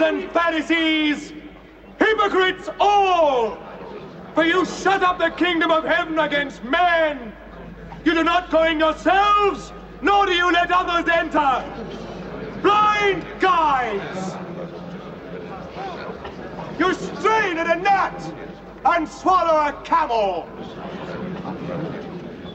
[0.00, 1.32] and Pharisees,
[1.98, 3.58] hypocrites all!
[4.34, 7.32] For you shut up the kingdom of heaven against men.
[8.04, 9.72] You do not go in yourselves,
[10.02, 11.64] nor do you let others enter.
[12.62, 14.36] Blind guides!
[16.78, 18.34] You strain at a gnat
[18.84, 20.48] and swallow a camel.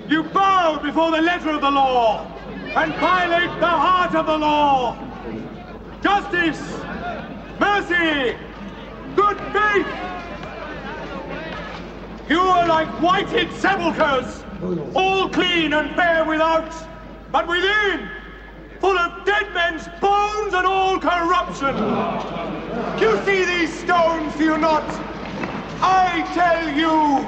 [0.09, 2.25] You bow before the letter of the law
[2.75, 4.97] and violate the heart of the law.
[6.01, 6.84] Justice,
[7.59, 8.37] mercy,
[9.15, 9.87] good faith.
[12.27, 14.43] You are like whited sepulchres,
[14.95, 16.73] all clean and fair without,
[17.31, 18.09] but within,
[18.79, 21.75] full of dead men's bones and all corruption.
[22.99, 24.83] You see these stones, do you not?
[25.81, 27.27] I tell you,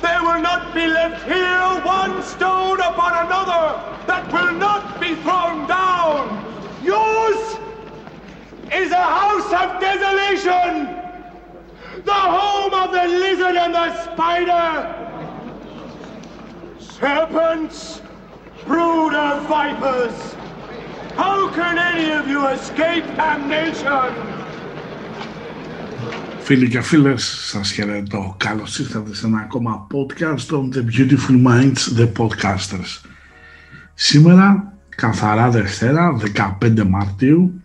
[0.00, 5.66] there will not be left here one stone upon another that will not be thrown
[5.66, 6.44] down.
[6.82, 7.58] Yours
[8.81, 10.71] is a house of desolation,
[12.11, 14.69] the home of the lizard and the spider.
[16.99, 18.01] Serpents,
[18.65, 20.17] brood of vipers,
[21.15, 24.11] how can any of you escape damnation?
[26.41, 28.35] Φίλοι και φίλες, σας χαιρετώ.
[28.37, 33.01] Καλώς ήρθατε σε ένα ακόμα podcast των The Beautiful Minds, The Podcasters.
[33.93, 36.17] Σήμερα, καθαρά Δευτέρα,
[36.59, 37.61] 15 Μαρτίου,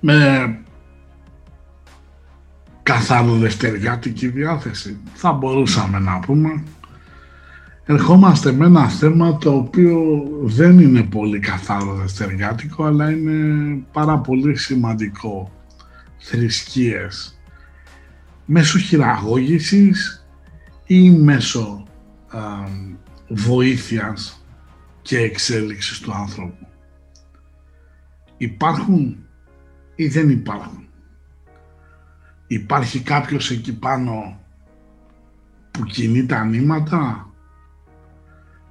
[0.00, 0.58] με
[2.82, 6.62] καθαρό δευτεριάτικη διάθεση, θα μπορούσαμε να πούμε.
[7.84, 14.56] Ερχόμαστε με ένα θέμα το οποίο δεν είναι πολύ καθαρό δευτεριάτικο, αλλά είναι πάρα πολύ
[14.56, 15.50] σημαντικό
[16.18, 17.40] θρησκείες
[18.44, 20.26] μέσω χειραγώγησης
[20.86, 21.84] ή μέσω
[22.28, 22.40] α,
[23.28, 24.44] βοήθειας
[25.02, 26.66] και εξέλιξης του άνθρωπου.
[28.36, 29.16] Υπάρχουν
[30.00, 30.88] ή δεν υπάρχουν.
[32.46, 34.40] Υπάρχει κάποιος εκεί πάνω
[35.70, 37.32] που κινεί τα νήματα,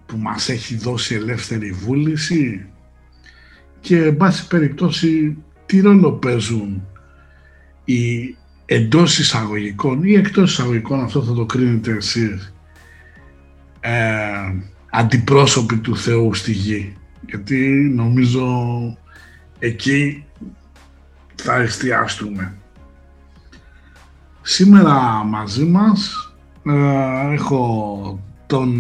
[0.06, 2.70] που μας έχει δώσει ελεύθερη βούληση
[3.80, 6.88] και εν πάση περιπτώσει τι ρόλο παίζουν
[7.86, 12.54] οι εντός εισαγωγικών ή εκτός εισαγωγικών, αυτό θα το κρίνετε εσείς,
[13.80, 14.54] ε,
[14.90, 16.94] αντιπρόσωποι του Θεού στη γη.
[17.28, 18.48] Γιατί νομίζω
[19.60, 20.24] εκεί
[21.42, 22.54] θα εστιαστούμε.
[24.42, 26.32] Σήμερα μαζί μας
[26.66, 28.74] ε, έχω τον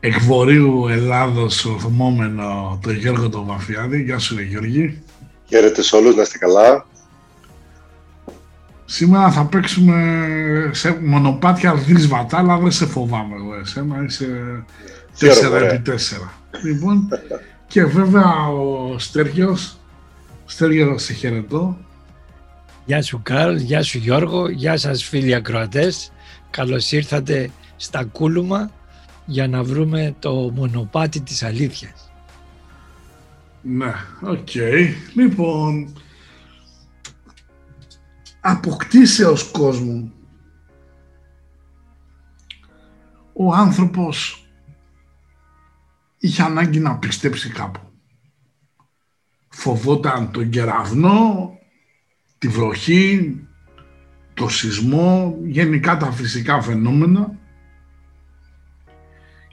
[0.00, 4.02] εκβορείου Ελλάδος ορθμόμενο τον Γιώργο τον Βαφιάδη.
[4.02, 5.02] Γεια σου ρε Γιώργη.
[5.48, 6.86] Χαίρετε σε όλους, να είστε καλά.
[8.84, 14.64] Σήμερα θα παίξουμε σε μονοπάτια δύσβατα, αλλά δεν σε φοβάμαι εγώ εσένα, είσαι
[15.20, 16.28] 4x4.
[16.62, 17.08] Λοιπόν,
[17.66, 19.76] και βέβαια ο Στέργιος,
[20.52, 21.78] Στέργιο σε χαιρετώ.
[22.84, 26.12] Γεια σου Καρλ, γεια σου Γιώργο, γεια σας φίλοι ακροατές.
[26.50, 28.70] Καλώς ήρθατε στα Κούλουμα
[29.26, 32.12] για να βρούμε το μονοπάτι της αλήθειας.
[33.62, 33.92] Ναι,
[34.22, 34.48] οκ.
[35.14, 35.92] Λοιπόν,
[38.40, 40.12] από κτίσεως κόσμου
[43.32, 44.46] ο άνθρωπος
[46.18, 47.81] είχε ανάγκη να πιστέψει κάπου.
[49.62, 51.58] Φοβόταν τον κεραυνό,
[52.38, 53.36] τη βροχή,
[54.34, 57.38] το σεισμό, γενικά τα φυσικά φαινόμενα.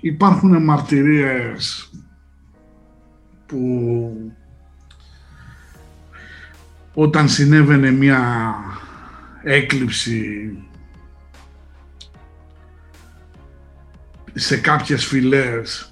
[0.02, 1.92] Υπάρχουν μαρτυρίες
[3.46, 4.34] που
[6.94, 8.54] όταν συνέβαινε μια
[9.44, 10.52] έκλειψη
[14.34, 15.89] σε κάποιες φυλές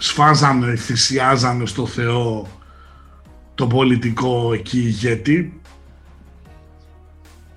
[0.00, 2.46] σφάζανε, θυσιάζανε στο Θεό
[3.54, 5.60] το πολιτικό εκεί ηγέτη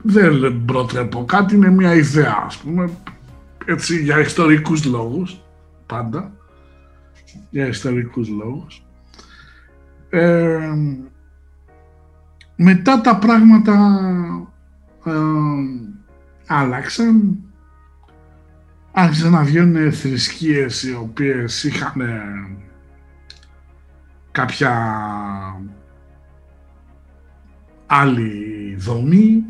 [0.03, 1.25] δεν προτρέπω.
[1.25, 2.89] Κάτι, είναι μια ιδέα ας πούμε
[3.65, 5.41] έτσι για ιστορικούς λόγους
[5.85, 6.31] πάντα.
[7.49, 8.83] Για ιστορικούς λόγους.
[10.09, 10.71] Ε,
[12.55, 14.01] μετά τα πράγματα
[15.03, 15.11] ε,
[16.47, 17.42] άλλαξαν.
[18.95, 22.01] Άρχισαν να βγαίνουν θρησκείες οι οποίες είχαν
[24.31, 24.71] κάποια
[27.85, 29.45] άλλη δομή.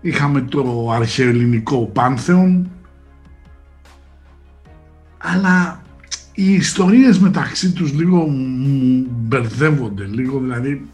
[0.00, 2.70] Είχαμε το αρχαιοελληνικό πάνθεον.
[5.18, 5.82] Αλλά
[6.34, 8.26] οι ιστορίες μεταξύ τους λίγο
[9.08, 10.88] μπερδεύονται, λίγο δηλαδή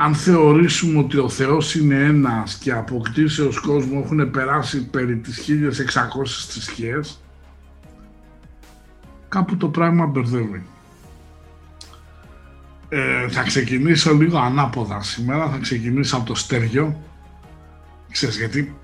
[0.00, 6.26] αν θεωρήσουμε ότι ο Θεός είναι ένας και αποκτήσεως κόσμο έχουν περάσει περί τις 1600
[6.48, 7.22] θρησκείες
[9.28, 10.62] κάπου το πράγμα μπερδεύει.
[12.88, 17.02] Ε, θα ξεκινήσω λίγο ανάποδα σήμερα, θα ξεκινήσω από το στέργιο.
[18.10, 18.76] Ξέρεις γιατί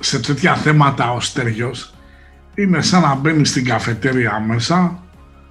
[0.00, 1.94] σε τέτοια θέματα ο στέργιος
[2.54, 5.02] είναι σαν να μπαίνει στην καφετέρια μέσα,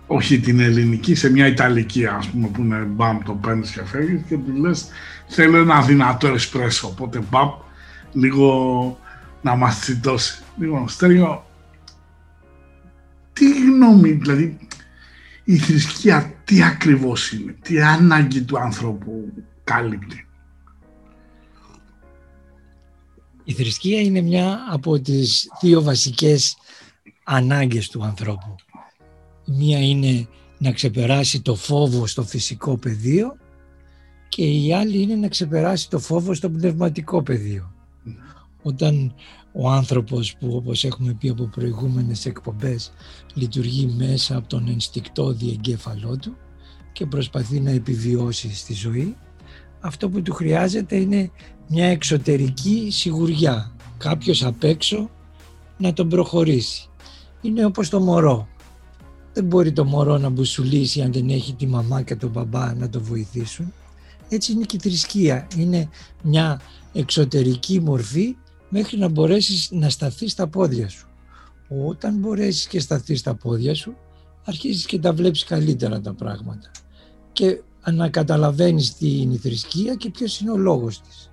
[0.08, 4.22] όχι την ελληνική, σε μια ιταλική ας πούμε που είναι μπαμ το παίρνεις και φεύγεις
[4.28, 4.88] και του λες
[5.28, 7.50] θέλω ένα δυνατό εσπρέσο, οπότε μπαμ
[8.14, 9.00] λίγο
[9.42, 10.44] να μας τσιτώσει.
[10.58, 11.46] Λοιπόν, Στέργιο,
[13.34, 14.58] τι γνώμη, δηλαδή
[15.44, 19.34] η θρησκεία τι ακριβώς είναι, τι ανάγκη του ανθρώπου
[19.64, 20.28] κάλυπτει.
[23.44, 26.58] Η θρησκεία είναι μια από τις δύο βασικές
[27.24, 28.56] ανάγκες του ανθρώπου.
[29.48, 30.28] Μία είναι
[30.58, 33.38] να ξεπεράσει το φόβο στο φυσικό πεδίο
[34.30, 37.72] και η άλλη είναι να ξεπεράσει το φόβο στο πνευματικό πεδίο.
[38.62, 39.14] Όταν
[39.52, 42.94] ο άνθρωπος που όπως έχουμε πει από προηγούμενες εκπομπές
[43.34, 46.38] λειτουργεί μέσα από τον ενστικτό διεγκέφαλό του
[46.92, 49.16] και προσπαθεί να επιβιώσει στη ζωή
[49.80, 51.32] αυτό που του χρειάζεται είναι
[51.68, 55.10] μια εξωτερική σιγουριά κάποιος απ' έξω
[55.78, 56.90] να τον προχωρήσει.
[57.42, 58.48] Είναι όπως το μωρό
[59.38, 62.90] δεν μπορεί το μωρό να μπουσουλήσει αν δεν έχει τη μαμά και τον μπαμπά να
[62.90, 63.74] το βοηθήσουν
[64.30, 65.90] έτσι είναι και η θρησκεία είναι
[66.24, 66.62] μια
[66.94, 68.36] εξωτερική μορφή
[68.70, 71.08] μέχρι να μπορέσεις να σταθείς στα πόδια σου.
[71.88, 73.96] Όταν μπορέσεις και σταθείς στα πόδια σου,
[74.46, 76.72] αρχίζεις και τα βλέπεις καλύτερα τα πράγματα.
[77.32, 81.32] Και ανακαταλαβαίνεις τι είναι η θρησκεία και ποιος είναι ο λόγος της.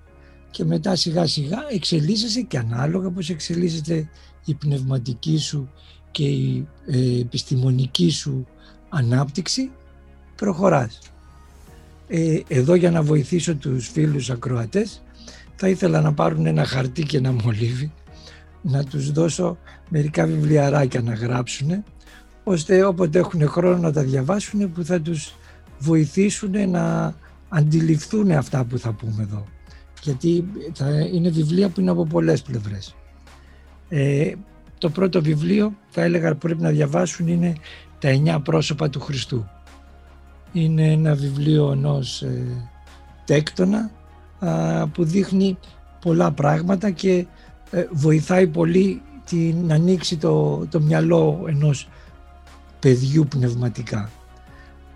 [0.51, 4.09] Και μετά σιγά σιγά εξελίσσεσαι και ανάλογα πως εξελίσσεται
[4.45, 5.71] η πνευματική σου
[6.15, 8.47] και η ε, επιστημονική σου
[8.89, 9.71] ανάπτυξη,
[10.37, 10.99] προχωράς.
[12.09, 15.03] Ε, εδώ για να βοηθήσω τους φίλους ακροατές
[15.55, 17.93] θα ήθελα να πάρουν ένα χαρτί και ένα μολύβι
[18.63, 19.59] να τους δώσω
[19.89, 21.85] μερικά βιβλιαράκια να γράψουν
[22.45, 25.35] ώστε όποτε έχουν χρόνο να τα διαβάσουν που θα τους
[25.79, 27.15] βοηθήσουν να
[27.49, 29.45] αντιληφθούν αυτά που θα πούμε εδώ.
[30.03, 32.95] Γιατί θα είναι βιβλία που είναι από πολλές πλευρές.
[33.89, 34.33] Ε,
[34.85, 37.53] το πρώτο βιβλίο θα έλεγα πρέπει να διαβάσουν είναι
[37.99, 39.49] «Τα εννιά πρόσωπα του Χριστού».
[40.53, 42.69] Είναι ένα βιβλίο ενός ε,
[43.25, 43.91] τέκτονα
[44.93, 45.59] που δείχνει
[46.01, 47.27] πολλά πράγματα και
[47.71, 51.89] ε, βοηθάει πολύ την, να ανοίξει το, το μυαλό ενός
[52.81, 54.11] παιδιού πνευματικά.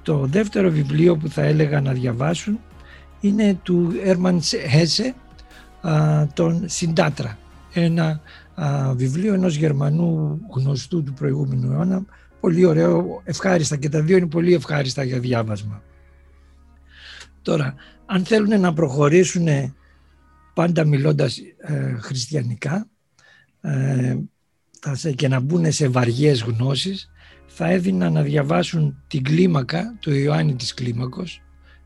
[0.02, 2.58] Το δεύτερο βιβλίο που θα έλεγα να διαβάσουν
[3.20, 5.14] είναι του Έρμαν Χέσε,
[6.34, 7.38] τον Συντάτρα.
[7.72, 8.20] Ένα
[8.94, 12.04] βιβλίο ενός Γερμανού γνωστού του προηγούμενου αιώνα,
[12.40, 15.82] πολύ ωραίο, ευχάριστα και τα δύο είναι πολύ ευχάριστα για διάβασμα.
[17.42, 17.74] Τώρα,
[18.06, 19.48] αν θέλουν να προχωρήσουν
[20.54, 22.88] πάντα μιλώντας ε, χριστιανικά
[23.60, 24.16] ε,
[25.14, 27.10] και να μπουν σε βαριές γνώσεις
[27.46, 31.42] θα έδινα να διαβάσουν την κλίμακα του Ιωάννη της Κλίμακος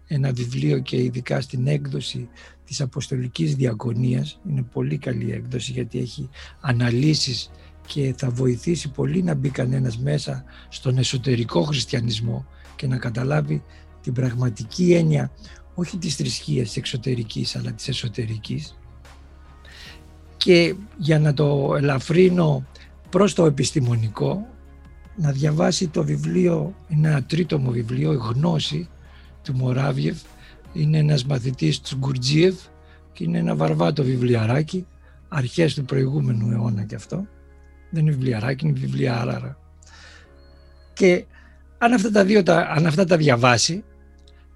[0.06, 2.28] ένα βιβλίο και ειδικά στην έκδοση
[2.72, 4.40] της Αποστολικής Διακονίας.
[4.48, 6.28] Είναι πολύ καλή έκδοση γιατί έχει
[6.60, 7.50] αναλύσεις
[7.86, 12.46] και θα βοηθήσει πολύ να μπει κανένας μέσα στον εσωτερικό χριστιανισμό
[12.76, 13.62] και να καταλάβει
[14.00, 15.30] την πραγματική έννοια
[15.74, 18.78] όχι της θρησκείας της εξωτερικής αλλά της εσωτερικής.
[20.36, 22.66] Και για να το ελαφρύνω
[23.10, 24.46] προς το επιστημονικό
[25.16, 28.88] να διαβάσει το βιβλίο, είναι ένα τρίτο μου βιβλίο, η Γνώση
[29.42, 30.18] του Μοράβιεφ
[30.72, 32.54] είναι ένας μαθητής του Γκουρτζίευ
[33.12, 34.86] και είναι ένα βαρβάτο βιβλιαράκι
[35.28, 37.26] αρχές του προηγούμενου αιώνα και αυτό.
[37.90, 39.58] Δεν είναι βιβλιαράκι, είναι βιβλιάραρα.
[40.92, 41.24] Και
[41.78, 43.84] αν αυτά τα δύο αν αυτά τα διαβάσει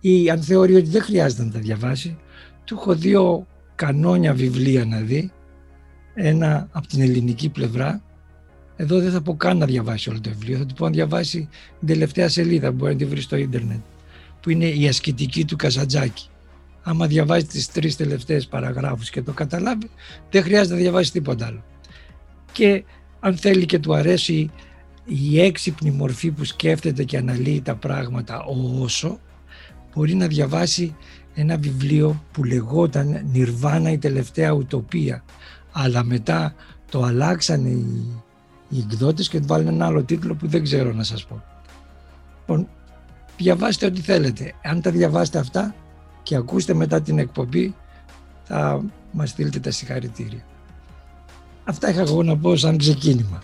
[0.01, 2.17] ή αν θεωρεί ότι δεν χρειάζεται να τα διαβάσει,
[2.65, 5.33] του έχω δύο κανόνια βιβλία να δει,
[6.15, 8.03] ένα από την ελληνική πλευρά,
[8.77, 11.49] εδώ δεν θα πω καν να διαβάσει όλο το βιβλίο, θα του πω να διαβάσει
[11.79, 13.81] την τελευταία σελίδα που μπορεί να τη βρει στο ίντερνετ,
[14.47, 16.29] που είναι η ασκητική του Καζαντζάκη.
[16.83, 19.91] Άμα διαβάζει τις τρεις τελευταίες παραγράφους και το καταλάβει,
[20.31, 21.65] δεν χρειάζεται να διαβάσει τίποτα άλλο.
[22.53, 22.85] Και
[23.21, 24.51] αν θέλει και του αρέσει
[25.05, 28.45] η έξυπνη μορφή που σκέφτεται και αναλύει τα πράγματα
[28.81, 29.21] όσο,
[29.95, 30.97] μπορεί να διαβάσει
[31.35, 35.25] ένα βιβλίο που λεγόταν «Νιρβάνα η τελευταία ουτοπία»
[35.73, 36.55] αλλά μετά
[36.91, 38.07] το αλλάξανε οι,
[38.69, 41.43] οι εκδότες και του βάλουν ένα άλλο τίτλο που δεν ξέρω να σας πω.
[42.39, 42.69] Λοιπόν,
[43.37, 44.53] διαβάστε ό,τι θέλετε.
[44.65, 45.75] Αν τα διαβάσετε αυτά
[46.23, 47.75] και ακούστε μετά την εκπομπή
[48.45, 50.45] θα μας στείλετε τα συγχαρητήρια.
[51.65, 53.43] Αυτά είχα εγώ να πω σαν ξεκίνημα.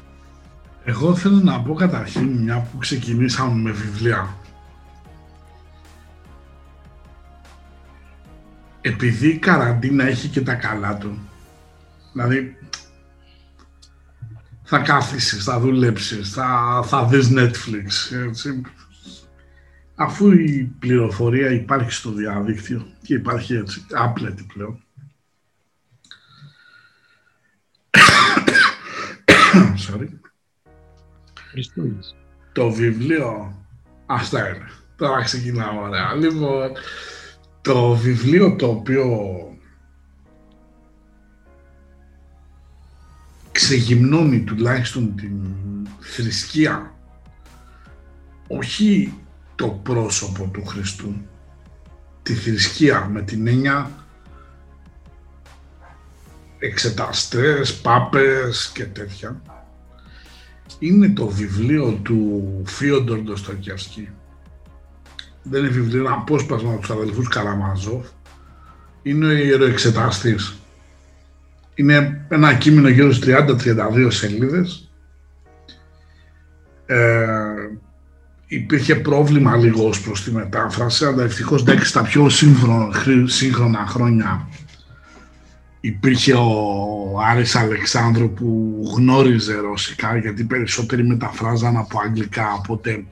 [0.85, 4.37] Εγώ θέλω να πω καταρχήν μια που ξεκινήσαμε με βιβλία
[8.83, 11.19] επειδή η καραντίνα έχει και τα καλά του,
[12.13, 12.57] δηλαδή
[14.63, 18.61] θα κάθισεις, θα δουλέψεις, θα, θα δεις Netflix, έτσι.
[19.95, 24.83] Αφού η πληροφορία υπάρχει στο διαδίκτυο και υπάρχει έτσι, άπλετη πλέον.
[29.87, 30.09] Sorry.
[32.53, 33.59] Το βιβλίο,
[34.07, 34.71] αυτά είναι.
[34.97, 36.15] Τώρα ξεκινάμε ωραία.
[36.15, 36.71] Λοιπόν,
[37.63, 39.07] το βιβλίο το οποίο
[43.53, 45.41] ξεγυμνώνει τουλάχιστον την
[46.01, 46.95] θρησκεία
[48.47, 49.15] όχι
[49.55, 51.15] το πρόσωπο του Χριστού.
[52.23, 53.91] Τη θρησκεία με την έννοια
[56.59, 59.43] εξεταστές, πάπες και τέτοια.
[60.79, 64.09] Είναι το βιβλίο του Φίοντορ Ντοστοκιασκή
[65.43, 68.07] δεν είναι βιβλίο, είναι απόσπασμα από τους αδελφούς Καραμαζόφ
[69.03, 70.57] είναι ο ιεροεξεταστής.
[71.75, 74.91] Είναι ένα κείμενο γύρω στις 30-32 σελίδες.
[76.87, 77.55] Ε,
[78.55, 82.29] υπήρχε πρόβλημα λίγο ως προς τη μετάφραση, αλλά ευτυχώς εντάξει στα πιο
[83.27, 84.49] σύγχρονα χρόνια
[85.81, 93.05] υπήρχε ο Άρης Αλεξάνδρου που γνώριζε ρωσικά γιατί περισσότεροι μεταφράζαν από αγγλικά οπότε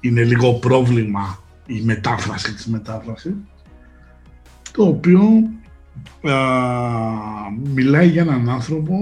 [0.00, 3.34] είναι λίγο πρόβλημα η μετάφραση της μετάφρασης
[4.72, 5.22] το οποίο
[7.74, 8.94] μιλάει για έναν άνθρωπο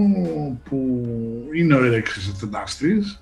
[0.63, 1.05] που
[1.55, 3.21] είναι ο ερεξιστενταστής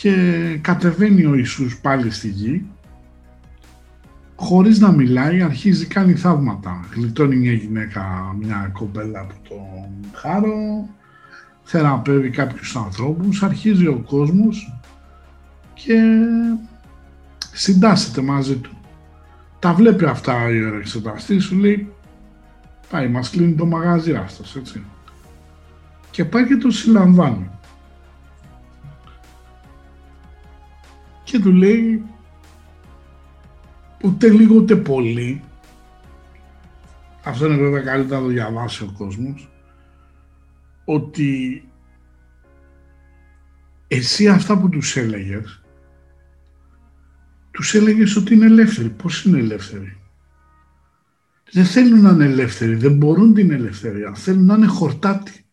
[0.00, 0.12] και
[0.60, 2.66] κατεβαίνει ο Ιησούς πάλι στη γη
[4.36, 6.84] χωρίς να μιλάει αρχίζει κάνει θαύματα.
[6.94, 10.88] Γλιτώνει μια γυναίκα, μια κομπέλα από τον χάρο,
[11.62, 14.80] θεραπεύει κάποιους ανθρώπους, αρχίζει ο κόσμος
[15.74, 16.02] και
[17.52, 18.70] συντάσσεται μαζί του.
[19.58, 21.92] Τα βλέπει αυτά ο εξεταστής, σου λέει
[22.90, 24.84] Πάει, μας κλείνει το μαγάζι αυτός, έτσι.
[26.10, 27.50] Και πάει και το συλλαμβάνει.
[31.30, 32.02] Και του λέει
[34.02, 35.42] ούτε λίγο ούτε πολύ.
[37.24, 39.50] Αυτό είναι βέβαια καλύτερα να το διαβάσει ο κόσμος.
[40.84, 41.62] Ότι
[43.88, 45.62] εσύ αυτά που τους έλεγες,
[47.50, 48.88] τους έλεγες ότι είναι ελεύθεροι.
[48.88, 49.96] Πώς είναι ελεύθεροι;
[51.52, 55.44] Δεν θέλουν να είναι ελεύθεροι, δεν μπορούν την ελευθερία, θέλουν να είναι χορτάτη.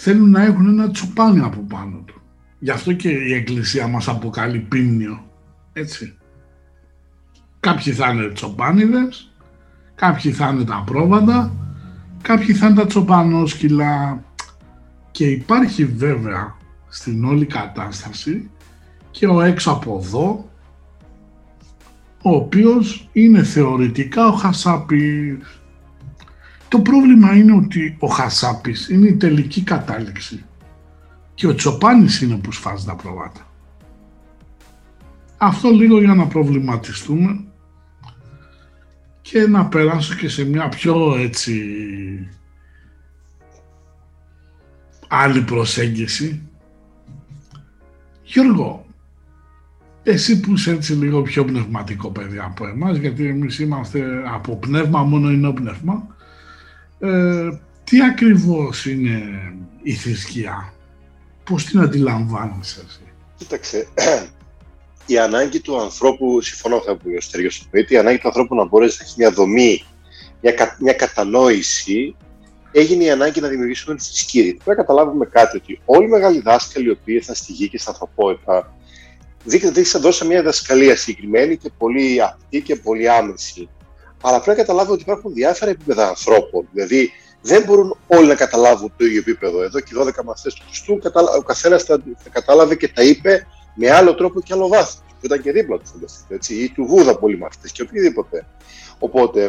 [0.00, 2.22] Θέλουν να έχουν ένα τσοπάνι από πάνω του.
[2.58, 5.24] Γι' αυτό και η Εκκλησία μας αποκαλεί πίμνιο.
[5.72, 6.18] Έτσι.
[7.60, 9.32] Κάποιοι θα είναι τσοπάνιδες,
[9.94, 11.52] κάποιοι θα είναι τα πρόβατα,
[12.22, 14.22] κάποιοι θα είναι τα τσοπανόσκυλα.
[15.10, 16.56] Και υπάρχει βέβαια
[16.88, 18.50] στην όλη κατάσταση
[19.10, 20.50] και ο έξω από εδώ
[22.22, 25.57] ο οποίος είναι θεωρητικά ο Χασάπης.
[26.68, 30.44] Το πρόβλημα είναι ότι ο Χασάπης είναι η τελική κατάληξη
[31.34, 33.46] και ο Τσοπάνης είναι που σφάζει τα προβάτα.
[35.36, 37.44] Αυτό λίγο για να προβληματιστούμε
[39.20, 41.62] και να περάσω και σε μια πιο έτσι
[45.08, 46.42] άλλη προσέγγιση.
[48.22, 48.86] Γιώργο,
[50.02, 55.02] εσύ που είσαι έτσι λίγο πιο πνευματικό παιδί από εμάς, γιατί εμείς είμαστε από πνεύμα,
[55.02, 56.16] μόνο είναι πνεύμα,
[56.98, 57.48] ε,
[57.84, 59.22] τι ακριβώς είναι
[59.82, 60.72] η θρησκεία,
[61.44, 63.88] πώς την αντιλαμβάνεις εσύ; Κοίταξε,
[65.06, 68.64] η ανάγκη του ανθρώπου, συμφωνώ αυτό που ο Στέργιος είπε, η ανάγκη του ανθρώπου να
[68.64, 69.84] μπορέσει να έχει μια δομή,
[70.40, 72.16] μια, μια κατανόηση,
[72.72, 74.42] έγινε η ανάγκη να δημιουργήσουμε τη θρησκεία.
[74.42, 77.78] Πρέπει να καταλάβουμε κάτι, ότι όλοι οι μεγάλοι δάσκαλοι οι οποίοι ήρθαν στη γη και
[77.78, 78.76] στην ανθρωπότητα,
[79.44, 83.68] δείχνει ότι δώσει μια διδασκαλία συγκεκριμένη και πολύ απτή και πολύ άμεση.
[84.20, 86.68] Αλλά πρέπει να καταλάβουμε ότι υπάρχουν διάφορα επίπεδα ανθρώπων.
[86.72, 89.62] Δηλαδή, δεν μπορούν όλοι να καταλάβουν το ίδιο επίπεδο.
[89.62, 91.00] Εδώ και 12 μαθητές του Χριστού,
[91.38, 95.02] ο καθένας τα, κατάλαβε και τα είπε με άλλο τρόπο και άλλο βάθος.
[95.20, 96.34] Που ήταν και δίπλα τους, φανταστείτε.
[96.34, 98.46] Έτσι, ή του Βούδα πολλοί μαθητές και οτιδήποτε.
[98.98, 99.40] Οπότε,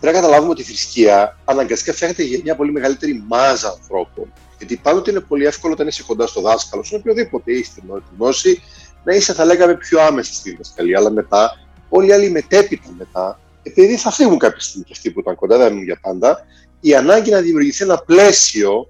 [0.00, 4.76] πρέπει να καταλάβουμε ότι η θρησκεία αναγκαστικά φτιάχνεται για μια πολύ μεγαλύτερη μάζα ανθρώπων γιατί
[4.82, 7.82] πάντοτε είναι πολύ εύκολο όταν είσαι κοντά στο δάσκαλο, στον οποιοδήποτε είσαι στην
[8.18, 8.62] γνώση,
[9.04, 10.98] να είσαι, θα λέγαμε, πιο άμεση στη διδασκαλία.
[10.98, 11.58] Αλλά μετά,
[11.88, 15.56] όλοι οι άλλοι μετέπειτα μετά, επειδή θα φύγουν κάποια στιγμή και αυτοί που ήταν κοντά,
[15.56, 16.46] δεν έμειναν για πάντα,
[16.80, 18.88] η ανάγκη να δημιουργηθεί ένα πλαίσιο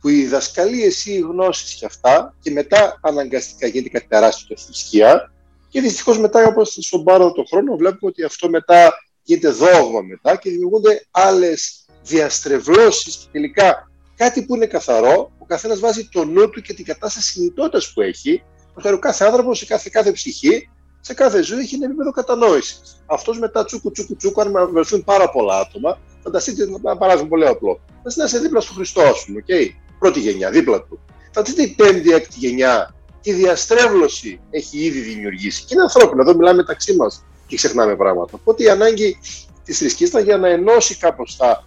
[0.00, 4.66] που οι διδασκαλίε ή οι γνώσεις και αυτά, και μετά αναγκαστικά γίνεται κάτι τεράστιο στη
[4.66, 5.32] θρησκεία.
[5.68, 10.36] Και δυστυχώς μετά, όπως στον πάρο τον χρόνο, βλέπουμε ότι αυτό μετά γίνεται δόγμα μετά
[10.36, 16.50] και δημιουργούνται άλλες διαστρεβλώσεις και τελικά κάτι που είναι καθαρό, ο καθένας βάζει το νου
[16.50, 18.42] του και την κατάσταση συνειδητότητας που έχει.
[18.74, 20.68] Ο κάθε άνθρωπος, σε κάθε, κάθε ψυχή,
[21.04, 23.02] σε κάθε ζωή έχει ένα επίπεδο κατανόησης.
[23.06, 27.80] Αυτός μετά τσούκου τσούκου τσούκου, αν βρεθούν πάρα πολλά άτομα, Φανταστείτε ένα παράδειγμα πολύ απλό.
[27.96, 29.66] Φανταστείτε να είσαι δίπλα στο Χριστό, ας πούμε, okay?
[29.98, 31.00] πρώτη γενιά, δίπλα του.
[31.32, 35.64] Φανταστείτε η πέμπτη, έκτη γενιά, τι διαστρέβλωση έχει ήδη δημιουργήσει.
[35.64, 38.30] Και είναι ανθρώπινο, εδώ μιλάμε μεταξύ μας και ξεχνάμε πράγματα.
[38.40, 39.18] Οπότε η ανάγκη
[39.64, 41.64] της θρησκείας ήταν για να ενώσει κάπως τα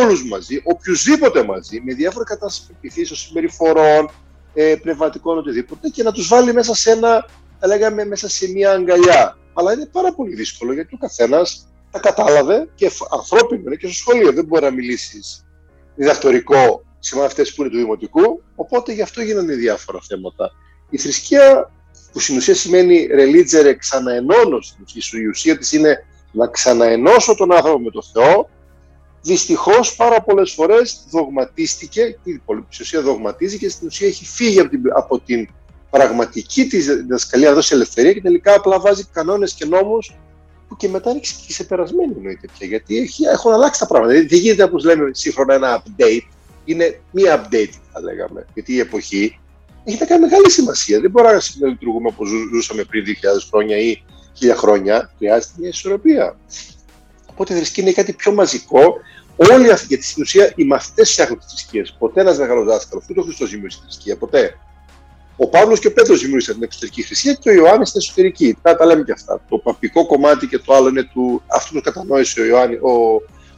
[0.00, 4.10] όλους μαζί, οποιουσδήποτε μαζί, με διάφορα κατάσταση πεπιθήσεων, συμπεριφορών,
[4.54, 7.26] ε, πνευματικών, οτιδήποτε, και να τους βάλει μέσα σε ένα,
[7.62, 9.38] θα λέγαμε, μέσα σε μια αγκαλιά.
[9.52, 13.94] Αλλά είναι πάρα πολύ δύσκολο γιατί ο καθένας τα κατάλαβε και ανθρώπινο είναι και στο
[13.94, 14.32] σχολείο.
[14.32, 15.46] Δεν μπορεί να μιλήσεις
[15.94, 18.42] διδακτορικό σε μαθητές που είναι του δημοτικού.
[18.54, 20.50] Οπότε γι' αυτό γίνανε διάφορα θέματα.
[20.90, 21.70] Η θρησκεία,
[22.12, 27.52] που στην ουσία σημαίνει ρελίτζερε, ξαναενώνω στην ουσία, η ουσία της είναι να ξαναενώσω τον
[27.52, 28.48] άνθρωπο με τον Θεό,
[29.22, 32.42] Δυστυχώς πάρα πολλές φορές δογματίστηκε, η
[32.80, 35.48] ουσία δογματίζει και στην ουσία έχει φύγει από την, από την
[35.96, 40.14] πραγματική της διδασκαλία να δώσει ελευθερία και τελικά απλά βάζει κανόνες και νόμους
[40.68, 42.66] που και μετά είναι και ξεπερασμένοι εννοείται πια.
[42.66, 44.12] Γιατί έχει, έχουν αλλάξει τα πράγματα.
[44.12, 46.26] Δεν γίνεται όπω λέμε σύγχρονα ένα update,
[46.64, 48.46] είναι μία update θα λέγαμε.
[48.54, 49.38] Γιατί η εποχή
[49.84, 51.00] έχει να κάνει μεγάλη σημασία.
[51.00, 53.12] Δεν μπορούμε να λειτουργούμε όπως ζούσαμε πριν 2.000
[53.50, 54.02] χρόνια ή
[54.40, 55.12] 1.000 χρόνια.
[55.18, 56.36] Χρειάζεται μια ισορροπία.
[57.26, 58.94] Οπότε η θρησκεία είναι κάτι πιο μαζικό.
[59.36, 61.96] Όλοι αυτοί, γιατί στην ουσία οι μαθητές φτιάχνουν τις θρησκείες.
[61.98, 64.16] Ποτέ ένας μεγάλος δάσκαλος, ούτε ο Χριστός δημιούργησε τη θρησκεία.
[64.16, 64.58] Ποτέ.
[65.36, 68.56] Ο Παύλος και ο Πέτρος δημιούργησαν την εξωτερική θρησκεία και ο Ιωάννης την εσωτερική.
[68.62, 69.44] Τα, τα λέμε και αυτά.
[69.48, 71.42] Το παπικό κομμάτι και το άλλο είναι του.
[71.46, 72.90] Αυτό το κατανόησε ο, Ιωάννη, ο,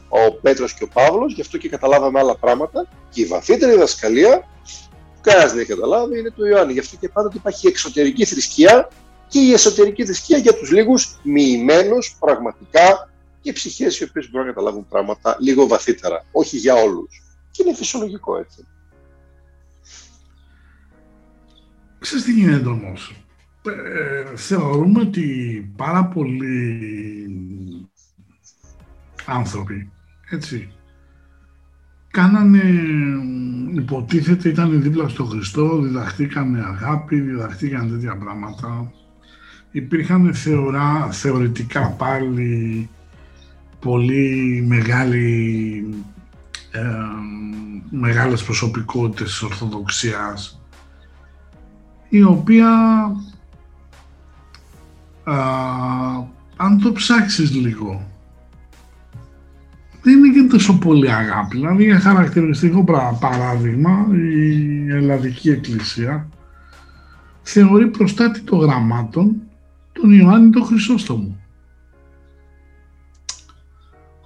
[0.09, 2.87] ο Πέτρος και ο Παύλος, γι' αυτό και καταλάβαμε άλλα πράγματα.
[3.09, 4.39] Και η βαθύτερη διδασκαλία,
[5.15, 6.73] που κανένας δεν έχει καταλάβει, είναι του Ιωάννη.
[6.73, 8.89] Γι' αυτό και πάντοτε υπάρχει εξωτερική θρησκεία
[9.27, 13.09] και η εσωτερική θρησκεία για τους λίγους μοιημένου πραγματικά
[13.41, 17.23] και ψυχές οι οποίες μπορούν να καταλάβουν πράγματα λίγο βαθύτερα, όχι για όλους.
[17.51, 18.65] Και είναι φυσιολογικό έτσι.
[22.05, 23.15] Ξέρεις τι γίνεται όμως;
[23.63, 25.25] Ε, θεωρούμε ότι
[25.75, 26.79] πάρα πολλοί
[29.25, 29.91] άνθρωποι,
[30.29, 30.69] έτσι,
[32.11, 32.63] κάνανε,
[33.75, 38.91] υποτίθεται ήταν δίπλα στο Χριστό, διδαχτήκανε αγάπη, διδαχτήκανε τέτοια πράγματα.
[39.71, 42.89] Υπήρχαν θεωρά, θεωρητικά πάλι
[43.79, 45.85] πολύ μεγάλη,
[46.71, 46.81] ε,
[47.89, 50.59] μεγάλες προσωπικότητες της Ορθοδοξίας
[52.09, 52.69] η οποία
[55.23, 55.35] α,
[56.55, 58.13] αν το ψάξεις λίγο
[60.01, 61.57] δεν είναι και τόσο πολύ αγάπη.
[61.57, 62.83] Δηλαδή για χαρακτηριστικό
[63.19, 66.29] παράδειγμα η Ελλαδική Εκκλησία
[67.41, 69.35] θεωρεί προστάτη των γραμμάτων
[69.91, 71.37] τον Ιωάννη τον Χρυσόστομο.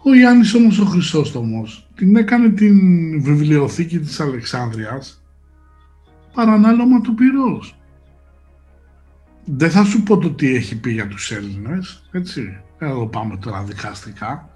[0.03, 2.77] Ο Ιάννης όμως ο Χρυσόστομος την έκανε την
[3.21, 5.23] βιβλιοθήκη της Αλεξάνδρειας
[6.39, 7.75] παρανάλωμα του πυρός.
[9.45, 12.61] Δεν θα σου πω το τι έχει πει για τους Έλληνες, έτσι.
[12.77, 14.49] Εδώ πάμε τώρα δικαστικά.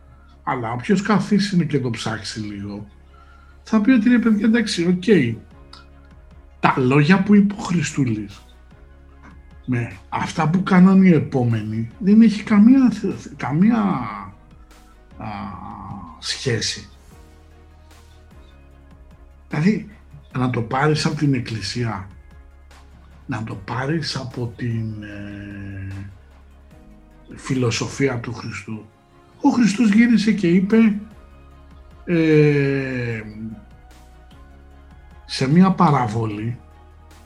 [0.44, 2.88] Αλλά όποιος καθίσει και το ψάξει λίγο,
[3.64, 5.04] θα πει ότι είναι παιδιά εντάξει, OK.
[5.06, 5.36] Okay.
[6.60, 8.42] Τα λόγια που είπε ο Χριστούλης
[9.66, 12.92] με αυτά που κάναν οι επόμενοι δεν έχει καμία,
[13.38, 13.80] καμία
[15.18, 15.28] α,
[16.20, 16.90] σχέση.
[19.50, 19.90] Δηλαδή,
[20.38, 22.08] να το πάρεις από την Εκκλησία,
[23.26, 25.88] να το πάρεις από την ε,
[27.36, 28.86] φιλοσοφία του Χριστού.
[29.42, 30.78] Ο Χριστός γύρισε και είπε
[32.06, 33.22] ε,
[35.26, 36.58] σε μια παραβολή,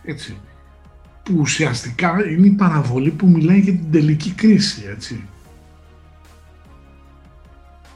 [0.04, 0.38] έτσι,
[1.24, 5.28] που ουσιαστικά είναι η παραβολή που μιλάει για την τελική κρίση, έτσι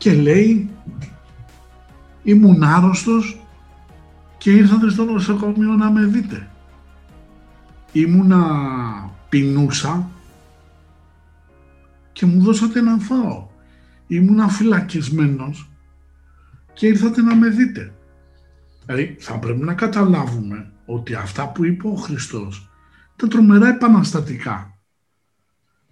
[0.02, 0.70] και λέει
[2.24, 3.41] ήμουν άρρωστος
[4.42, 6.48] και ήρθατε στο νοσοκομείο να με δείτε.
[7.92, 8.44] Ήμουνα
[9.30, 10.10] πεινούσα
[12.12, 13.48] και μου δώσατε να φάω.
[14.08, 15.70] Ήμουνα φυλακισμένος
[16.74, 17.94] και ήρθατε να με δείτε.
[18.86, 22.70] Δηλαδή θα πρέπει να καταλάβουμε ότι αυτά που είπε ο Χριστός
[23.16, 24.78] τα τρομερά επαναστατικά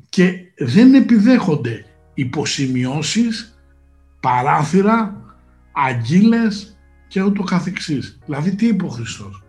[0.10, 3.60] και δεν επιδέχονται υποσημειώσεις
[4.20, 5.22] παράθυρα,
[5.72, 6.79] αγγίλες
[7.10, 8.20] και ούτω καθεξής.
[8.26, 9.44] Δηλαδή τι είπε ο Χριστός;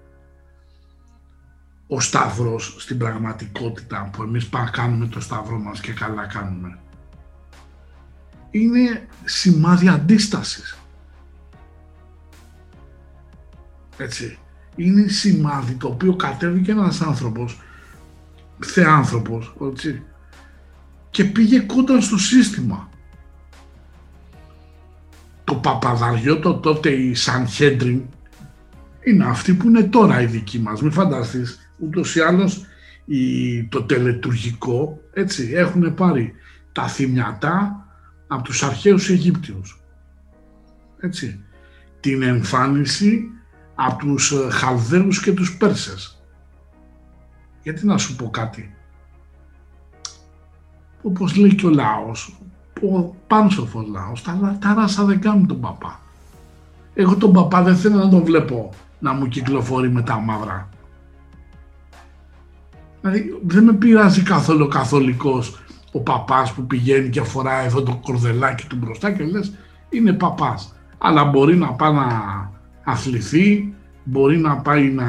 [1.87, 6.79] Ο Σταύρος στην πραγματικότητα που εμείς κάνουμε το Σταύρο μας και καλά κάνουμε
[8.51, 10.79] είναι σημάδι αντίστασης.
[13.97, 14.39] Έτσι.
[14.77, 17.61] Είναι σημάδι το οποίο κατέβηκε ένας άνθρωπος,
[18.59, 20.03] θεάνθρωπος, έτσι,
[21.11, 22.90] και πήγε κοντά στο σύστημα
[25.51, 28.03] το Παπαδαριό, το τότε η Σαν Χέντριν,
[29.05, 30.83] είναι αυτοί που είναι τώρα οι δικοί μας.
[30.83, 32.65] Μην φανταστείς, ούτως ή άλλως
[33.05, 36.35] η, το τελετουργικό, έτσι, έχουν πάρει
[36.73, 37.87] τα θυμιατά
[38.27, 39.81] από τους αρχαίους Αιγύπτιους.
[41.01, 41.45] έτσι,
[42.01, 43.23] την εμφάνιση
[43.75, 46.23] από τους ε, Χαλδαίους και τους Πέρσες.
[47.63, 48.75] Γιατί να σου πω κάτι;
[51.03, 52.40] Όπως λέει και ο λαός,
[52.83, 56.01] ο πάνσοφος λαός, τα, τα ράσα δεν κάνουν τον παπά.
[56.95, 60.69] Εγώ τον παπά δεν θέλω να τον βλέπω να μου κυκλοφορεί με τα μαύρα.
[63.01, 65.61] Δηλαδή δεν με πειράζει καθόλου ο καθολικός
[65.93, 69.53] ο παπάς που πηγαίνει και φοράει εδώ το κορδελάκι του μπροστά και λες
[69.89, 70.75] είναι παπάς.
[70.99, 72.07] Αλλά μπορεί να πάει να
[72.85, 75.07] αθληθεί, μπορεί να πάει να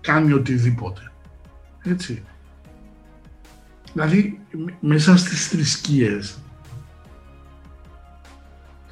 [0.00, 1.12] κάνει οτιδήποτε.
[1.82, 2.22] Έτσι.
[3.92, 4.40] Δηλαδή
[4.80, 6.41] μέσα στις θρησκείες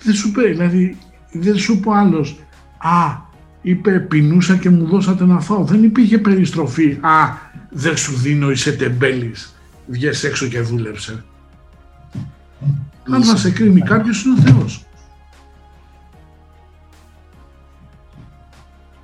[0.03, 0.99] δεν σου πει, δηλαδή
[1.33, 2.39] δεν σου πω άλλος
[2.79, 3.17] «Α,
[3.63, 5.65] είπε πεινούσα και μου δώσατε να φάω».
[5.65, 7.37] Δεν υπήρχε περιστροφή «Α,
[7.71, 9.55] δεν σου δίνω, είσαι τεμπέλης,
[9.87, 11.25] βγες έξω και δούλεψε».
[13.11, 14.85] Αν θα σε κρίνει κάποιος είναι ο Θεός.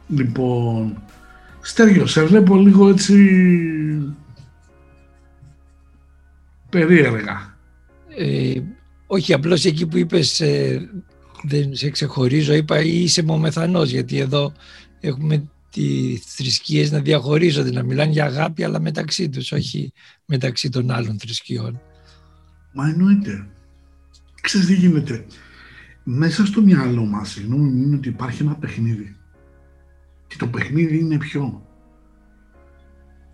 [0.08, 1.02] Λοιπόν,
[1.60, 3.16] Στέργιο, σε βλέπω λίγο έτσι
[6.68, 7.56] περίεργα.
[8.16, 8.60] Ε,
[9.06, 10.88] όχι, απλώς εκεί που είπες ε,
[11.42, 14.52] δεν σε ξεχωρίζω, είπα ή είσαι μομεθανός, γιατί εδώ
[15.00, 19.92] έχουμε τις θρησκείες να διαχωρίζονται, να μιλάνε για αγάπη, αλλά μεταξύ τους, όχι
[20.24, 21.80] μεταξύ των άλλων θρησκειών.
[22.72, 23.46] Μα εννοείται.
[24.40, 25.26] Ξέρεις τι γίνεται.
[26.04, 29.16] Μέσα στο μυαλό μας, είναι ότι υπάρχει ένα παιχνίδι.
[30.26, 31.66] Και το παιχνίδι είναι ποιο.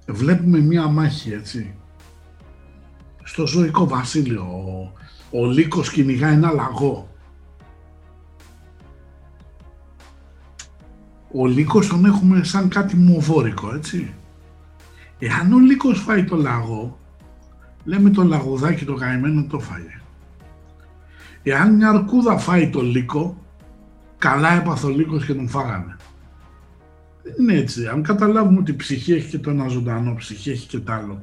[0.09, 1.75] Βλέπουμε μία μάχη, έτσι.
[3.25, 4.47] Στο ζωικό βασίλειο,
[5.33, 7.09] ο, ο Λύκος κυνηγά ένα λαγό.
[11.33, 14.15] Ο Λύκος τον έχουμε σαν κάτι μοβόρικο, έτσι.
[15.19, 16.99] Εάν ο Λύκος φάει το λαγό,
[17.85, 20.01] λέμε το λαγουδάκι το καημένο το φάγε.
[21.43, 23.37] Εάν μια αρκούδα φάει το Λύκο,
[24.19, 25.97] καλά έπαθε ο Λύκος και τον φάγανε.
[27.23, 27.87] Δεν είναι έτσι.
[27.87, 31.23] Αν καταλάβουμε ότι η ψυχή έχει και το ένα ζωντανό, ψυχή έχει και το άλλο.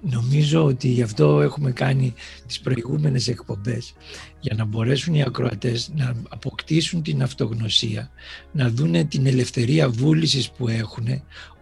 [0.00, 2.14] Νομίζω ότι γι' αυτό έχουμε κάνει
[2.46, 3.94] τις προηγούμενες εκπομπές
[4.40, 8.10] για να μπορέσουν οι ακροατές να αποκτήσουν την αυτογνωσία,
[8.52, 11.06] να δούνε την ελευθερία βούλησης που έχουν,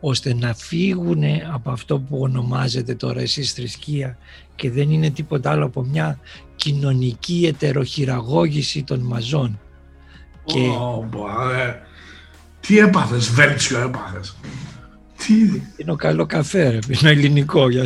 [0.01, 1.23] ώστε να φύγουν
[1.53, 4.19] από αυτό που ονομάζεται τώρα εσείς θρησκεία
[4.55, 6.19] και δεν είναι τίποτα άλλο από μια
[6.57, 9.61] κοινωνική ετεροχειραγώγηση των μαζών.
[10.45, 10.69] Και...
[10.81, 11.75] Oh,
[12.61, 14.37] Τι έπαθες, Βέλτσιο έπαθες.
[15.17, 15.35] Τι...
[15.77, 16.79] Είναι; Ο καλό καφέ, ρε.
[16.89, 17.85] Είναι ελληνικό για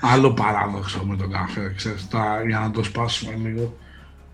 [0.00, 3.76] Άλλο παράδοξο με τον καφέ, ξέρεις, τα, για να το σπάσουμε λίγο.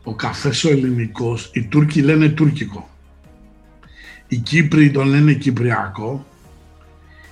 [0.04, 2.88] Ο καφές ο ελληνικός, οι Τούρκοι λένε τουρκικό.
[4.28, 6.26] Οι Κύπροι τον λένε κυπριακό.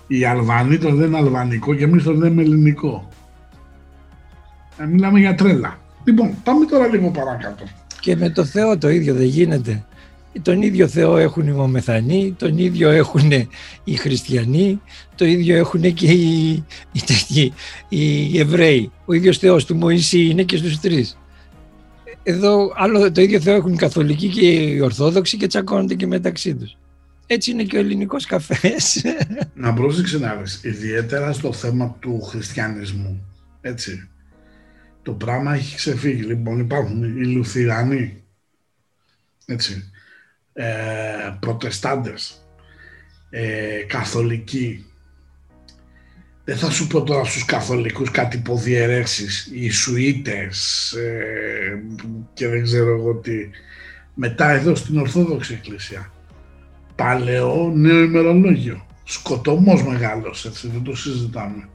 [0.07, 3.09] Οι Αλβανοί τον λένε αλβανικό και εμείς τον λέμε ελληνικό.
[4.79, 5.79] Ε, μιλάμε για τρέλα.
[6.05, 7.65] Λοιπόν, πάμε τώρα λίγο παρακάτω.
[8.01, 9.85] Και με το Θεό το ίδιο δεν γίνεται.
[10.43, 13.33] Τον ίδιο Θεό έχουν οι Μομεθανοί, τον ίδιο έχουν
[13.85, 14.81] οι Χριστιανοί,
[15.15, 16.65] το ίδιο έχουν και οι,
[17.29, 17.53] οι,
[17.89, 18.91] οι Εβραίοι.
[19.05, 21.19] Ο ίδιος Θεός του Μωυσή είναι και στους τρεις.
[22.23, 26.55] Εδώ άλλο, το ίδιο Θεό έχουν οι Καθολικοί και οι Ορθόδοξοι και τσακώνονται και μεταξύ
[26.55, 26.77] τους.
[27.27, 29.05] Έτσι είναι και ο ελληνικός καφές.
[29.55, 33.27] Να πρόσεξε να δεις, ιδιαίτερα στο θέμα του χριστιανισμού,
[33.61, 34.09] έτσι.
[35.03, 36.23] Το πράγμα έχει ξεφύγει.
[36.23, 38.23] Λοιπόν, υπάρχουν οι Λουθυρανοί,
[39.47, 39.91] έτσι,
[40.55, 42.49] ε, προτεστάντες,
[43.31, 44.87] ε, καθολικοί.
[46.45, 51.83] Δεν θα σου πω τώρα στους καθολικούς κάτι υποδιαιρέσεις, οι Σουίτες ε,
[52.35, 53.51] και δεν ξέρω εγώ τι.
[54.15, 56.13] Μετά εδώ στην Ορθόδοξη Εκκλησία.
[56.95, 58.87] Παλαιό νέο ημερολόγιο.
[59.05, 61.69] Σκοτωμός μεγάλος, έτσι, δεν το συζητάμε.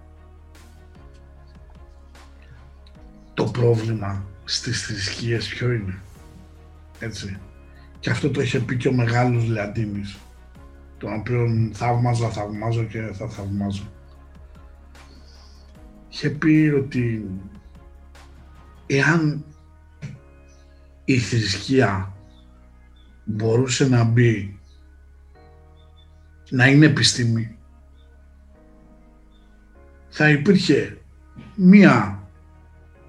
[3.33, 6.01] Το πρόβλημα στις θρησκείες ποιο είναι,
[6.99, 7.39] έτσι.
[7.99, 10.17] Και αυτό το είχε πει και ο μεγάλος Λεαντίνης,
[10.97, 13.91] τον οποίο θαύμαζα, θαυμάζω και θα θαυμάζω.
[16.09, 17.29] Είχε πει ότι
[18.85, 19.45] εάν
[21.05, 22.13] η θρησκεία
[23.25, 24.59] μπορούσε να μπει,
[26.49, 27.57] να είναι επιστήμη,
[30.09, 30.97] θα υπήρχε
[31.55, 32.23] μία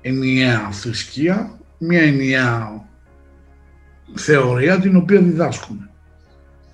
[0.00, 2.88] ενιαία θρησκεία, μία ενιαία
[4.14, 5.90] θεωρία την οποία διδάσκουμε.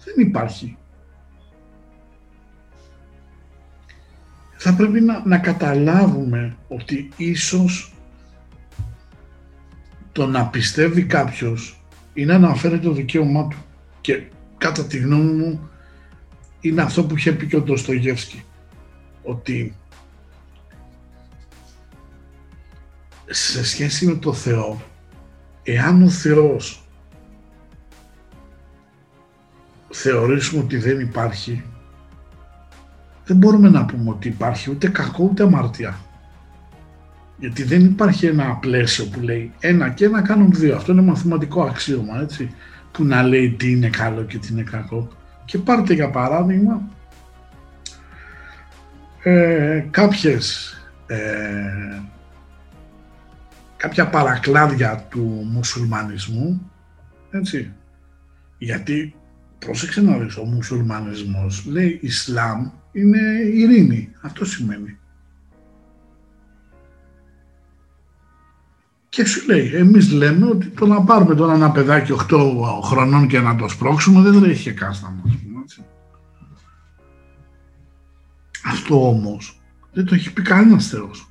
[0.04, 0.76] Δεν υπάρχει.
[4.56, 7.94] Θα πρέπει να, να καταλάβουμε ότι ίσως
[10.12, 11.80] το να πιστεύει κάποιος
[12.14, 13.56] είναι να αναφέρει το δικαίωμά του.
[14.00, 14.22] Και
[14.58, 15.70] κατά τη γνώμη μου
[16.60, 18.44] είναι αυτό που είχε πει και ο Ντοστογεύσκη.
[19.22, 19.76] Ότι
[23.26, 24.82] σε σχέση με το Θεό,
[25.62, 26.85] εάν ο Θεός
[29.98, 31.64] θεωρήσουμε ότι δεν υπάρχει,
[33.24, 35.98] δεν μπορούμε να πούμε ότι υπάρχει ούτε κακό ούτε αμαρτία.
[37.38, 40.76] Γιατί δεν υπάρχει ένα πλαίσιο που λέει ένα και ένα κάνουν δύο.
[40.76, 42.54] Αυτό είναι μαθηματικό αξίωμα, έτσι,
[42.92, 45.08] που να λέει τι είναι καλό και τι είναι κακό.
[45.44, 46.88] Και πάρτε για παράδειγμα
[49.22, 50.74] ε, κάποιες,
[51.06, 52.02] ε,
[53.76, 56.70] κάποια παρακλάδια του μουσουλμανισμού,
[57.30, 57.72] έτσι,
[58.58, 59.14] γιατί
[59.66, 63.18] πρόσεξε να δεις, ο μουσουλμανισμός λέει Ισλάμ είναι
[63.52, 64.98] ειρήνη, αυτό σημαίνει.
[69.08, 73.40] Και σου λέει, εμείς λέμε ότι το να πάρουμε τώρα ένα παιδάκι 8 χρονών και
[73.40, 75.34] να το σπρώξουμε δεν τρέχει και κάστα μας.
[78.64, 79.60] Αυτό όμως
[79.92, 81.30] δεν το έχει πει κανένας Θεός.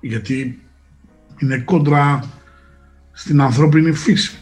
[0.00, 0.62] Γιατί
[1.38, 2.24] είναι κόντρα
[3.12, 4.40] στην ανθρώπινη φύση.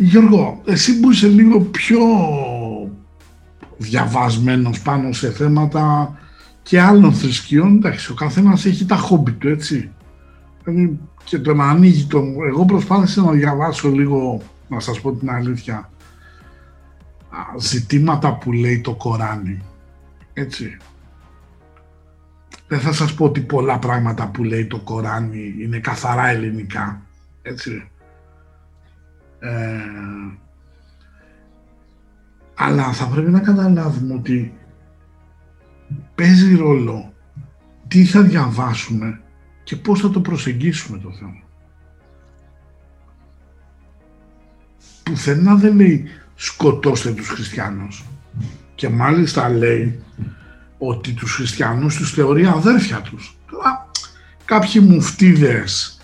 [0.00, 1.98] Γιώργο, εσύ που είσαι λίγο πιο
[3.76, 6.16] διαβασμένος πάνω σε θέματα
[6.62, 9.90] και άλλων θρησκειών, εντάξει, ο καθένας έχει τα χόμπι του, έτσι.
[10.64, 12.22] Δηλαδή, και το να ανοίγει το...
[12.48, 15.90] Εγώ προσπάθησα να διαβάσω λίγο, να σας πω την αλήθεια,
[17.58, 19.62] ζητήματα που λέει το Κοράνι.
[20.32, 20.76] Έτσι.
[22.68, 27.02] Δεν θα σας πω ότι πολλά πράγματα που λέει το Κοράνι είναι καθαρά ελληνικά.
[27.42, 27.90] Έτσι.
[29.40, 29.78] Ε,
[32.54, 34.58] αλλά θα πρέπει να καταλάβουμε ότι
[36.14, 37.12] παίζει ρόλο
[37.88, 39.20] τι θα διαβάσουμε
[39.64, 41.42] και πώς θα το προσεγγίσουμε το θέμα.
[45.02, 48.04] Πουθενά δεν λέει σκοτώστε τους χριστιανούς.
[48.74, 50.02] Και μάλιστα λέει
[50.78, 53.36] ότι τους χριστιανούς τους θεωρεί αδέρφια τους.
[53.50, 53.90] Τώρα
[54.44, 55.97] κάποιοι μουφτίδες,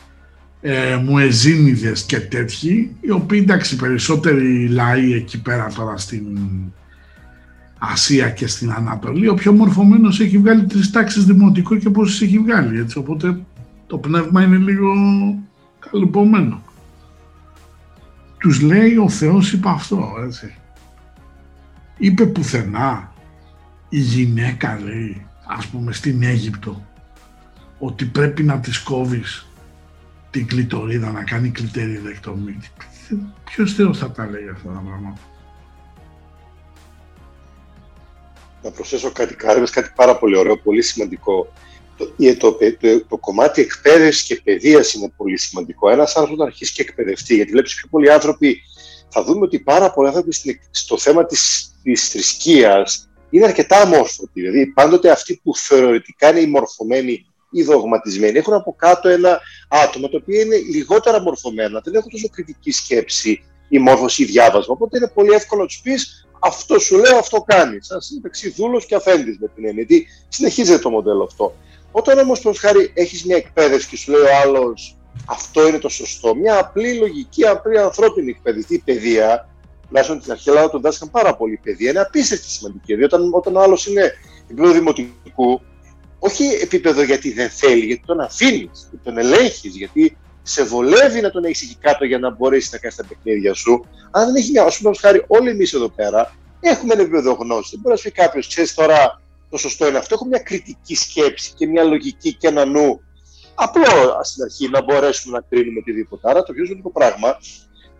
[0.66, 6.38] ε, μουεζίνιδες και τέτοιοι, οι οποίοι εντάξει περισσότεροι λαοί εκεί πέρα τώρα στην
[7.79, 12.38] Ασία και στην Ανατολή, ο πιο μορφωμένος έχει βγάλει τρεις τάξεις δημοτικό και πόσες έχει
[12.38, 13.38] βγάλει, έτσι, οπότε
[13.87, 14.92] το πνεύμα είναι λίγο
[15.90, 16.62] καλυπωμένο
[18.44, 20.55] τους λέει ο Θεός είπε αυτό, έτσι.
[21.98, 23.12] Είπε πουθενά
[23.88, 26.87] η γυναίκα λέει, ας πούμε στην Αίγυπτο,
[27.79, 29.46] ότι πρέπει να της κόβεις
[30.34, 31.52] την κλητορίδα, να κάνει
[32.02, 32.58] δεκτομή.
[33.44, 35.20] Ποιος Θεός θα τα λέει αυτά τα πράγματα;
[38.62, 39.34] Να προσθέσω κάτι,
[39.70, 41.52] κάτι πάρα πολύ ωραίο, πολύ σημαντικό
[41.96, 45.90] το, το, το, το, κομμάτι εκπαίδευσης και παιδείας είναι πολύ σημαντικό.
[45.90, 48.62] Ένας άνθρωπος να αρχίσει και εκπαιδευτεί, γιατί βλέπεις πιο πολλοί άνθρωποι.
[49.08, 50.36] Θα δούμε ότι πάρα πολλοί άνθρωποι
[50.70, 54.40] στο θέμα της της θρησκείας είναι αρκετά αμόρφωτοι.
[54.40, 60.08] Δηλαδή, πάντοτε αυτοί που θεωρητικά είναι οι μορφωμένοι ή δογματισμένοι έχουν από κάτω ένα άτομο
[60.08, 64.74] το οποίο είναι λιγότερα μορφωμένα, δεν έχουν τόσο κριτική σκέψη ή μόρφωση ή διάβασμα.
[64.74, 67.78] Οπότε είναι πολύ εύκολο να τους πεις αυτό σου λέω, αυτό κάνει.
[67.80, 69.86] Σας είναι μεταξύ δούλο και αφέντης με την έννοια.
[70.28, 71.54] συνεχίζεται το μοντέλο αυτό.
[71.92, 75.88] Όταν όμως, προς χάρη, έχεις μια εκπαίδευση και σου λέει ο άλλος αυτό είναι το
[75.88, 79.48] σωστό, μια απλή λογική, απλή ανθρώπινη εκπαιδευτική παιδεία,
[79.86, 82.94] τουλάχιστον την αρχαία Ελλάδα τον δάσκαν πάρα πολύ παιδεία, είναι απίστευτη σημαντική.
[82.94, 84.12] Δηλαδή, όταν, όταν ο άλλος είναι
[84.50, 85.60] επίπεδο δημοτικού,
[86.26, 91.30] όχι επίπεδο γιατί δεν θέλει, γιατί τον αφήνει, γιατί τον ελέγχεις, γιατί σε βολεύει να
[91.30, 93.84] τον έχεις εκεί κάτω για να μπορέσεις να κάνεις τα παιχνίδια σου.
[94.10, 97.76] Αν δεν έχει μια, ας πούμε, χάρη, όλοι εμείς εδώ πέρα έχουμε ένα επίπεδο γνώση.
[97.76, 100.14] Μπορεί να σου πει κάποιος, ξέρεις τώρα, το σωστό είναι αυτό.
[100.14, 103.00] Έχω μια κριτική σκέψη και μια λογική και ένα νου.
[103.54, 106.30] Απλό στην αρχή να μπορέσουμε να κρίνουμε οτιδήποτε.
[106.30, 107.37] Άρα το πιο σημαντικό πράγμα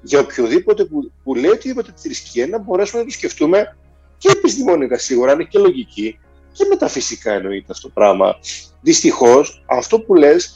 [0.03, 3.77] για οποιοδήποτε που, που λέει οτιδήποτε τη θρησκεία να μπορέσουμε να το σκεφτούμε
[4.19, 6.19] και επιστημονικά σίγουρα, είναι και λογική
[6.55, 8.37] και μεταφυσικά εννοείται αυτό το πράγμα.
[8.81, 10.55] Δυστυχώς, αυτό που λες,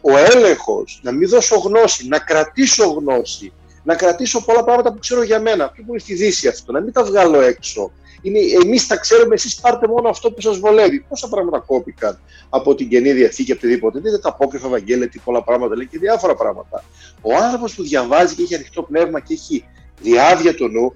[0.00, 3.52] ο έλεγχος, να μην δώσω γνώση, να κρατήσω γνώση,
[3.84, 6.92] να κρατήσω πολλά πράγματα που ξέρω για μένα, πιο πολύ στη Δύση αυτό, να μην
[6.92, 7.92] τα βγάλω έξω,
[8.22, 11.00] είναι εμείς τα ξέρουμε, εσείς πάρτε μόνο αυτό που σας βολεύει.
[11.00, 13.98] Πόσα πράγματα κόπηκαν από την καινή διαθήκη, οτιδήποτε.
[14.00, 16.84] Δείτε τα απόκριφα Ευαγγέλια, τι πολλά πράγματα λέει και διάφορα πράγματα.
[17.20, 19.64] Ο άνθρωπος που διαβάζει και έχει ανοιχτό πνεύμα και έχει
[20.00, 20.94] διάβια το νου,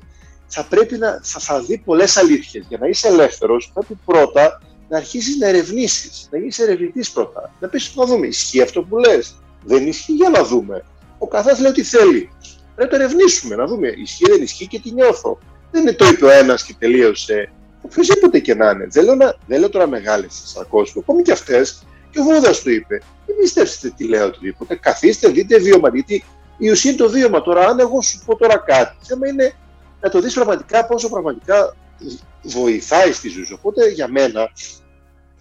[0.54, 2.64] θα πρέπει να θα, θα δει πολλές αλήθειες.
[2.68, 7.54] Για να είσαι ελεύθερος, πρέπει πρώτα να αρχίσεις να ερευνήσεις, να γίνεις ερευνητής πρώτα.
[7.60, 9.34] Να πεις να δούμε, ισχύει αυτό που λες.
[9.64, 10.84] Δεν ισχύει για να δούμε.
[11.18, 12.30] Ο καθένας λέει ό,τι θέλει.
[12.74, 15.38] Πρέπει να το ερευνήσουμε, να δούμε ισχύει, δεν ισχύει και τι νιώθω.
[15.70, 17.52] Δεν είναι το είπε ο ένας και τελείωσε.
[17.82, 18.86] Οποιοδήποτε και να είναι.
[18.90, 21.00] Δεν λέω, να, δεν λέω τώρα μεγάλες σαν κόσμο.
[21.00, 21.82] Ακόμη και αυτές.
[22.10, 23.02] Και ο Βούδας του είπε.
[23.26, 24.74] Μην πιστέψετε τι λέω οτιδήποτε.
[24.74, 25.88] Καθίστε, δείτε βίωμα.
[25.88, 26.24] Γιατί
[26.58, 27.42] η ουσία είναι το βίωμα.
[27.42, 29.54] Τώρα, αν εγώ σου πω τώρα κάτι, θέμα είναι
[30.02, 31.76] να το δεις πραγματικά πόσο πραγματικά
[32.42, 33.56] βοηθάει στη ζωή σου.
[33.58, 34.50] Οπότε για μένα,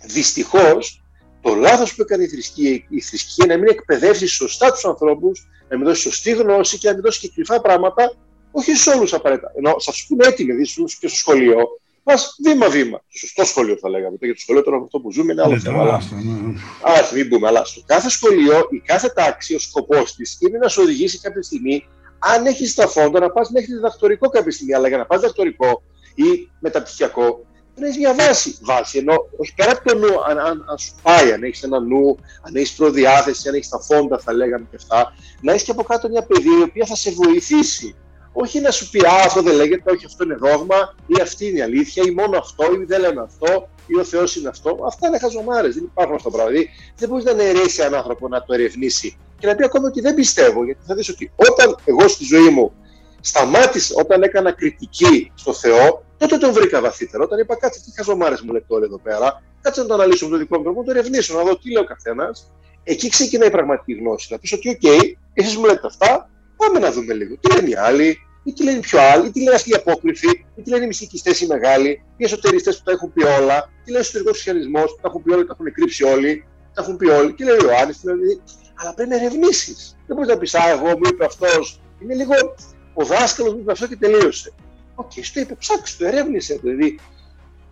[0.06, 1.02] δυστυχώς,
[1.42, 5.78] το λάθος που έκανε η θρησκεία, η θρησκεία να μην εκπαιδεύσει σωστά τους ανθρώπους, να
[5.78, 8.14] μην δώσει σωστή γνώση και να μην δώσει και κρυφά πράγματα,
[8.52, 9.52] όχι σε όλους απαραίτητα.
[9.58, 11.56] Ενώ σε αυτού που είναι έτοιμοι, δηλαδή και στο σχολείο,
[12.04, 13.04] πα βήμα-βήμα.
[13.08, 14.16] Στο σωστό σχολείο θα λέγαμε.
[14.20, 15.82] Γιατί το σχολείο τώρα αυτό που ζούμε είναι άλλο ναι, θέμα.
[15.82, 15.94] Αλλά...
[15.94, 17.48] Α μην πούμε.
[17.48, 21.42] Αλλά στο κάθε σχολείο, η κάθε τάξη, ο σκοπός της είναι να σου οδηγήσει κάποια
[21.42, 21.88] στιγμή,
[22.22, 24.74] αν έχεις τα φόντα, να πας μέχρι διδακτορικό κάποια στιγμή.
[24.74, 25.84] Αλλά για να πας διδακτορικό
[26.16, 28.58] ή μεταπτυχιακό, να έχεις μια βάση.
[28.62, 31.80] Βάση ενώ όχι πέρα από το νου, αν, αν, αν σου πάει, αν έχεις ένα
[31.80, 35.72] νου, αν έχεις προδιάθεση, αν έχεις τα φόντα, θα λέγαμε και αυτά, να έχεις και
[35.72, 37.96] από κάτω μια παιδεία η οποία θα σε βοηθήσει
[38.34, 41.58] όχι να σου πει Α, αυτό δεν λέγεται, όχι αυτό είναι δόγμα, ή αυτή είναι
[41.58, 44.80] η αλήθεια, ή μόνο αυτό, ή δεν λέμε αυτό, ή ο Θεός είναι αυτό.
[44.88, 46.58] Αυτά είναι χαζομάρες, δεν υπάρχουν αυτά τα πράγματα.
[46.58, 50.02] Δηλαδή, δεν μπορείς να αιρέσει έναν άνθρωπο να το ερευνήσει και να πει ακόμα ότι
[50.02, 52.74] δεν πιστεύω, γιατί θα δεις ότι όταν εγώ στη ζωή μου
[53.22, 57.24] σταμάτησα, όταν έκανα κριτική στο Θεό, τότε τον βρήκα βαθύτερα.
[57.24, 60.32] Όταν είπα κάτσε, τι χαζομάρες μου λέτε τώρα εδώ πέρα, κάτσε να το αναλύσω με
[60.32, 62.52] τον δικό μου τρόπο, να το ερευνήσω, να δω τι λέει ο καθένας.
[62.84, 64.28] Εκεί ξεκινάει η πραγματική γνώση.
[64.32, 64.88] Να πεις ότι, OK,
[65.34, 66.30] εσείς μου λέτε αυτά,
[66.62, 67.38] Πάμε να δούμε λίγο.
[67.38, 69.74] Τι λένε οι άλλοι, ή τι λένε οι πιο άλλοι, ή τι λένε αυτοί οι
[69.74, 73.70] απόκριφοι, ή τι λένε οι μυστικιστές οι μεγάλοι, οι εσωτεριστές που τα έχουν πει όλα,
[73.84, 76.82] τι λέει ο εσωτερικός χριστιανισμό που τα έχουν πει όλοι, τα έχουν κρύψει όλοι, τα
[76.82, 78.42] έχουν πει όλοι, τι λέει ο Ιωάννης, τι λέει.
[78.82, 79.98] Αλλά πρέπει να ερευνήσεις.
[80.08, 81.82] Δεν μπορείς να πεις, Α, εγώ μου είπε αυτός.
[82.00, 82.34] Είναι λίγο
[82.94, 84.54] ο δάσκαλος μου είπε αυτό και τελείωσε.
[84.96, 86.60] OK, okay, στο είπε, ψάξτε το, ερεύνησε το.
[86.64, 87.00] Δηλαδή,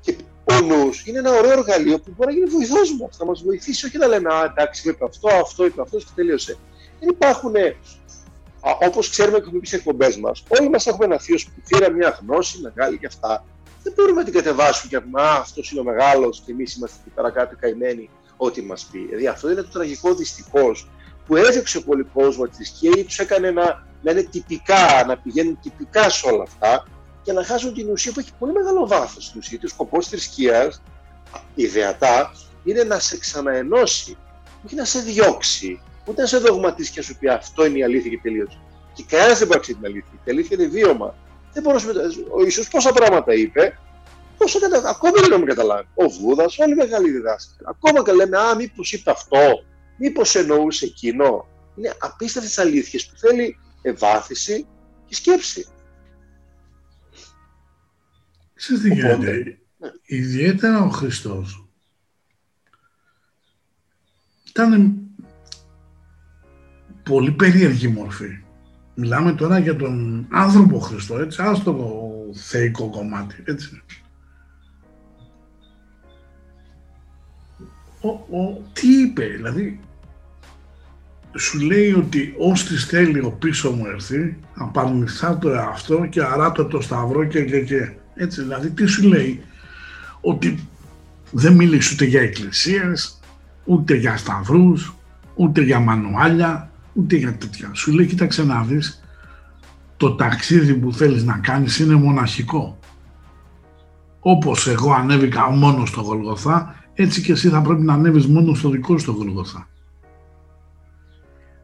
[0.01, 3.43] και ο νους είναι ένα ωραίο εργαλείο που μπορεί να γίνει βοηθός μας, να μας
[3.43, 6.57] βοηθήσει, όχι να λέμε Α, εντάξει, είπε αυτό, αυτό είπε αυτός και τελείωσε.
[6.99, 7.53] Δεν υπάρχουν
[8.81, 11.89] Όπως ξέρουμε και έχουμε πει στις εκπομπές μας, όλοι μας έχουμε ένα θείο που πήρε
[11.89, 13.45] μια γνώση μεγάλη και αυτά.
[13.83, 16.75] Δεν μπορούμε να την κατεβάσουμε και να πούμε Α, αυτός είναι ο μεγάλος και εμείς
[16.75, 18.99] είμαστε εκεί πέρα κάτω καημένοι, ό,τι μας πει.
[18.99, 20.87] Δηλαδή αυτό είναι το τραγικό δυστυχώς
[21.29, 25.59] που έδειξε πολύ κόσμο τη θρησκεία ή τους έκανε να, να είναι τυπικά, να πηγαίνουν
[25.61, 26.87] τυπικά σε όλα αυτά
[27.21, 29.57] και να χάσουν την ουσία που έχει πολύ μεγάλο βάθος στην ουσία.
[29.57, 30.81] Και ο σκοπός της θρησκείας,
[31.55, 32.31] ιδεατά,
[32.63, 34.17] είναι να σε ξαναενώσει,
[34.65, 37.83] όχι να σε διώξει, ούτε να σε δογματίσει και να σου πει αυτό είναι η
[37.83, 38.59] αλήθεια και τελείωσε.
[38.93, 40.19] Και κανένας δεν μπορεί να την αλήθεια.
[40.23, 41.15] Η αλήθεια είναι βίωμα.
[41.53, 41.91] Δεν μπορούμε,
[42.31, 43.79] ο Ιησούς πόσα πράγματα είπε,
[44.37, 44.89] πόσα κατα...
[44.89, 45.87] ακόμα δεν έχουμε καταλάβει.
[45.93, 47.59] Ο Βούδας, όλοι οι μεγάλοι διδάσκαλοι.
[47.63, 49.63] Ακόμα και λέμε, Α, μήπως είπε αυτό,
[49.99, 51.47] μήπως εννοούσε εκείνο.
[51.75, 54.67] Είναι απίστευτες αλήθειες που θέλει ευάθυση
[55.05, 55.67] και σκέψη.
[58.53, 59.59] Ξέρετε τι γίνεται.
[59.77, 59.89] Ναι.
[60.05, 61.69] Ιδιαίτερα ο Χριστός
[64.49, 64.99] ήταν
[67.03, 68.43] πολύ περίεργη μορφή.
[68.95, 73.81] Μιλάμε τώρα για τον άνθρωπο Χριστό, έτσι, άστο το θεϊκό κομμάτι, έτσι.
[78.01, 79.79] Ο, ο, τι είπε, δηλαδή,
[81.37, 86.81] σου λέει ότι ως θέλει ο πίσω μου έρθει, απαρνηθά το εαυτό και αράτω το
[86.81, 87.91] σταυρό και, και, και.
[88.15, 89.41] Έτσι, δηλαδή, τι σου λέει,
[90.21, 90.67] ότι
[91.31, 93.19] δεν μίλησε ούτε για εκκλησίες,
[93.65, 94.95] ούτε για σταυρούς,
[95.35, 97.69] ούτε για μανουάλια, ούτε για τέτοια.
[97.73, 99.03] Σου λέει, κοίταξε να δεις,
[99.97, 102.79] το ταξίδι που θέλεις να κάνεις είναι μοναχικό.
[104.19, 108.69] Όπως εγώ ανέβηκα μόνος στο Γολγοθά, έτσι και εσύ θα πρέπει να ανέβεις μόνος στο
[108.69, 109.67] δικό στο Γολγοθά.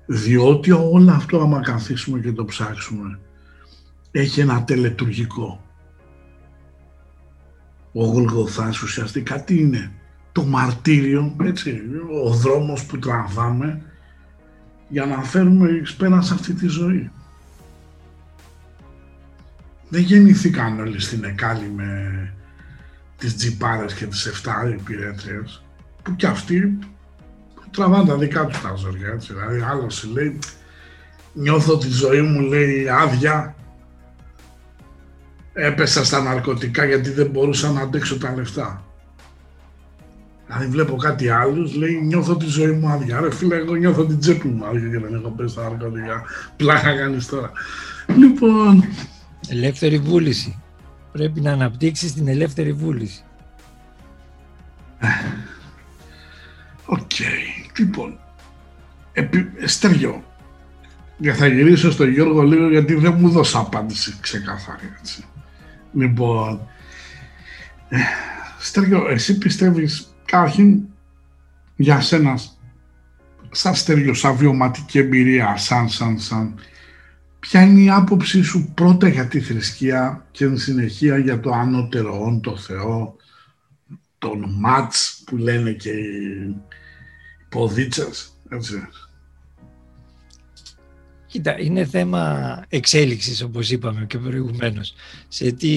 [0.06, 3.20] Διότι όλο αυτό άμα καθίσουμε και το ψάξουμε,
[4.12, 5.64] έχει ένα τελετουργικό.
[7.92, 9.92] Ο Γολγοθάς ουσιαστικά τι είναι,
[10.32, 11.82] το μαρτύριο, έτσι,
[12.24, 13.82] ο δρόμος που τραβάμε,
[14.90, 17.12] για να φέρουμε πέρα σε αυτή τη ζωή.
[19.90, 22.34] Δεν γεννηθήκαν όλοι στην Εκάλη με
[23.18, 25.64] τις τζιπάρες και τις 7 υπηρέτριες,
[26.04, 26.80] που κι αυτοί
[27.76, 29.34] τραβάνε τα δικά τους τα ζωριά, έτσι.
[29.34, 30.40] Δηλαδή άλλος λέει,
[31.34, 33.56] νιώθω τη ζωή μου λέει άδεια,
[35.54, 38.84] έπεσα στα ναρκωτικά γιατί δεν μπορούσα να αντέξω τα λεφτά.
[40.48, 43.20] Δηλαδή βλέπω κάτι άλλο, λέει νιώθω τη ζωή μου άδεια.
[43.20, 46.24] Ρε φίλε, εγώ νιώθω την τσέπη μου άδεια και δεν έχω πέσει στα ναρκωτικά.
[46.56, 47.52] Πλάκα κάνεις τώρα.
[48.18, 48.84] Λοιπόν.
[49.48, 50.60] Ελεύθερη βούληση.
[51.12, 53.24] Πρέπει να αναπτύξεις την ελεύθερη βούληση.
[56.86, 57.00] OK.
[57.00, 57.55] Okay.
[57.78, 58.20] Λοιπόν.
[59.14, 59.52] Επί...
[59.66, 60.24] Στέργιο.
[61.22, 64.94] Και θα γυρίσω στον Γιώργο λίγο γιατί δεν μου 'δωσε απάντηση ξεκάθαρη.
[65.00, 65.24] Έτσι.
[65.94, 66.68] Λοιπόν.
[67.90, 67.98] Ε,
[68.60, 70.82] Στέργιο, εσύ πιστεύεις Καταρχήν,
[71.76, 72.40] για σένα,
[73.52, 76.60] σαν στέριο, σαν βιωματική εμπειρία, σαν, σαν, σαν,
[77.40, 82.40] ποια είναι η άποψή σου πρώτα για τη θρησκεία και εν συνεχεία για το ανώτερο
[82.44, 83.16] το Θεό,
[84.18, 86.56] τον Μάτς που λένε και οι
[87.56, 88.88] ποδίτσες, έτσι.
[91.28, 94.94] Κοίτα, είναι θέμα εξέλιξης όπως είπαμε και προηγουμένως.
[95.28, 95.76] Σε τι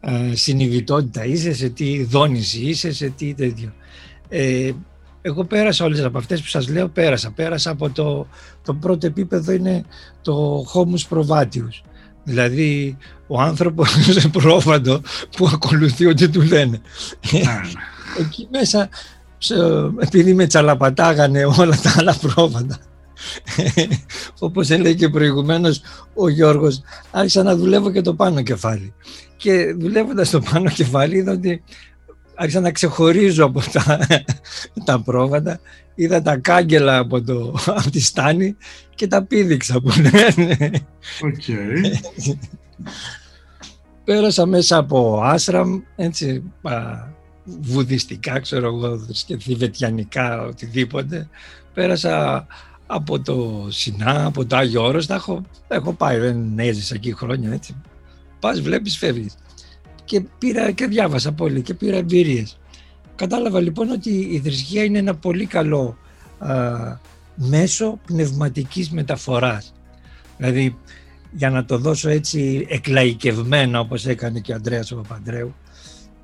[0.00, 3.72] ε, συνειδητότητα είσαι, σε τι δόνηση είσαι, σε τι τέτοιο.
[4.28, 4.70] Ε,
[5.22, 7.30] εγώ πέρασα όλες από αυτές που σας λέω, πέρασα.
[7.30, 8.26] Πέρασα από το,
[8.64, 9.84] το πρώτο επίπεδο είναι
[10.22, 11.82] το homus provatius.
[12.24, 12.96] Δηλαδή
[13.26, 15.00] ο άνθρωπος σε πρόβατο
[15.36, 16.80] που ακολουθεί ό,τι του λένε.
[18.18, 18.88] Εκεί μέσα,
[19.98, 22.78] επειδή με τσαλαπατάγανε όλα τα άλλα πρόβατα,
[24.38, 25.80] όπως έλεγε και προηγουμένως
[26.14, 28.94] ο Γιώργος, άρχισα να δουλεύω και το πάνω κεφάλι.
[29.36, 31.62] Και δουλεύοντας το πάνω κεφάλι είδα ότι
[32.34, 33.98] άρχισα να ξεχωρίζω από τα,
[34.84, 35.60] τα πρόβατα,
[35.94, 38.56] είδα τα κάγκελα από, το, από τη στάνη
[38.94, 40.70] και τα πήδηξα που λένε.
[41.22, 41.92] Okay.
[44.04, 46.42] Πέρασα μέσα από άσραμ, έτσι,
[47.44, 51.28] βουδιστικά, ξέρω εγώ, και θηβετιανικά, οτιδήποτε.
[51.74, 52.46] Πέρασα
[52.86, 57.52] από το Σινά, από το Άγιο Όρος, τα έχω, έχω πάει, δεν έζησα εκεί χρόνια,
[57.52, 57.76] έτσι.
[58.40, 59.34] Πας, βλέπεις, φεύγεις
[60.12, 62.58] και πήρα και διάβασα πολύ και πήρα εμπειρίες.
[63.16, 65.96] Κατάλαβα λοιπόν ότι η θρησκεία είναι ένα πολύ καλό
[66.38, 66.48] α,
[67.34, 69.72] μέσο πνευματικής μεταφοράς.
[70.36, 70.76] Δηλαδή,
[71.30, 75.54] για να το δώσω έτσι εκλαϊκευμένα όπως έκανε και ο Ανδρέας ο Παπαντρέου,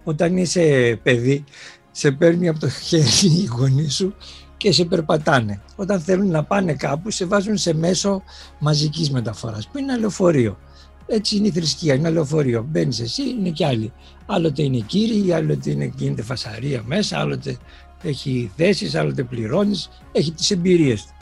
[0.08, 1.44] όταν είσαι παιδί,
[1.90, 4.14] σε παίρνει από το χέρι η γονείς σου
[4.56, 5.60] και σε περπατάνε.
[5.76, 8.22] Όταν θέλουν να πάνε κάπου, σε βάζουν σε μέσο
[8.58, 10.58] μαζικής μεταφοράς, που είναι ένα λεωφορείο.
[11.06, 12.66] Έτσι είναι η θρησκεία, είναι ένα λεωφορείο.
[12.68, 13.92] Μπαίνεις εσύ, είναι κι άλλοι.
[14.26, 17.56] Άλλοτε είναι κύριοι, άλλοτε είναι, γίνεται φασαρία μέσα, άλλοτε
[18.02, 21.12] έχει θέσεις, άλλοτε πληρώνεις, έχει τις εμπειρίες του.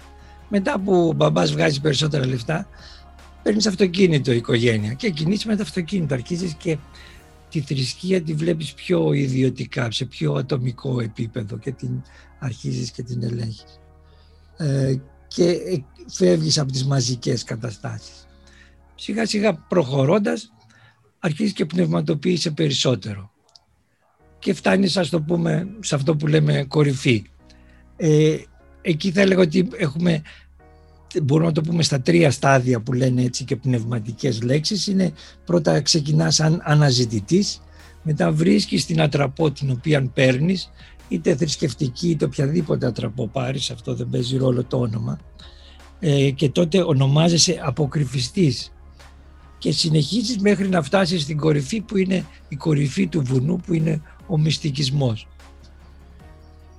[0.48, 2.68] Μετά που ο μπαμπάς βγάζει περισσότερα λεφτά,
[3.42, 6.14] παίρνεις αυτοκίνητο η οικογένεια και κινείσαι με το αυτοκίνητο.
[6.14, 6.78] Αρχίζεις και
[7.48, 12.02] τη θρησκεία τη βλέπεις πιο ιδιωτικά, σε πιο ατομικό επίπεδο και την
[12.38, 13.80] αρχίζεις και την ελέγχεις.
[14.56, 14.94] Ε,
[15.28, 15.58] και
[16.08, 18.26] φεύγεις από τις μαζικές καταστάσεις
[18.96, 20.52] σιγά σιγά προχωρώντας
[21.18, 23.30] αρχίζεις και πνευματοποιείσαι περισσότερο
[24.38, 27.24] και φτάνεις ας το πούμε σε αυτό που λέμε κορυφή.
[27.96, 28.36] Ε,
[28.80, 30.22] εκεί θα έλεγα ότι έχουμε
[31.22, 35.12] μπορούμε να το πούμε στα τρία στάδια που λένε έτσι και πνευματικές λέξεις είναι
[35.44, 37.60] πρώτα ξεκινάς σαν αναζητητής
[38.02, 40.70] μετά βρίσκεις την ατραπό την οποία παίρνεις
[41.08, 45.18] είτε θρησκευτική είτε οποιαδήποτε ατραπό πάρεις αυτό δεν παίζει ρόλο το όνομα
[46.00, 48.72] ε, και τότε ονομάζεσαι αποκρυφιστής
[49.58, 54.02] και συνεχίζεις μέχρι να φτάσεις στην κορυφή που είναι η κορυφή του βουνού που είναι
[54.26, 55.28] ο μυστικισμός.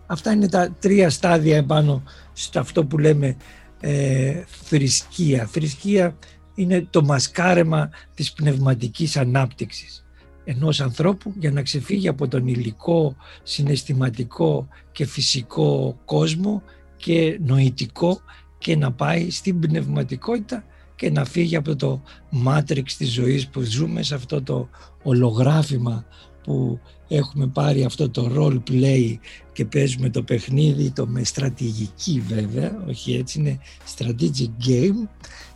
[0.05, 2.03] Αυτά είναι τα τρία στάδια επάνω
[2.33, 3.37] σε αυτό που λέμε
[3.79, 5.45] ε, θρησκεία.
[5.45, 6.17] Θρησκεία
[6.55, 10.05] είναι το μασκάρεμα της πνευματικής ανάπτυξης
[10.49, 16.63] ενός ανθρώπου για να ξεφύγει από τον υλικό, συναισθηματικό και φυσικό κόσμο
[16.97, 18.21] και νοητικό
[18.57, 20.63] και να πάει στην πνευματικότητα
[20.95, 24.69] και να φύγει από το μάτριξ της ζωής που ζούμε σε αυτό το
[25.03, 26.05] ολογράφημα
[26.43, 29.15] που έχουμε πάρει αυτό το role play
[29.53, 33.59] και παίζουμε το παιχνίδι το με στρατηγική βέβαια, όχι έτσι είναι
[33.97, 35.07] strategic game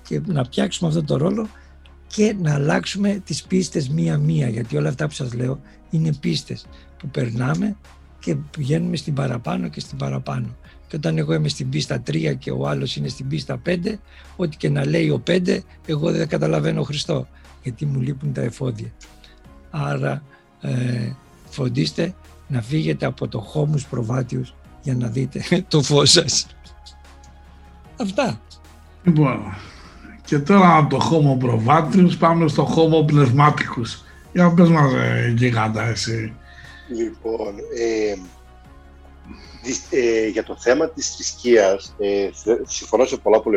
[0.07, 1.47] και να πιάξουμε αυτό το ρόλο
[2.07, 6.65] και να αλλάξουμε τις πίστες μία-μία γιατί όλα αυτά που σας λέω είναι πίστες
[6.97, 7.75] που περνάμε
[8.19, 10.55] και πηγαίνουμε στην παραπάνω και στην παραπάνω.
[10.87, 13.77] Και όταν εγώ είμαι στην πίστα 3 και ο άλλος είναι στην πίστα 5,
[14.35, 17.27] ό,τι και να λέει ο 5, εγώ δεν καταλαβαίνω Χριστό,
[17.63, 18.91] γιατί μου λείπουν τα εφόδια.
[19.69, 20.23] Άρα
[20.61, 21.11] ε,
[21.51, 22.15] φροντίστε
[22.47, 26.47] να φύγετε από το χώμους προβάτιους για να δείτε το φως σας.
[27.97, 28.41] Αυτά.
[29.03, 29.55] Λοιπόν,
[30.25, 34.03] και τώρα από το χώμο προβάτιους πάμε στο χώμο πνευματικούς.
[34.33, 36.33] Για να πες μας ε, γίγαντα εσύ.
[36.89, 38.15] Λοιπόν, ε,
[39.89, 42.29] ε, για το θέμα της θρησκείας, ε,
[42.67, 43.49] συμφωνώ σε πολλά που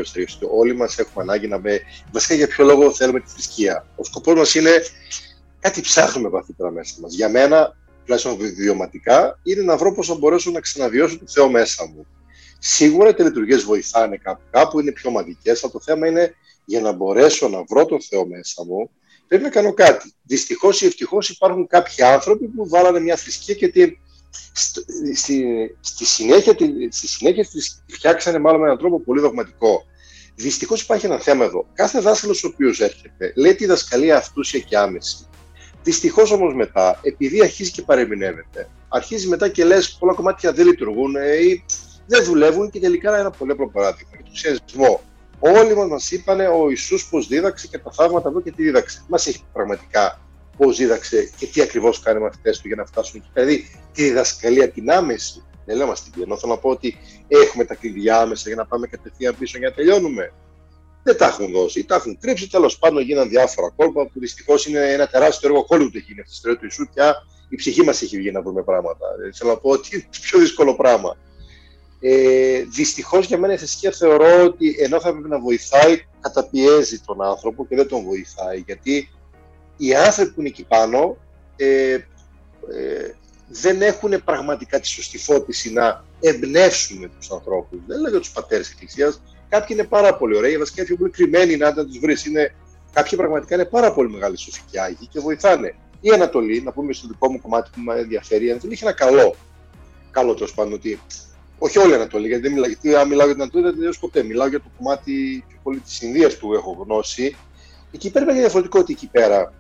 [0.59, 1.81] Όλοι μας έχουμε ανάγκη να με...
[2.13, 3.87] Βασικά για ποιο λόγο θέλουμε τη θρησκεία.
[3.97, 4.71] Ο σκοπός μας είναι
[5.61, 7.15] κάτι ψάχνουμε βαθύτερα μέσα μας.
[7.15, 11.87] Για μένα, τουλάχιστον βιωματικά, είναι να βρω πώς θα μπορέσω να ξαναβιώσω το Θεό μέσα
[11.87, 12.07] μου.
[12.59, 16.35] Σίγουρα οι τελετουργίες βοηθάνε κάπου, κάπου είναι πιο ομαδικές, αλλά το θέμα είναι
[16.65, 18.91] για να μπορέσω να βρω τον Θεό μέσα μου,
[19.29, 20.13] πρέπει να κάνω κάτι.
[20.23, 23.97] Δυστυχώς ή ευτυχώς υπάρχουν κάποιοι άνθρωποι που βάλανε μια θρησκεία και την
[25.15, 25.45] στη,
[25.81, 26.57] στη, συνέχεια,
[26.91, 29.85] στη συνέχεια της φτιάξανε μάλλον με έναν τρόπο πολύ δογματικό.
[30.35, 31.67] Δυστυχώς υπάρχει ένα θέμα εδώ.
[31.73, 35.29] Κάθε δάσκαλος ο οποίος έρχεται λέει τη δασκαλία αυτούσια και άμεση.
[35.85, 41.15] Δυστυχώς όμως μετά, επειδή αρχίζει και παρεμηνεύεται, αρχίζει μετά και λες πολλά κομμάτια δεν λειτουργούν
[41.15, 41.65] ή
[42.07, 44.11] δεν δουλεύουν και τελικά ένα πολύ απλό παράδειγμα.
[44.15, 45.01] Για τον σιασμό.
[45.39, 49.05] Όλοι μας μας είπανε ο Ιησούς πώς δίδαξε και τα θαύματα εδώ και τι δίδαξε.
[49.09, 50.21] Μας έχει πραγματικά
[50.57, 53.31] πώς δίδαξε και τι ακριβώς κάνει μαθητέ του για να φτάσουν εκεί.
[53.33, 55.43] Δηλαδή, τη διδασκαλία την άμεση.
[55.67, 56.97] Δεν λέω μας την Θέλω να πω ότι
[57.29, 60.33] έχουμε τα κλειδιά άμεσα για να πάμε κατευθείαν πίσω για να τελειώνουμε.
[61.05, 61.85] Δεν τα έχουν δώσει.
[61.85, 62.51] Τα έχουν κρύψει.
[62.51, 66.31] Τέλος πάντων γίνανε διάφορα κόλπα που δυστυχώς είναι ένα τεράστιο έργο Hollywood έχει γίνει αυτή
[66.31, 66.89] τη ιστορία του Ισού.
[66.95, 67.15] Πια
[67.49, 69.07] η ψυχή μας έχει βγει να βρούμε πράγματα.
[69.27, 71.17] Ε, θέλω να πω ότι είναι το πιο δύσκολο πράγμα.
[72.01, 77.23] Ε, Δυστυχώς για μένα η θρησκεία θεωρώ ότι ενώ θα πρέπει να βοηθάει, καταπιέζει τον
[77.23, 78.59] άνθρωπο και δεν τον βοηθάει.
[78.67, 79.11] Γιατί
[79.77, 81.17] οι άνθρωποι που είναι εκεί πάνω
[81.57, 82.03] ε, ε,
[83.49, 87.79] δεν έχουν πραγματικά τη σωστή φώτιση να εμπνεύσουν τους ανθρώπους.
[87.87, 89.23] Δεν λέω για τους πατέρες της Εκκλησίας.
[89.55, 92.27] Κάποιοι είναι πάρα πολύ ωραίοι, βασικά κάποιοι που είναι κρυμμένοι να τους βρεις.
[92.27, 92.55] Είναι...
[92.93, 95.75] Κάποιοι πραγματικά είναι πάρα πολύ μεγάλοι σοφικοί άγιοι και βοηθάνε.
[96.01, 98.93] Η Ανατολή, να πούμε στο δικό μου κομμάτι που με ενδιαφέρει, η Ανατολή έχει ένα
[98.93, 99.35] καλό.
[100.11, 101.01] Καλό τέλος πάντων ότι.
[101.59, 104.01] Όχι όλη η Ανατολή, γιατί, δεν μιλάω, γιατί αν μιλάω για την Ανατολή δεν τελειώσω
[104.01, 104.23] ποτέ.
[104.23, 107.37] Μιλάω για το κομμάτι πιο πολύ της Ινδίας που έχω γνώση.
[107.91, 109.53] Εκεί πέρα είναι διαφορετικό ότι εκεί πέρα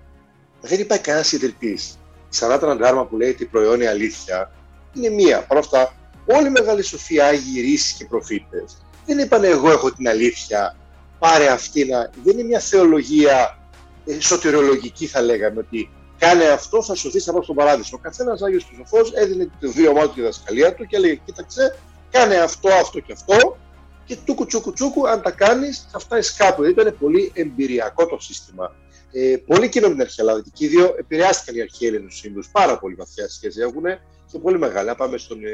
[0.61, 1.99] δεν υπάρχει κανένας ιδρυτής.
[2.29, 4.53] Σανάτα Ντάρμα που λέει ότι η προϊόνια αλήθεια
[4.93, 5.45] είναι μία.
[5.49, 10.09] Παρ' αυτά, όλοι οι μεγάλοι σοφοί, άγιοι, ρίσεις και προφήτες δεν είπαν εγώ έχω την
[10.09, 10.77] αλήθεια,
[11.19, 12.11] πάρε αυτή να...
[12.23, 13.59] Δεν είναι μια θεολογία
[14.07, 17.97] ε, σωτηριολογική θα λέγαμε ότι κάνε αυτό, θα σωθεί, θα πάω στον παράδεισο.
[17.97, 21.21] Ο καθένας Άγιος και Σοφό έδινε το βίωμά του και τη δασκαλία του και έλεγε:
[21.25, 21.79] Κοίταξε,
[22.11, 23.57] κάνε αυτό, αυτό και αυτό.
[24.05, 26.63] Και τούκου τσούκου τσούκου, αν τα κάνεις, θα φτάσεις κάπου.
[26.63, 28.75] Δηλαδή ήταν πολύ εμπειριακό το σύστημα.
[29.13, 30.45] Ε, πολύ κοινό με την αρχαία Ελλάδα.
[30.53, 32.45] Και οι δύο επηρεάστηκαν οι αρχαίοι Έλληνες σύμβουλου.
[32.53, 33.83] Πάρα πολύ βαθιά σχέση έχουν
[34.33, 34.87] και πολύ μεγάλη.
[34.89, 35.51] Να πάμε στον ε,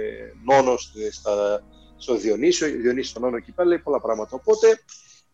[0.48, 0.76] Νόνο,
[1.10, 1.62] στα,
[2.00, 4.36] στο Διονύσιο, ο Διονύσιο στον Νόνο εκεί πέρα λέει πολλά πράγματα.
[4.36, 4.80] Οπότε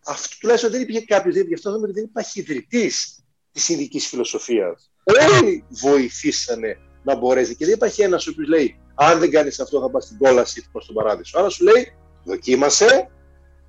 [0.07, 4.91] αυτό τουλάχιστον δεν υπήρχε κάποιος, γι' αυτός δεν υπάρχει ιδρυτής της ειδική φιλοσοφίας.
[5.39, 9.81] Όλοι βοηθήσανε να μπορέσει και δεν υπάρχει ένας ο οποίος λέει: Αν δεν κάνεις αυτό,
[9.81, 11.39] θα πας στην κόλαση προς τον παράδεισο.
[11.39, 11.93] Άρα σου λέει:
[12.25, 13.11] Δοκίμασε,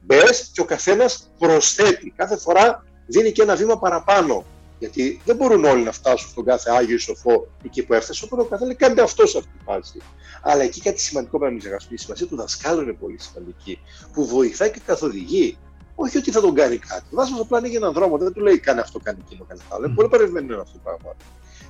[0.02, 2.14] μπες και ο καθένας προσθέτει.
[2.16, 4.46] Κάθε φορά δίνει και ένα βήμα παραπάνω.
[4.80, 8.26] Γιατί δεν μπορούν όλοι να φτάσουν στον κάθε Άγιο ή Σοφό εκεί που έφτασε.
[8.26, 10.02] Οπότε ο καθένας κάνει αυτός σε αυτή τη φάση.
[10.42, 11.94] Αλλά εκεί κάτι σημαντικό πρέπει να ξεχάσουμε.
[11.94, 13.80] Η σημασία του δασκάλου είναι πολύ σημαντική.
[14.14, 15.58] Που βοηθάει και καθοδηγεί.
[15.96, 17.04] Όχι ότι θα τον κάνει κάτι.
[17.12, 18.18] Ο δάσκαλο απλά ανοίγει έναν δρόμο.
[18.18, 19.86] Δεν του λέει κάνει αυτό, κάνει εκείνο, κάνει άλλο.
[19.86, 21.16] Είναι πολύ παρεμβαίνουν αυτό το πράγμα.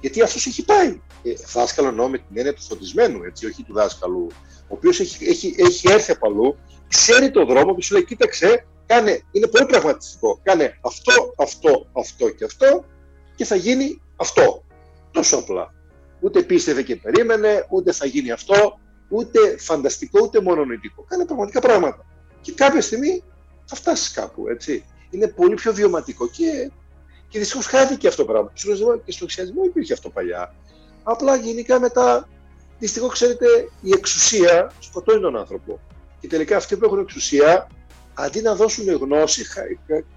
[0.01, 1.01] Γιατί αυτός έχει πάει.
[1.23, 4.27] Ε, δάσκαλο εννοώ με την έννοια του φωτισμένου, έτσι, όχι του δάσκαλου,
[4.61, 8.65] ο οποίος έχει, έχει, έχει έρθει από αλλού, ξέρει το δρόμο και σου λέει: Κοίταξε,
[8.85, 10.39] κάνε, είναι πολύ πραγματιστικό.
[10.43, 12.85] Κάνε αυτό, αυτό, αυτό και αυτό
[13.37, 14.63] και θα γίνει αυτό.
[15.11, 15.73] Τόσο απλά.
[16.19, 18.79] Ούτε πίστευε και περίμενε, ούτε θα γίνει αυτό,
[19.09, 21.05] ούτε φανταστικό, ούτε μονονοητικό.
[21.07, 22.05] Κάνε πραγματικά πράγματα.
[22.41, 23.23] Και κάποια στιγμή
[23.65, 24.85] θα φτάσεις κάπου, έτσι.
[25.09, 26.71] Είναι πολύ πιο βιωματικό και,
[27.27, 28.51] και δυστυχώς χάθηκε αυτό το πράγμα.
[29.05, 30.55] Και στο χριστιανισμό υπήρχε αυτό παλιά.
[31.03, 32.27] Απλά γενικά μετά,
[32.79, 33.45] δυστυχώς ξέρετε,
[33.81, 35.79] η εξουσία σκοτώνει τον άνθρωπο.
[36.19, 37.67] Και τελικά αυτοί που έχουν εξουσία,
[38.13, 39.45] αντί να δώσουν γνώση,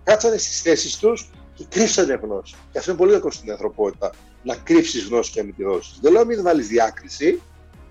[0.04, 1.30] κάτσανε στις θέσεις τους
[1.60, 2.54] και κρύψανε γνώση.
[2.72, 4.10] Και αυτό είναι πολύ κακό στην ανθρωπότητα.
[4.42, 5.98] Να κρύψεις γνώση και να μην τη δώσεις.
[6.02, 7.40] Δεν λέω μην βάλεις διάκριση,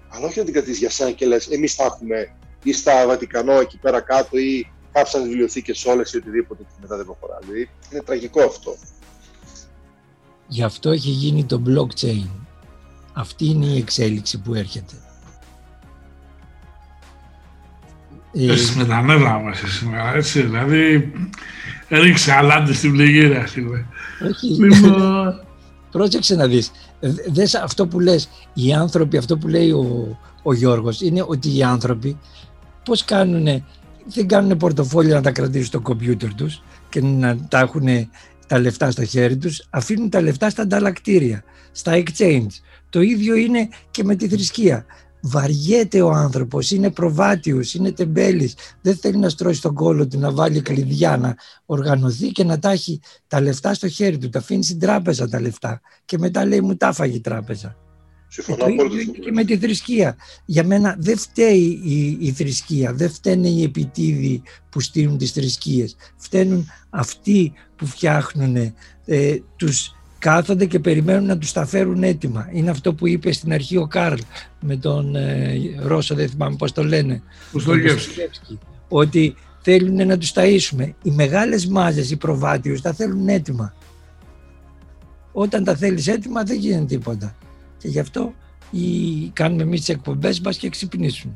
[0.09, 3.53] αλλά όχι να την κρατήσεις για σένα και λες: Εμείς θα έχουμε ή στα Βατικανό
[3.53, 7.38] εκεί πέρα κάτω ή κάψαν βιβλιοθήκες όλες ή οτιδήποτε και μετά δεν προχωρά.
[7.41, 8.76] Δηλαδή είναι τραγικό αυτό.
[10.47, 12.28] Γι' αυτό έχει γίνει το blockchain.
[13.13, 14.93] Αυτή είναι η εξέλιξη που έρχεται.
[18.34, 21.11] Έχεις με τα νεύρα μας σήμερα, έτσι, δηλαδή
[21.89, 23.43] ρίξε αλάτι στην πληγήρα,
[24.30, 25.41] Όχι, λοιπόν...
[25.91, 26.71] πρόσεξε να δεις.
[27.32, 31.63] Δες αυτό που λες, οι άνθρωποι, αυτό που λέει ο, ο Γιώργος, είναι ότι οι
[31.63, 32.17] άνθρωποι
[32.86, 33.63] πώς κάνουν,
[34.05, 38.09] δεν κάνουν πορτοφόλια να τα κρατήσουν στο κομπιούτερ τους και να τα έχουν
[38.47, 42.53] τα λεφτά στο χέρι τους, αφήνουν τα λεφτά στα ανταλλακτήρια, στα exchange.
[42.89, 44.86] Το ίδιο είναι και με τη θρησκεία
[45.22, 50.32] βαριέται ο άνθρωπος, είναι προβάτιος, είναι τεμπέλης, δεν θέλει να στρώσει τον κόλο του, να
[50.32, 54.63] βάλει κλειδιά, να οργανωθεί και να τα έχει τα λεφτά στο χέρι του, τα αφήνει
[54.63, 57.78] στην τράπεζα τα λεφτά και μετά λέει μου τα έφαγε η τράπεζα.
[58.32, 60.15] Συμφωνώ και, και με τη θρησκεία.
[60.45, 65.95] Για μένα δεν φταίει η, η θρησκεία, δεν φταίνε οι επιτίδιοι που στείλουν τις θρησκείες.
[66.17, 68.55] Φταίνουν αυτοί που φτιάχνουν
[69.05, 72.49] ε, τους κάθονται και περιμένουν να τους τα φέρουν έτοιμα.
[72.51, 74.20] Είναι αυτό που είπε στην αρχή ο Κάρλ
[74.59, 77.22] με τον ε, Ρώσο, δεν θυμάμαι πώς το λένε.
[78.88, 80.93] Ότι θέλουν να τους ταΐσουμε.
[81.03, 83.74] Οι μεγάλες μάζες, οι προβάτιους, τα θέλουν έτοιμα.
[85.32, 87.36] Όταν τα θέλεις έτοιμα δεν γίνεται τίποτα.
[87.78, 88.34] Και γι' αυτό
[88.72, 91.34] ή κάνουμε εμείς τις εκπομπές μας και ξυπνήσουμε.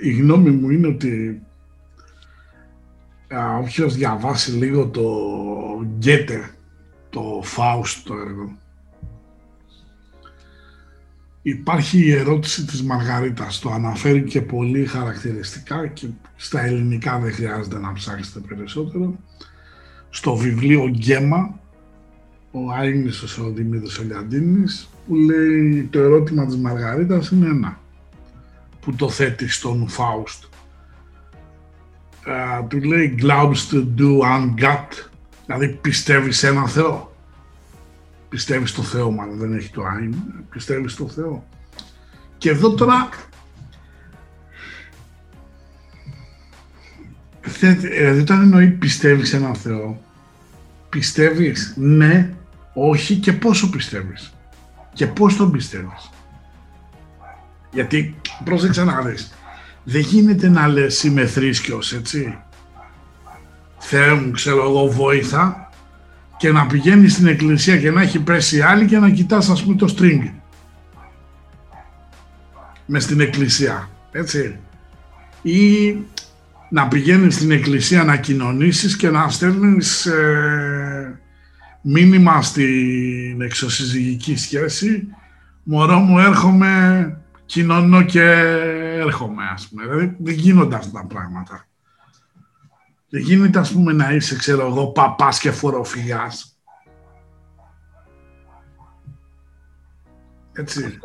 [0.00, 1.42] Η γνώμη μου είναι ότι
[3.60, 5.02] όποιος διαβάσει λίγο το
[5.98, 6.50] Γκέτε,
[7.10, 8.58] το Φάουστ το έργο,
[11.42, 13.58] υπάρχει η ερώτηση της Μαργαρίτας.
[13.58, 16.06] Το αναφέρει και πολύ χαρακτηριστικά και
[16.36, 19.18] στα ελληνικά δεν χρειάζεται να ψάξετε περισσότερο.
[20.10, 21.60] Στο βιβλίο Γκέμα,
[22.50, 27.80] ο Άγνησος ο Δημήτρης Ολιαντίνης, που λέει το ερώτημα της Μαργαρίτας είναι ένα,
[28.80, 30.44] που το θέτει στον Φάουστ
[32.24, 35.08] ε, του λέει «Glaubst du an Gott»,
[35.46, 37.14] δηλαδή πιστεύεις σε έναν Θεό;
[38.28, 40.14] Πιστεύεις στο Θεό, μάλλον δεν έχει το «ein»,
[40.50, 41.44] πιστεύεις στο Θεό.
[42.38, 43.08] Και εδώ τώρα
[47.80, 50.02] Δηλαδή όταν εννοεί πιστεύεις σε έναν Θεό,
[50.88, 52.30] πιστεύεις ναι,
[52.74, 54.32] όχι και πόσο πιστεύεις.
[54.92, 56.10] Και πώς τον πιστεύεις.
[57.72, 58.14] Γιατί
[58.44, 59.32] πρόσεξε να δεις,
[59.90, 62.38] δεν γίνεται να λες είμαι θρήσκος, έτσι.
[63.78, 65.70] Θεέ μου, ξέρω εγώ, βοήθα
[66.38, 69.76] και να πηγαίνεις στην εκκλησία και να έχει πέσει άλλη και να κοιτάς ας πούμε
[69.76, 70.30] το string.
[72.86, 74.58] Μες στην εκκλησία, έτσι.
[75.42, 75.96] Ή
[76.70, 81.20] να πηγαίνεις στην εκκλησία να κοινωνήσεις και να στέλνεις ε,
[81.82, 85.06] μήνυμα στην εξωσυζυγική σχέση
[85.62, 87.16] «Μωρό μου έρχομαι,
[87.46, 88.34] κοινωνώ και
[89.00, 89.82] έρχομαι» ας πούμε.
[89.82, 91.66] Δηλαδή δεν γίνονται αυτά τα πράγματα.
[93.08, 96.54] Δεν γίνεται ας πούμε να είσαι ξέρω εγώ παπάς και φοροφυγάς.
[100.52, 100.98] Έτσι.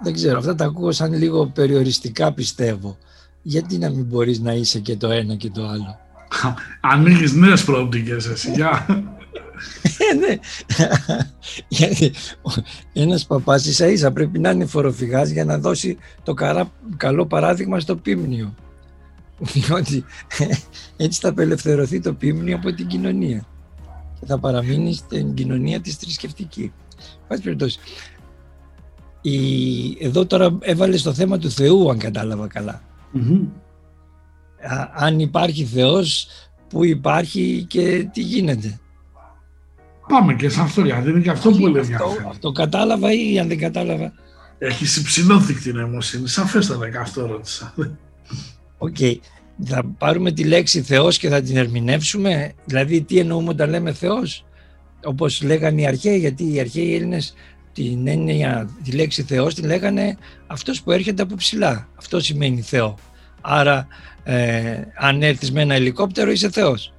[0.00, 2.98] δεν ξέρω, αυτά τα ακούω σαν λίγο περιοριστικά πιστεύω
[3.42, 5.98] γιατί να μην μπορείς να είσαι και το ένα και το άλλο;
[6.80, 8.86] Ανοίγεις νέες προοπτικές εσύ, για.
[10.10, 10.38] Ε, ναι,
[11.68, 12.12] γιατί
[12.92, 16.34] ένας παπάς ίσα ίσα πρέπει να είναι φοροφυγάς για να δώσει το
[16.96, 18.54] καλό παράδειγμα στο πίμνιο.
[19.38, 20.04] Διότι
[20.96, 23.46] έτσι θα απελευθερωθεί το πίμνιο από την κοινωνία
[24.20, 26.72] και θα παραμείνει στην κοινωνία της θρησκευτική.
[27.28, 27.78] Πάση περιπτώσει,
[30.00, 32.82] εδώ τώρα έβαλε στο θέμα του Θεού αν κατάλαβα καλά
[34.94, 36.28] αν υπάρχει Θεός,
[36.68, 38.80] που υπάρχει και τι γίνεται.
[40.08, 43.48] Πάμε και σε αυτό, γιατί είναι και αυτό που λέει αυτό, αυτό κατάλαβα ή αν
[43.48, 44.12] δεν κατάλαβα.
[44.58, 47.74] Έχει υψηλότατη νοημοσύνη, σαφέστατα και αυτό ρώτησα.
[48.78, 48.96] OK.
[48.98, 49.16] Okay.
[49.64, 54.44] Θα πάρουμε τη λέξη Θεός και θα την ερμηνεύσουμε; Δηλαδή τι εννοούμε όταν λέμε Θεός;
[55.04, 57.34] Όπως λέγανε οι αρχαίοι, γιατί οι αρχαίοι Έλληνες
[57.72, 61.88] την έννοια, τη λέξη Θεός την λέγανε αυτός που έρχεται από ψηλά.
[61.98, 62.98] Αυτό σημαίνει Θεό.
[63.40, 63.86] Άρα
[64.24, 66.92] ε, αν έρθεις με ένα ελικόπτερο είσαι Θεός.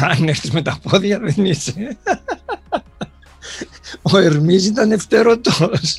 [0.00, 1.98] Αν έρθεις με τα πόδια δεν είσαι.
[4.02, 5.96] Ο Ερμής ήταν ευτερωτός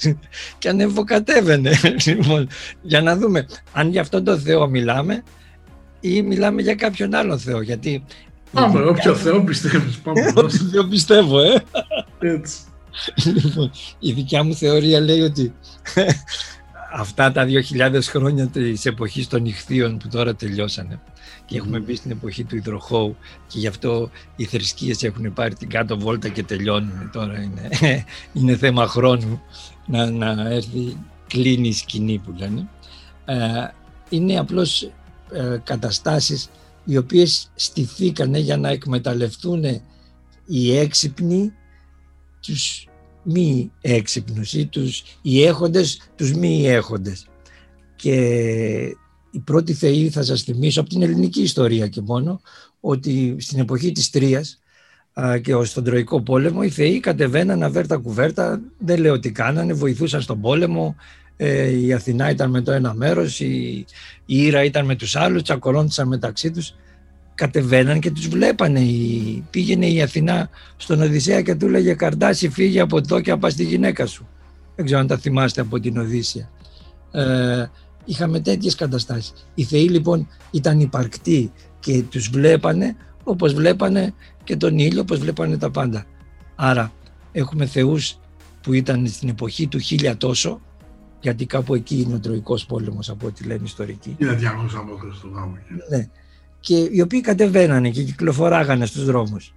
[0.57, 1.79] και ανεβοκατέβαινε.
[2.05, 2.47] Λοιπόν,
[2.81, 5.23] για να δούμε αν για αυτόν τον Θεό μιλάμε
[5.99, 7.61] ή μιλάμε για κάποιον άλλο Θεό.
[7.61, 8.03] Γιατί
[8.51, 9.97] Πάμε, όποιο Θεό πιστεύεις.
[9.97, 11.63] Πάμε, όποιο πιστεύω, ε.
[12.19, 12.57] Έτσι.
[13.23, 15.53] Λοιπόν, η δικιά μου θεωρία λέει ότι
[16.93, 17.45] αυτά τα
[17.91, 20.99] 2.000 χρόνια της εποχής των νυχθείων που τώρα τελειώσανε
[21.52, 23.16] και έχουμε μπει στην εποχή του υδροχώου
[23.47, 27.70] και γι' αυτό οι θρησκείες έχουν πάρει την κάτω βόλτα και τελειώνουν τώρα είναι,
[28.34, 29.41] είναι θέμα χρόνου
[29.88, 30.97] να, να έρθει
[31.28, 32.70] κλείνει η σκηνή που λένε
[33.26, 33.68] ε,
[34.10, 34.82] είναι απλώς
[35.32, 36.49] ε, καταστάσεις
[36.86, 39.64] οι οποίες στηθήκανε για να εκμεταλλευτούν
[40.45, 41.54] οι έξυπνοι
[42.41, 42.88] τους
[43.24, 47.26] μη έξυπνους ή τους οι έχοντες τους μη έχοντες.
[47.95, 48.95] Και
[49.32, 52.41] η πρώτη θεή θα σας θυμίσω από την ελληνική ιστορία και μόνο
[52.79, 54.59] ότι στην εποχή της Τρίας
[55.41, 60.41] και στον Τροϊκό πόλεμο οι θεοί κατεβαίναν αβέρτα κουβέρτα, δεν λέω τι κάνανε, βοηθούσαν στον
[60.41, 60.95] πόλεμο,
[61.38, 63.86] ε, η Αθηνά ήταν με το ένα μέρος, η,
[64.25, 66.75] η Ήρα ήταν με τους άλλους, τσακωνόντουσαν μεταξύ τους
[67.41, 68.82] κατεβαίναν και τους βλέπανε.
[69.49, 73.63] Πήγαινε η Αθηνά στον Οδυσσέα και του λέγε «Καρδάσι φύγε από εδώ και πας στη
[73.63, 74.27] γυναίκα σου».
[74.75, 76.49] Δεν ξέρω αν τα θυμάστε από την Οδύσσια.
[77.11, 77.65] Ε,
[78.06, 79.34] είχαμε τέτοιες καταστάσεις.
[79.54, 85.58] Οι θεοί λοιπόν ήταν υπαρκτοί και τους βλέπανε όπως βλέπανε και τον ήλιο, όπως βλέπανε
[85.58, 86.06] τα πάντα.
[86.56, 86.91] Άρα
[87.32, 88.20] έχουμε θεούς
[88.62, 90.62] που ήταν στην εποχή του χίλια τόσο,
[91.20, 94.16] γιατί κάπου εκεί είναι ο Τροϊκός πόλεμος από ό,τι λένε ιστορικοί.
[94.20, 94.45] Είναι 200
[94.76, 95.30] από Χριστού
[95.89, 96.10] Ναι
[96.62, 99.54] και οι οποίοι κατεβαίνανε και κυκλοφοράγανε στους δρόμους.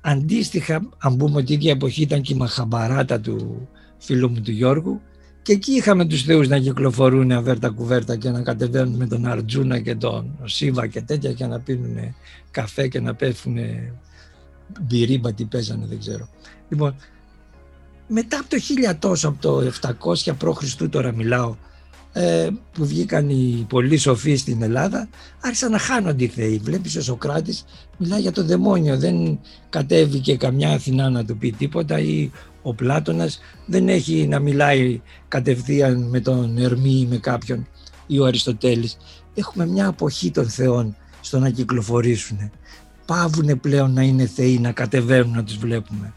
[0.00, 3.68] Αντίστοιχα, αν πούμε ότι η ίδια εποχή ήταν και η Μαχαμπαράτα του
[3.98, 5.00] φίλου μου του Γιώργου
[5.44, 9.80] και εκεί είχαμε τους θεούς να κυκλοφορούν αβέρτα κουβέρτα και να κατεβαίνουν με τον Αρτζούνα
[9.80, 11.96] και τον Σίβα και τέτοια και να πίνουν
[12.50, 13.56] καφέ και να πέφτουν
[14.80, 16.28] μπυρίμπα τι παίζανε δεν ξέρω.
[16.68, 16.94] Λοιπόν,
[18.08, 18.56] μετά από το
[18.90, 20.88] 1000 τόσο, από το 700 π.Χ.
[20.90, 21.56] τώρα μιλάω,
[22.12, 25.08] ε, που βγήκαν οι πολύ σοφοί στην Ελλάδα
[25.40, 26.58] άρχισαν να χάνονται οι θεοί.
[26.58, 27.64] Βλέπεις ο Σοκράτης
[27.96, 29.38] μιλάει για το δαιμόνιο, δεν
[29.70, 32.30] κατέβηκε καμιά Αθηνά να του πει τίποτα ή
[32.66, 37.66] ο Πλάτωνας δεν έχει να μιλάει κατευθείαν με τον Ερμή ή με κάποιον
[38.06, 38.96] ή ο Αριστοτέλης.
[39.34, 42.50] Έχουμε μια αποχή των θεών στο να κυκλοφορήσουν.
[43.06, 46.12] Πάβουν πλέον να είναι θεοί, να κατεβαίνουν να τους βλέπουμε.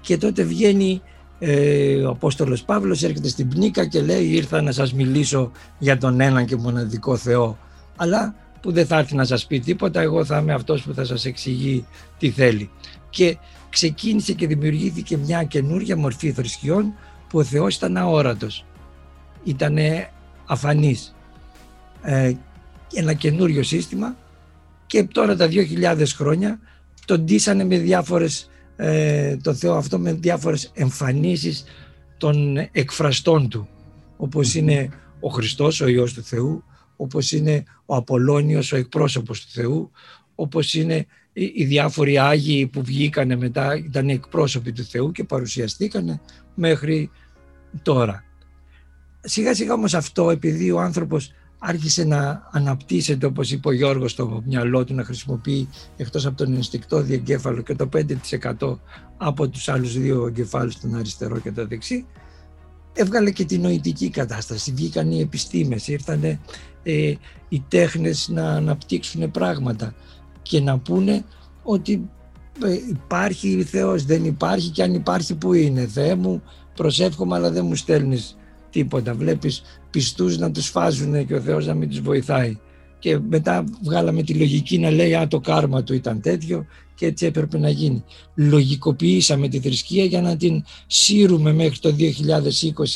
[0.00, 1.02] Και τότε βγαίνει
[1.38, 6.20] ε, ο Απόστολος Παύλος έρχεται στην Πνίκα και λέει ήρθα να σας μιλήσω για τον
[6.20, 7.58] έναν και μοναδικό Θεό
[7.96, 11.04] αλλά που δεν θα έρθει να σας πει τίποτα, εγώ θα είμαι αυτός που θα
[11.04, 11.86] σας εξηγεί
[12.18, 12.70] τι θέλει.
[13.10, 13.36] Και
[13.70, 16.94] ξεκίνησε και δημιουργήθηκε μια καινούργια μορφή θρησκειών
[17.28, 18.64] που ο Θεός ήταν αόρατος.
[19.44, 19.76] Ήταν
[20.46, 21.14] αφανής.
[22.02, 22.32] Ε,
[22.94, 24.16] ένα καινούριο σύστημα
[24.86, 26.60] και τώρα τα 2.000 χρόνια
[27.04, 31.64] τον ντύσανε με διάφορες, ε, το Θεό αυτό με διάφορες εμφανίσεις
[32.18, 33.68] των εκφραστών του
[34.16, 34.88] όπως είναι
[35.20, 36.64] ο Χριστός, ο Υιός του Θεού,
[36.96, 39.90] όπως είναι ο Απολώνιος, ο εκπρόσωπος του Θεού,
[40.34, 41.06] όπως είναι
[41.38, 46.20] οι διάφοροι Άγιοι που βγήκανε μετά, ήταν εκπρόσωποι του Θεού και παρουσιαστήκανε
[46.54, 47.10] μέχρι
[47.82, 48.24] τώρα.
[49.20, 54.42] Σιγά σιγά όμως αυτό, επειδή ο άνθρωπος άρχισε να αναπτύσσεται όπως είπε ο Γιώργος στο
[54.46, 57.88] μυαλό του να χρησιμοποιεί εκτός από τον ενστικτό διεγκέφαλο και το
[58.58, 58.78] 5%
[59.16, 62.06] από τους άλλους δύο εγκεφάλους τον αριστερό και το δεξί
[62.92, 66.24] έβγαλε και την νοητική κατάσταση βγήκαν οι επιστήμες ήρθαν
[66.82, 67.14] ε,
[67.48, 69.94] οι τέχνες να αναπτύξουν πράγματα
[70.48, 71.24] και να πούνε
[71.62, 72.10] ότι
[72.64, 76.42] ε, υπάρχει Θεός δεν υπάρχει και αν υπάρχει που είναι Θεέ μου
[76.74, 78.36] προσεύχομαι αλλά δεν μου στέλνεις
[78.70, 79.14] τίποτα.
[79.14, 82.58] Βλέπεις πιστούς να τους φάζουν και ο Θεός να μην τους βοηθάει.
[82.98, 87.26] Και μετά βγάλαμε τη λογική να λέει «Α, το κάρμα του ήταν τέτοιο» και έτσι
[87.26, 88.04] έπρεπε να γίνει.
[88.34, 91.94] Λογικοποιήσαμε τη θρησκεία για να την σύρουμε μέχρι το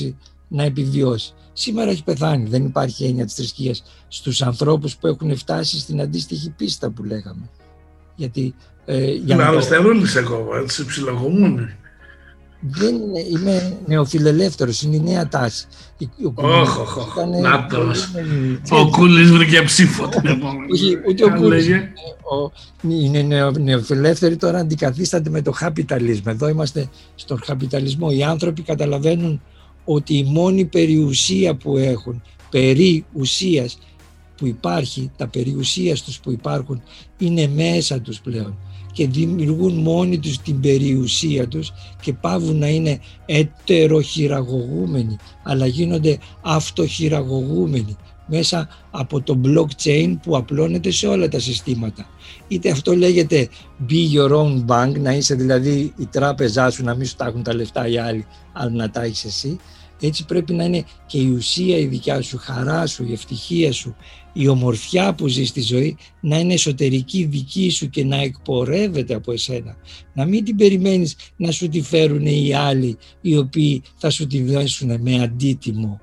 [0.01, 0.12] 2020
[0.48, 1.34] να επιβιώσει.
[1.53, 6.51] Σήμερα έχει πεθάνει, δεν υπάρχει έννοια της θρησκείας στους ανθρώπους που έχουν φτάσει στην αντίστοιχη
[6.51, 7.51] πίστα που λέγαμε.
[8.16, 9.68] Γιατί, ε, για να το...
[10.16, 11.68] εγώ, έτσι ψιλογομούν
[12.61, 15.66] δεν είναι, είμαι νεοφιλελεύθερος, είναι η νέα τάση.
[16.34, 18.76] Όχι, να το.
[18.76, 20.68] Ο Κούλης βρήκε ψήφο την επόμενη.
[21.09, 21.68] Ούτε ο Κούλης.
[22.88, 26.32] Είναι νεοφιλελεύθεροι τώρα αντικαθίστανται με το χαπιταλισμό.
[26.34, 28.11] Εδώ είμαστε στον χαπιταλισμό.
[28.11, 29.42] Οι άνθρωποι καταλαβαίνουν
[29.93, 33.78] ότι η μόνη περιουσία που έχουν, περί ουσίας
[34.36, 36.82] που υπάρχει, τα περιουσίας τους που υπάρχουν,
[37.18, 38.59] είναι μέσα τους πλέον
[38.93, 41.72] και δημιουργούν μόνοι τους την περιουσία τους
[42.03, 47.97] και πάβουν να είναι ετεροχειραγωγούμενοι αλλά γίνονται αυτοχειραγωγούμενοι
[48.31, 52.07] μέσα από το blockchain που απλώνεται σε όλα τα συστήματα.
[52.49, 53.49] Είτε αυτό λέγεται
[53.89, 57.43] be your own bank, να είσαι δηλαδή η τράπεζά σου, να μην σου τα έχουν
[57.43, 59.59] τα λεφτά οι άλλοι, αλλά να τα έχεις εσύ.
[60.03, 63.72] Έτσι πρέπει να είναι και η ουσία η δικιά σου, η χαρά σου, η ευτυχία
[63.72, 63.97] σου,
[64.33, 69.33] η ομορφιά που ζεις στη ζωή να είναι εσωτερική δική σου και να εκπορεύεται από
[69.33, 69.76] εσένα.
[70.14, 74.43] Να μην την περιμένεις να σου τη φέρουν οι άλλοι οι οποίοι θα σου τη
[74.43, 76.01] δώσουν με αντίτιμο.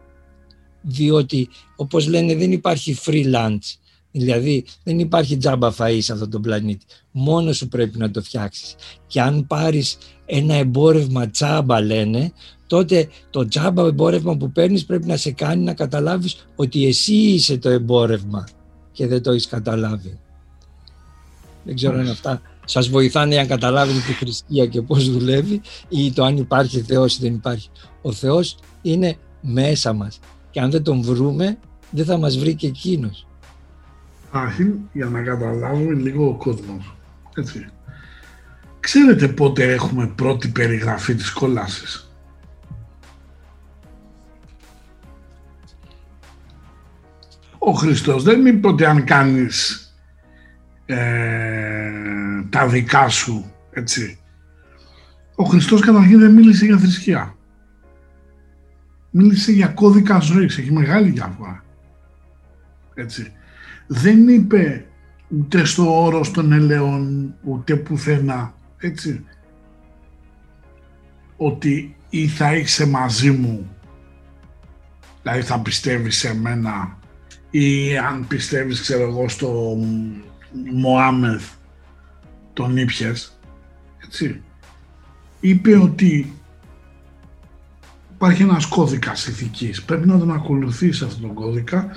[0.90, 3.76] Διότι όπως λένε δεν υπάρχει free lunch.
[4.12, 6.86] Δηλαδή δεν υπάρχει τζάμπα φαΐς σε αυτόν τον πλανήτη.
[7.12, 8.76] Μόνος σου πρέπει να το φτιάξεις.
[9.08, 12.32] Και αν πάρεις ένα εμπόρευμα τζάμπα λένε,
[12.68, 17.58] τότε το τζάμπα εμπόρευμα που παίρνεις πρέπει να σε κάνει να καταλάβεις ότι εσύ είσαι
[17.58, 18.48] το εμπόρευμα
[18.92, 20.20] και δεν το έχεις καταλάβει.
[21.64, 26.24] Δεν ξέρω αν αυτά σας βοηθάνε αν καταλάβετε τη θρησκεία και πώς δουλεύει ή το
[26.24, 27.70] αν υπάρχει Θεός ή δεν υπάρχει.
[28.02, 30.20] Ο Θεός είναι μέσα μας
[30.58, 31.58] και αν δεν τον βρούμε
[31.92, 33.28] δεν θα μας βρει και εκείνος.
[34.32, 36.96] Άχιν, για να καταλάβουμε λίγο ο κόσμος.
[37.36, 37.66] Έτσι.
[38.80, 42.12] Ξέρετε πότε έχουμε πρώτη περιγραφή της κόλασης;
[47.58, 49.92] ο Χριστός δεν είπε ότι αν κάνεις
[50.86, 51.92] ε,
[52.50, 54.20] τα δικά σου, έτσι.
[55.36, 57.37] Ο Χριστός καταρχήν δεν μίλησε για θρησκεία.
[59.12, 61.64] Μίλησε για κώδικα ζωής, έχει μεγάλη διαφορά.
[62.94, 63.32] Έτσι.
[63.88, 64.86] Δεν είπε
[65.28, 69.26] ούτε στο όρος των ελαιών, ούτε πουθενά, έτσι.
[71.38, 73.70] Ότι ή θα είσαι μαζί μου,
[75.22, 76.98] δηλαδή θα πιστεύεις σε μένα
[77.50, 79.78] ή αν πιστεύεις ξέρω εγώ στο
[80.72, 81.50] Μωάμεθ
[82.54, 83.40] τον ήπιες
[84.06, 84.42] έτσι
[85.40, 86.34] είπε ότι
[88.18, 89.84] υπάρχει ένας κώδικας ηθικής.
[89.84, 91.96] Πρέπει να τον ακολουθείς αυτόν τον κώδικα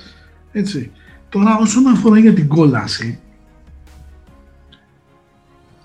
[0.51, 0.91] έτσι.
[1.29, 3.19] Τώρα όσον αφορά για την κόλαση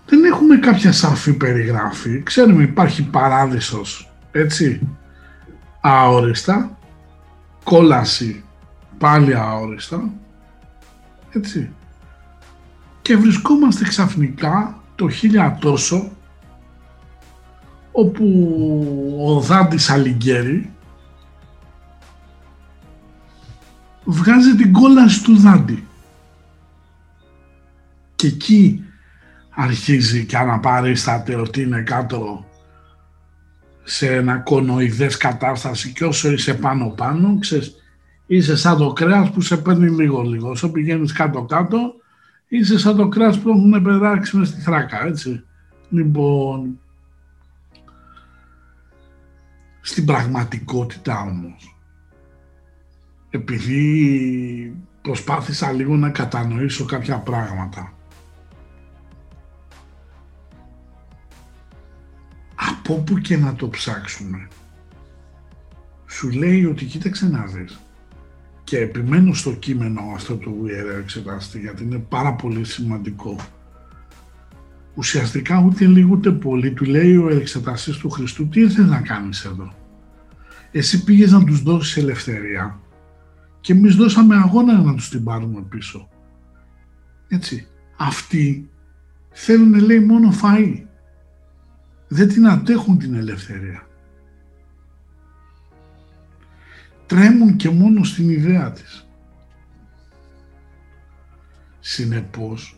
[0.06, 4.88] δεν έχουμε κάποια σαφή περιγράφη ξέρουμε υπάρχει παράδεισος έτσι
[5.80, 6.78] αόριστα.
[7.64, 8.44] Κόλαση
[8.98, 10.10] πάλι αόριστα,
[11.30, 11.70] έτσι.
[13.02, 16.10] Και βρισκόμαστε ξαφνικά το χίλια τόσο
[17.96, 18.24] όπου
[19.26, 20.70] ο Δάντης Αλιγκέρη
[24.04, 25.86] βγάζει την κόλαση του Δάντη.
[28.16, 28.84] Και εκεί
[29.50, 32.44] αρχίζει και αναπαρίσταται ότι είναι κάτω
[33.82, 37.74] σε ένα κονοειδές κατάσταση και όσο είσαι πάνω πάνω, ξέρεις,
[38.26, 40.50] Είσαι σαν το κρέας που σε παίρνει λίγο λίγο.
[40.50, 41.94] Όσο πηγαίνεις κάτω κάτω,
[42.48, 45.44] είσαι σαν το κρέας που έχουν πετάξει μες στη θράκα, έτσι.
[45.88, 46.78] Λοιπόν,
[49.86, 51.76] στην πραγματικότητα όμως,
[53.30, 57.92] επειδή προσπάθησα λίγο να κατανοήσω κάποια πράγματα,
[62.54, 64.48] από όπου και να το ψάξουμε,
[66.06, 67.80] σου λέει ότι κοίταξε να δεις
[68.64, 73.36] και επιμένω στο κείμενο αυτό του ιερέου εξετάστη γιατί είναι πάρα πολύ σημαντικό.
[74.96, 79.44] Ουσιαστικά ούτε λίγο ούτε πολύ του λέει ο εξεταστής του Χριστού τι ήρθες να κάνεις
[79.44, 79.74] εδώ;
[80.70, 82.80] Εσύ πήγες να τους δώσεις ελευθερία
[83.60, 86.08] και εμείς δώσαμε αγώνα να τους την πάρουμε πίσω.
[87.28, 87.66] Έτσι.
[87.96, 88.70] Αυτοί
[89.30, 90.82] θέλουν λέει μόνο φαΐ.
[92.08, 93.86] Δεν την αντέχουν την ελευθερία.
[97.06, 99.08] τρέμουν και μόνο στην ιδέα της.
[101.80, 102.75] Συνεπώς,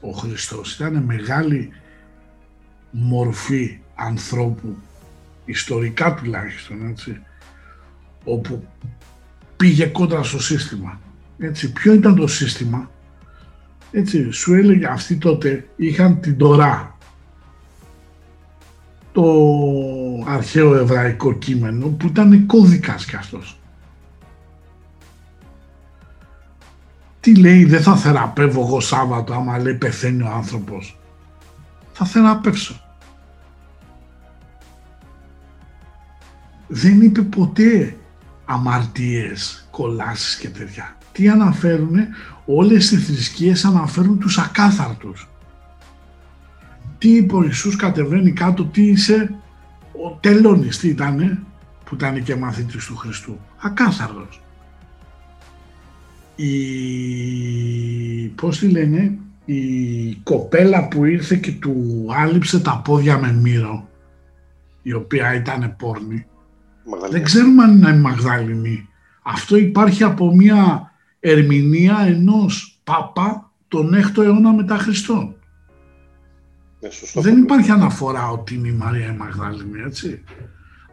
[0.00, 1.72] ο Χριστός ήταν μεγάλη
[2.90, 4.76] μορφή ανθρώπου,
[5.44, 7.20] ιστορικά τουλάχιστον, έτσι,
[8.24, 8.66] όπου
[9.56, 11.00] πήγε κόντρα στο σύστημα.
[11.38, 12.90] Έτσι, ποιο ήταν το σύστημα,
[13.90, 16.98] έτσι, σου έλεγε αυτοί τότε είχαν την Τωρά,
[19.12, 19.24] το
[20.26, 23.58] αρχαίο εβραϊκό κείμενο που ήταν κώδικας κι αυτός.
[27.26, 30.98] Τι λέει, δεν θα θεραπεύω εγώ Σάββατο άμα λέει πεθαίνει ο άνθρωπος.
[31.92, 32.80] Θα θεραπεύσω.
[36.66, 37.96] Δεν είπε ποτέ
[38.44, 40.96] αμαρτίες, κολάσεις και τέτοια.
[41.12, 42.08] Τι αναφέρουνε,
[42.44, 45.28] όλες οι θρησκείες αναφέρουν τους ακάθαρτους.
[46.98, 49.34] Τι είπε ο Ιησούς κατεβαίνει κάτω, τι είσαι,
[49.92, 51.38] ο Τελώνης τι ήτανε,
[51.84, 53.40] που ήταν και μαθήτης του Χριστού.
[53.62, 54.40] Ακάθαρδος.
[56.36, 63.88] Η, πώς τη λένε, η κοπέλα που ήρθε και του άλυψε τα πόδια με μύρο,
[64.82, 66.26] η οποία ήταν πόρνη.
[67.10, 68.88] Δεν ξέρουμε αν είναι Μαγδαληνή.
[69.22, 75.34] Αυτό υπάρχει από μια ερμηνεία ενός Πάπα τον 6ο αιώνα μετά Χριστόν.
[76.80, 76.88] Ναι,
[77.22, 80.22] Δεν υπάρχει αναφορά ότι είναι η Μαρία η Μαγδαληνή, έτσι.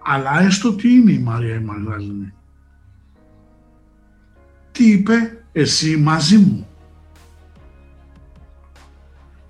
[0.05, 2.33] Αλλά έστω τι είναι η Μαρία η Μαγδαληνή.
[4.73, 6.67] Τι είπε, εσύ μαζί μου;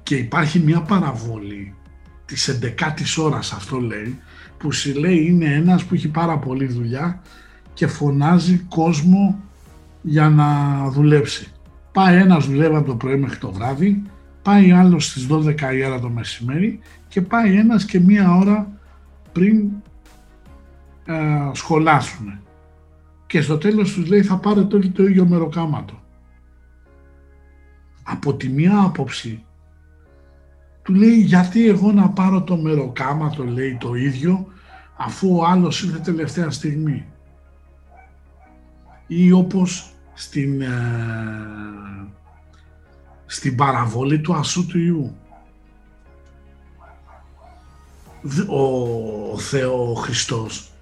[0.04, 1.74] Και υπάρχει μια παραβολή
[2.26, 4.20] της 11ης ώρας αυτό λέει,
[4.58, 7.22] που σου λέει είναι ένας που έχει πάρα πολλή δουλειά
[7.74, 9.40] και φωνάζει κόσμο
[10.02, 11.48] για να δουλέψει.
[11.92, 14.04] Πάει ένας δουλεύει το πρωί μέχρι το βράδυ,
[14.42, 18.72] πάει άλλος στις 12 η ώρα το μεσημέρι και πάει ένας και μία ώρα
[19.32, 19.70] πριν
[21.06, 21.14] ε,
[21.52, 22.43] σχολάσουν.
[23.34, 26.02] Και στο τέλος τους λέει θα πάρετε όλοι το ίδιο μεροκάματο.
[28.04, 29.44] Από τη μία άποψη
[30.82, 34.48] του λέει γιατί εγώ να πάρω το μεροκάματο λέει το ίδιο
[34.98, 37.06] αφού ο άλλος ήρθε τελευταία στιγμή.
[39.08, 40.70] Ή όπως στην ε,
[43.26, 45.16] στην παραβολή του Ασού του Ιού.
[48.48, 50.73] Ο Θεό Χριστός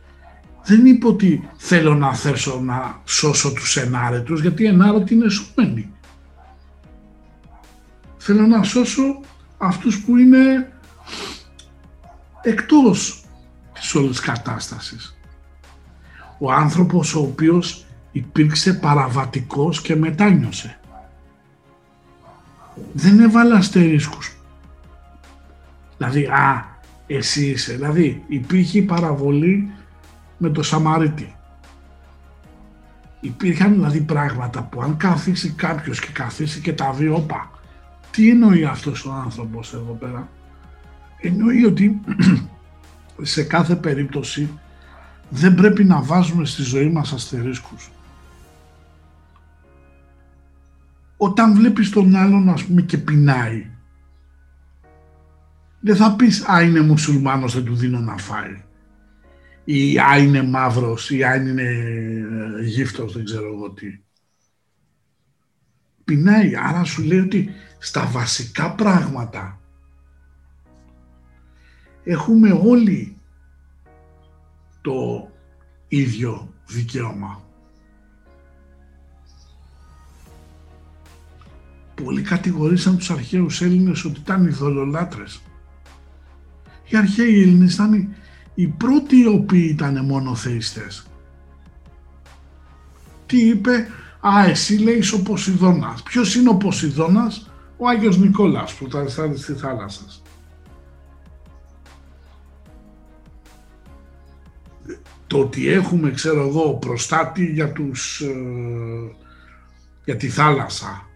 [0.63, 5.91] δεν είπε ότι θέλω να θέσω να σώσω τους ενάρετους γιατί οι ενάρετοι είναι σωμένοι.
[8.17, 9.21] Θέλω να σώσω
[9.57, 10.71] αυτούς που είναι
[12.41, 13.23] εκτός
[13.73, 15.17] της όλης κατάστασης.
[16.39, 20.81] Ο άνθρωπος ο οποίος υπήρξε παραβατικός και μετάνιωσε
[22.93, 24.35] δεν έβαλα αστερίσκους.
[25.97, 26.65] Δηλαδή, α,
[27.07, 27.73] εσύ είσαι.
[27.73, 29.71] Δηλαδή, υπήρχε παραβολή
[30.41, 31.35] με το Σαμαρίτη.
[33.19, 37.51] Υπήρχαν δηλαδή πράγματα που αν καθίσει κάποιος και καθίσει και τα δει, όπα,
[38.11, 40.29] τι εννοεί αυτός ο άνθρωπος εδώ πέρα;
[41.17, 42.01] Εννοεί ότι
[43.21, 44.59] σε κάθε περίπτωση
[45.29, 47.91] δεν πρέπει να βάζουμε στη ζωή μας αστερίσκους.
[51.23, 53.69] όταν βλέπεις τον άλλον ας πούμε και πεινάει
[55.79, 58.61] δεν θα πεις «Α, είναι μουσουλμάνος, δεν του δίνω να φάει»
[59.63, 63.99] ή «Α, είναι μαύρος» ή «Α, είναι ε, γύφτος», δεν ξέρω εγώ τι.
[66.03, 67.49] Πεινάει, άρα σου λέει ότι
[67.79, 69.59] στα βασικά πράγματα
[72.03, 73.17] έχουμε όλοι
[74.81, 75.31] το
[75.87, 77.43] ίδιο δικαίωμα.
[81.95, 85.41] Πολλοί κατηγορήσαν τους αρχαίους Έλληνες ότι ήταν ειδωλολάτρες.
[86.87, 88.15] Οι αρχαίοι Έλληνες ήταν
[88.53, 91.05] οι πρώτοι οι οποίοι ήταν μόνο θεϊστές.
[93.25, 93.87] Τι είπε,
[94.27, 96.03] Α, εσύ λέει ο Ποσειδώνας.
[96.03, 100.05] Ποιος είναι ο Ποσειδώνας, ο Άγιος Νικόλας που τα στη θάλασσα.
[105.27, 109.15] Το ότι έχουμε, ξέρω εγώ, προστάτη για, τους, ε,
[110.05, 111.09] για τη θάλασσα,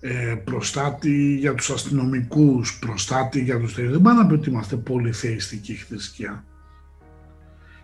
[0.00, 5.74] ε, προστάτη για τους αστυνομικούς, προστάτη για τους Δεν πάνε να πει ότι είμαστε πολυθεϊστική
[5.74, 6.44] θρησκεία.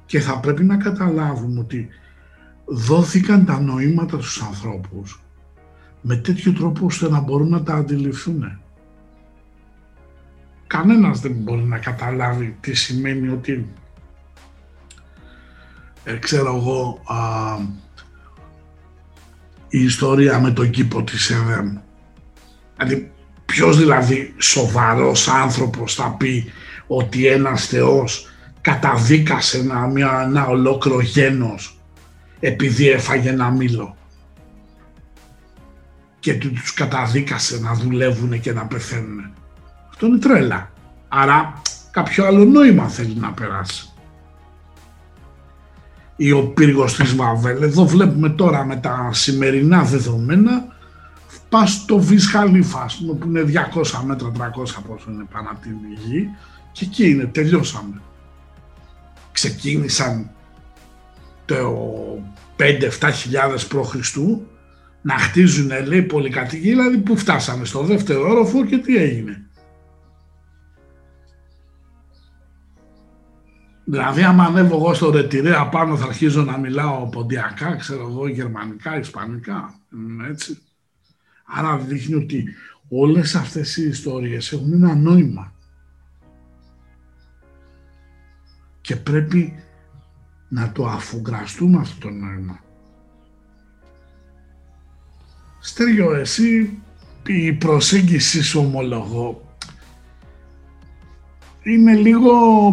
[0.06, 1.88] Και θα πρέπει να καταλάβουμε ότι
[2.64, 5.22] δόθηκαν τα νοήματα στους ανθρώπους
[6.00, 8.58] με τέτοιο τρόπο ώστε να μπορούν να τα αντιληφθούν.
[10.66, 13.72] Κανένας δεν μπορεί να καταλάβει τι σημαίνει ότι
[16.04, 17.16] ε, ξέρω εγώ α,
[19.68, 21.76] η ιστορία με τον κήπο της ΕΔΕΜ.
[22.76, 23.12] Δηλαδή
[23.44, 26.52] ποιος δηλαδή σοβαρός άνθρωπος θα πει
[26.86, 28.31] ότι ένας θεός
[28.62, 31.80] καταδίκασε ένα, μια, ένα ολόκληρο γένος
[32.40, 33.96] επειδή έφαγε ένα μήλο
[36.20, 39.32] και τους καταδίκασε να δουλεύουν και να πεθαίνουν.
[39.90, 40.70] Αυτό είναι τρέλα.
[41.08, 43.92] Άρα κάποιο άλλο νόημα θέλει να περάσει.
[46.16, 50.64] Ή ο πύργος της Βαβέλ, εδώ βλέπουμε τώρα με τα σημερινά δεδομένα,
[51.48, 56.28] πας στο Βις Χαλίφα, που είναι 200 μέτρα, 300 πόσο είναι πάνω από την γη,
[56.72, 58.00] και εκεί είναι, τελειώσαμε.
[59.32, 60.30] Ξεκίνησαν
[61.44, 61.76] το
[62.58, 64.16] 5-7 χιλιάδες π.Χ.
[65.02, 69.46] να χτίζουν λέει πολυκατοικία, δηλαδή που φτάσαμε στο δεύτερο όροφο και τι έγινε.
[73.84, 78.98] Δηλαδή, άμα ανέβω εγώ στο ρετυρέ απάνω θα αρχίζω να μιλάω ποντιακά, ξέρω εγώ, γερμανικά,
[78.98, 79.74] ισπανικά,
[80.30, 80.58] έτσι.
[81.44, 82.44] Άρα δείχνει ότι
[82.88, 85.52] όλες αυτές οι ιστορίες έχουν ένα νόημα.
[88.92, 89.54] Και πρέπει
[90.48, 92.60] να το αφουγκραστούμε αυτό το νόημα.
[95.60, 96.78] Στέργιο, εσύ
[97.26, 99.56] η προσέγγιση σου ομολογώ
[101.62, 102.32] είναι λίγο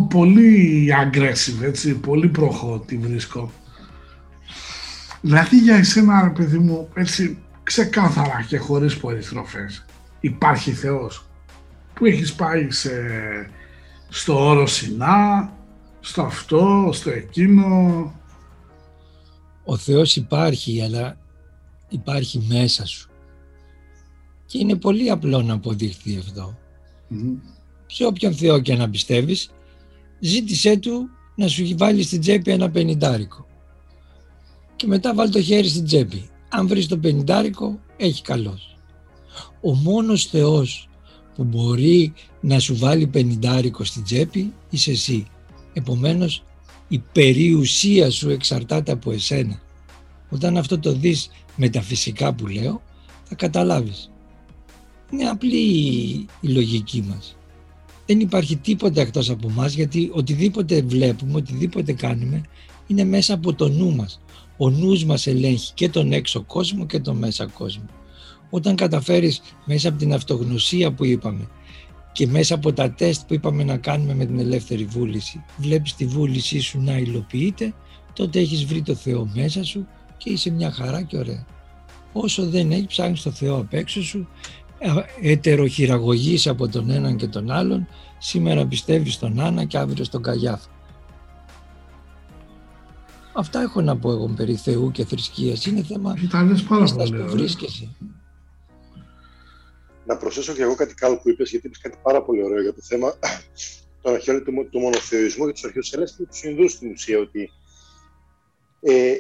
[0.09, 3.51] πολύ aggressive, έτσι, πολύ προχώ τη βρίσκω.
[5.21, 9.85] Δηλαδή για εσένα, ρε παιδί μου, έτσι ξεκάθαρα και χωρίς πολυστροφές,
[10.19, 11.25] υπάρχει Θεός
[11.93, 12.91] που έχεις πάει σε,
[14.09, 15.53] στο όρο Σινά,
[15.99, 18.13] στο αυτό, στο εκείνο.
[19.65, 21.17] Ο Θεός υπάρχει, αλλά
[21.89, 23.09] υπάρχει μέσα σου.
[24.45, 26.57] Και είναι πολύ απλό να αποδειχθεί αυτό.
[27.11, 27.15] Mm.
[27.85, 29.49] Σε όποιον Θεό και να πιστεύεις,
[30.19, 33.45] ζήτησέ του να σου βάλει στην τσέπη ένα πενιντάρικο.
[34.75, 36.29] Και μετά βάλει το χέρι στην τσέπη.
[36.49, 38.77] Αν βρεις το πενιντάρικο, έχει καλός.
[39.61, 40.89] Ο μόνος Θεός
[41.35, 45.27] που μπορεί να σου βάλει πενιντάρικο στην τσέπη είσαι εσύ.
[45.73, 46.43] Επομένως
[46.87, 49.61] η περιουσία σου εξαρτάται από εσένα.
[50.29, 52.81] Όταν αυτό το δεις με τα φυσικά που λέω
[53.23, 54.11] θα καταλάβεις.
[55.11, 55.57] Είναι απλή
[56.41, 57.37] η λογική μας.
[58.05, 62.41] Δεν υπάρχει τίποτα εκτός από μας γιατί οτιδήποτε βλέπουμε, οτιδήποτε κάνουμε
[62.87, 64.21] είναι μέσα από το νου μας.
[64.57, 67.85] Ο νους μας ελέγχει και τον έξω κόσμο και τον μέσα κόσμο.
[68.49, 71.47] Όταν καταφέρεις μέσα από την αυτογνωσία που είπαμε
[72.11, 76.05] και μέσα από τα τεστ που είπαμε να κάνουμε με την ελεύθερη βούληση βλέπεις τη
[76.05, 77.73] βούλησή σου να υλοποιείται
[78.13, 79.87] τότε έχεις βρει το Θεό μέσα σου
[80.17, 81.45] και είσαι μια χαρά και ωραία.
[82.13, 84.27] Όσο δεν έχει ψάχνεις το Θεό απ' έξω σου
[85.21, 87.87] ετεροχειραγωγείς από τον έναν και τον άλλον
[88.17, 90.61] σήμερα πιστεύεις στον Άννα και αύριο στον Καγιάφ.
[93.33, 95.65] Αυτά έχω να πω εγώ περί Θεού και θρησκείας.
[95.65, 96.13] Είναι θέμα
[96.67, 97.87] που βρίσκεσαι
[100.09, 102.73] να προσθέσω και εγώ κάτι άλλο που είπες, γιατί είπες κάτι πάρα πολύ ωραίο για
[102.73, 103.19] το θέμα
[104.01, 107.19] των αρχαίων του, του μονοθεωρισμού και τους αρχαίους Έλληνες και τους Ινδούς στην ουσία.
[107.19, 107.49] Ότι
[108.81, 109.15] ε,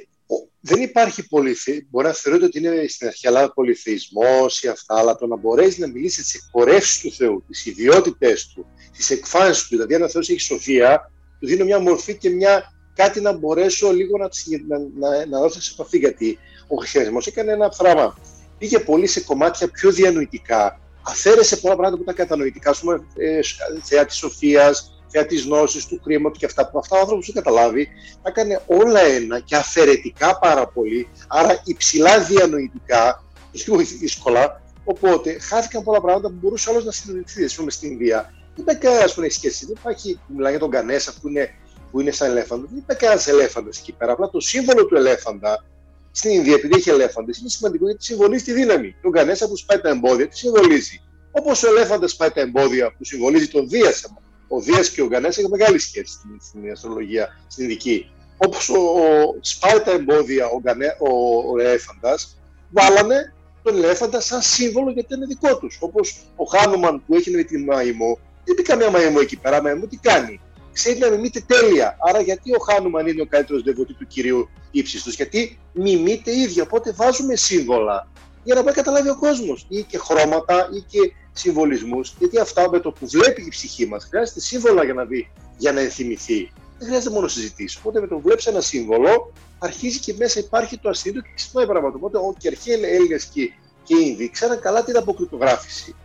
[0.59, 1.85] δεν υπάρχει πολυθε...
[1.89, 5.77] Μπορεί να θεωρείται ότι είναι στην αρχή Ελλάδα πολυθεϊσμός ή αυτά, αλλά το να μπορέσεις
[5.77, 10.09] να μιλήσεις τις εκπορεύσεις του Θεού, τις ιδιότητές του, τις εκφάνσεις του, δηλαδή αν ο
[10.09, 14.29] Θεός έχει σοφία, του δίνει μια μορφή και μια κάτι να μπορέσω λίγο να,
[14.67, 14.77] να,
[15.09, 15.97] να, να δώσω σε επαφή.
[15.97, 16.37] Γιατί
[16.67, 18.17] ο χριστιανισμός έκανε ένα πράγμα
[18.59, 23.39] πήγε πολύ σε κομμάτια πιο διανοητικά, αφαίρεσε πολλά πράγματα που ήταν κατανοητικά, ας πούμε, ε,
[23.83, 26.69] θεά της σοφίας, θεά της γνώσης, του χρήματος και αυτά.
[26.69, 27.87] Που αυτά ο άνθρωπος δεν καταλάβει,
[28.23, 34.61] τα έκανε όλα ένα και αφαιρετικά πάρα πολύ, άρα υψηλά διανοητικά, λίγο δύσκολα.
[34.83, 37.55] Οπότε χάθηκαν πολλά πράγματα που μπορούσε άλλος να συνειδητοποιήσει.
[37.55, 39.65] Α πούμε στην Ινδία, δεν υπάρχει κανένας που έχει σχέση.
[39.65, 41.49] Δεν υπάρχει, που μιλάει για τον Κανέσα που είναι,
[41.91, 42.69] που είναι σαν ελέφαντος.
[42.69, 44.11] Δεν υπάρχει κανένας ελέφαντος εκεί πέρα.
[44.11, 45.63] Απλά το σύμβολο του ελέφαντα
[46.11, 48.95] στην Ινδία, επειδή έχει ελέφαντες, είναι σημαντικό γιατί συμβολίζει τη δύναμη.
[49.01, 51.01] Τον Κανέσα που σπάει τα εμπόδια, τη συμβολίζει.
[51.31, 54.13] Όπως ο ελέφαντας σπάει τα εμπόδια που συμβολίζει τον Δίας.
[54.47, 58.11] Ο Δίας και ο Γκανέσα έχουν μεγάλη σχέση στην, στην αστρολογία, στην Ινδική.
[58.37, 60.61] όπως ο, ο, σπάει τα εμπόδια ο,
[60.99, 61.09] ο,
[61.51, 62.37] ο ελέφαντας,
[62.69, 63.33] βάλανε
[63.63, 65.77] τον ελέφαντα σαν σύμβολο γιατί είναι δικό τους.
[65.79, 69.87] Όπως ο Χάνουμαν που έχει με τη μαϊμό, δεν πει καμία μαϊμό εκεί πέρα, μαϊμό
[69.87, 70.41] τι κάνει;
[70.73, 71.97] Ξέρει να μιμείται τέλεια.
[72.09, 76.63] Άρα γιατί ο Χάνουμαν είναι ο καλύτερος δεβοτή του κυρίου ύψιστος, γιατί μιμείται ίδια.
[76.63, 78.07] Οπότε βάζουμε σύμβολα
[78.43, 79.65] για να μπορεί να καταλάβει ο κόσμος.
[79.69, 82.15] Ή και χρώματα ή και συμβολισμούς.
[82.19, 85.71] Γιατί αυτά με το που βλέπει η ψυχή μας χρειάζεται σύμβολα για να δει, για
[85.71, 86.51] να ενθυμηθεί.
[86.77, 87.77] Δεν χρειάζεται μόνο συζητήσεις.
[87.77, 91.65] Οπότε με το που βλέπεις ένα σύμβολο, αρχίζει και μέσα υπάρχει το ασύνδετο και ξυπνάει
[91.65, 91.95] πράγματα.
[91.95, 93.51] Οπότε ο και αρχαίοι Έλληνε και,
[93.83, 95.95] και Ινδοί ξέραν καλά την αποκρυπτογράφηση.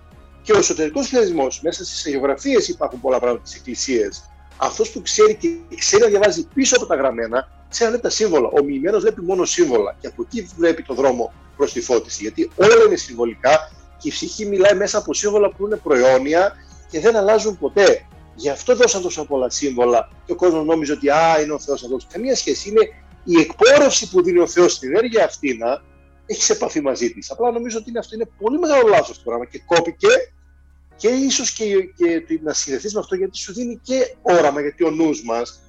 [0.43, 4.13] Και ο εσωτερικός χειρισμό, μέσα στις αγιογραφίες υπάρχουν πολλά πράγματα τη Εκκλησία.
[4.57, 8.49] Αυτός που ξέρει και ξέρει να διαβάζει πίσω από τα γραμμένα, ξέρει να τα σύμβολα.
[8.49, 12.23] Ο μοιημένο βλέπει μόνο σύμβολα και από εκεί βλέπει το δρόμο προς τη φώτιση.
[12.23, 16.57] Γιατί όλα είναι συμβολικά και η ψυχή μιλάει μέσα από σύμβολα που είναι προαιώνια
[16.91, 18.07] και δεν αλλάζουν ποτέ.
[18.35, 21.83] Γι' αυτό δώσαν τόσο πολλά σύμβολα και ο κόσμος νόμιζε ότι α, είναι ο Θεός
[21.85, 22.07] αυτός.
[22.13, 22.69] Καμία σχέση.
[22.69, 22.89] Είναι
[23.25, 25.83] η εκπόρευση που δίνει ο Θεός στην ενέργεια αυτή να
[26.27, 27.31] έχει σε επαφή μαζί της.
[27.31, 30.09] Απλά νομίζω ότι είναι αυτό είναι πολύ μεγάλο λάθος το πράγμα και κόπηκε
[30.97, 31.65] και ίσως και,
[31.97, 34.61] και, να συνδεθείς με αυτό γιατί σου δίνει και όραμα.
[34.61, 35.61] Γιατί ο νους μας,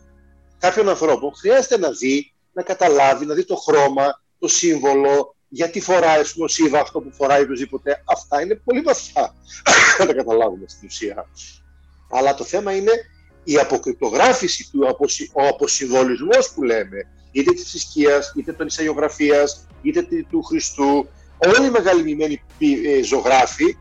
[0.58, 6.22] κάποιον ανθρώπο, χρειάζεται να δει, να καταλάβει, να δει το χρώμα, το σύμβολο, γιατί φοράει
[6.38, 8.04] ο Σίβα αυτό που φοράει οτιδήποτε.
[8.06, 9.34] Αυτά είναι πολύ βαθιά
[10.00, 11.30] να τα καταλάβουμε στην ουσία.
[12.12, 12.92] Αλλά το θέμα είναι
[13.44, 14.98] η αποκρυπτογράφηση του,
[15.34, 16.98] ο αποσυμβολισμός που λέμε,
[17.32, 21.08] είτε της θρησκείας, είτε των Ισαγιογραφίας, είτε του Χριστού,
[21.38, 23.78] όλοι οι μεγαλυμημένοι ε, ζωγράφοι,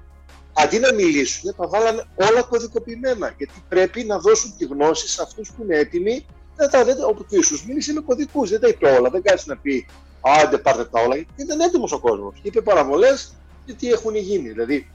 [0.55, 5.53] αντί να μιλήσουν, τα βάλανε όλα κωδικοποιημένα, γιατί πρέπει να δώσουν τη γνώση σε αυτούς
[5.53, 6.27] που είναι έτοιμοι,
[6.57, 9.41] δεν τα, δεν, όπου και Ιησούς μίλησε με κωδικούς, δεν τα είπε όλα, δεν κάνει
[9.45, 9.87] να πει
[10.21, 12.35] άντε πάρτε τα όλα, γιατί ήταν έτοιμος ο κόσμος.
[12.43, 13.35] Είπε παραβολές
[13.65, 14.49] γιατί έχουν γίνει.
[14.49, 14.91] Δηλαδή,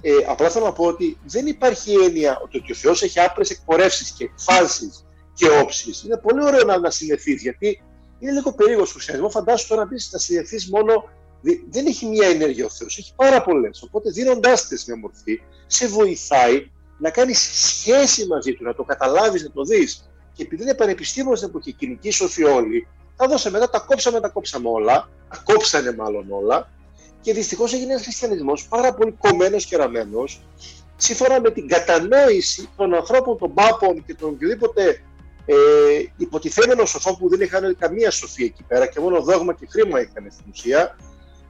[0.00, 4.10] ε, απλά θέλω να πω ότι δεν υπάρχει έννοια ότι ο Θεός έχει άπρε εκπορεύσεις
[4.10, 5.04] και εκφάνσεις
[5.34, 6.02] και όψεις.
[6.02, 6.88] Είναι πολύ ωραίο να, να
[7.40, 7.82] γιατί
[8.18, 9.30] είναι λίγο περίεργο στο χριστιανισμό.
[9.30, 11.08] Φαντάσου τώρα να πεις να συνδεθεί μόνο.
[11.70, 13.82] Δεν έχει μία ενέργεια ο Θεός, έχει πάρα πολλές.
[13.82, 19.42] Οπότε δίνοντάς τε μια μορφή, σε βοηθάει να κάνεις σχέση μαζί του, να το καταλάβεις,
[19.42, 20.10] να το δεις.
[20.32, 22.86] Και επειδή είναι πανεπιστήμιος στην εποχή, κοινική σοφή όλοι,
[23.16, 26.70] τα δώσε μετά, τα κόψαμε, τα κόψαμε όλα, τα κόψανε μάλλον όλα
[27.20, 30.42] και δυστυχώς έγινε ένας χριστιανισμός πάρα πολύ κομμένος και ραμμένος,
[30.96, 35.02] σύμφωνα με την κατανόηση των ανθρώπων, των πάπων και των οποιοδήποτε
[35.46, 35.54] ε,
[36.16, 40.26] υποτιθέμενων σοφών που δεν είχαν καμία σοφία εκεί πέρα και μόνο δόγμα και χρήμα είχαν
[40.30, 40.96] στην ουσία.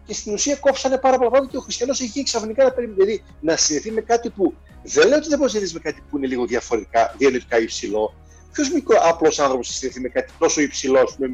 [0.06, 2.98] Και στην ουσία κόψανε πάρα πολλά πράγματα και ο χριστιανός έχει ξαφνικά να περιμένει.
[3.00, 6.02] Δηλαδή να συνδεθεί με κάτι που δεν λέω ότι δεν μπορεί να συνδεθείς με κάτι
[6.10, 8.14] που είναι λίγο διαφορετικά, διανοητικά υψηλό.
[8.52, 11.30] Ποιος μικρό απλός άνθρωπος συνδεθεί με κάτι τόσο υψηλό, με,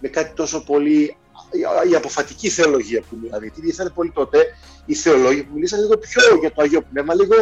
[0.00, 1.16] με κάτι τόσο πολύ
[1.90, 3.46] η αποφατική θεολογία που μιλάνε.
[3.46, 4.38] Γιατί ήρθαν πολύ τότε
[4.86, 7.34] οι θεολόγοι που μιλήσαν λίγο πιο για το Αγίο Πνεύμα, λίγο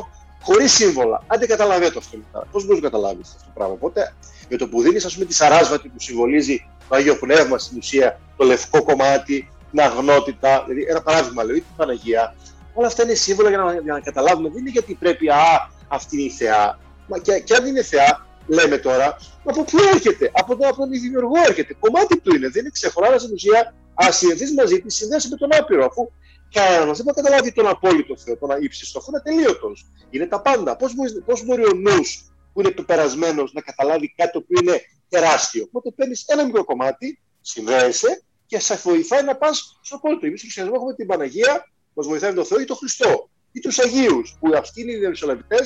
[0.43, 1.23] χωρίς σύμβολα.
[1.27, 3.75] Αν δεν καταλαβαίνετε αυτό μετά, πώς μπορείς να καταλάβεις αυτό το πράγμα.
[3.75, 4.15] Οπότε
[4.49, 8.21] με το που δίνεις, ας πούμε, τη σαράσβατη που συμβολίζει το Αγίο Πνεύμα στην ουσία,
[8.37, 12.35] το λευκό κομμάτι, την αγνότητα, δηλαδή ένα παράδειγμα λέω, ή την Παναγία,
[12.75, 14.49] όλα αυτά είναι σύμβολα για να, για να καταλάβουμε.
[14.49, 16.79] Δεν είναι γιατί πρέπει, α, αυτή είναι η θεά.
[17.09, 20.91] Μα και, και αν είναι θεά, λέμε τώρα, από πού έρχεται, από, το, από τον
[20.91, 21.77] δημιουργό έρχεται.
[21.81, 25.49] Κομμάτι του είναι, δεν είναι ξεχωράρα στην ουσία Α συνδεθεί μαζί της, συνδέσει με τον
[25.53, 25.85] άπειρο.
[25.85, 26.11] Αφού
[26.53, 29.87] κανένας δεν μπορεί να καταλάβει τον απόλυτο Θεό, τον ύψιστο, αφού είναι ατελείωτος.
[30.11, 30.77] Είναι τα πάντα.
[30.77, 34.81] Πώς μπορεί, πώς μπορεί ο νους που είναι πεπερασμένο να καταλάβει κάτι το οποίο είναι
[35.09, 35.64] τεράστιο.
[35.67, 40.27] Οπότε παίρνεις ένα μικρό κομμάτι, συνδέεσαι και σε βοηθάει να πας στο απόλυτο.
[40.27, 43.79] Εμείς στο χριστιανισμό έχουμε την Παναγία, μας βοηθάει τον Θεό ή τον Χριστό ή τους
[43.79, 45.57] Αγίους, που αυτοί είναι οι διαμεσολαβητέ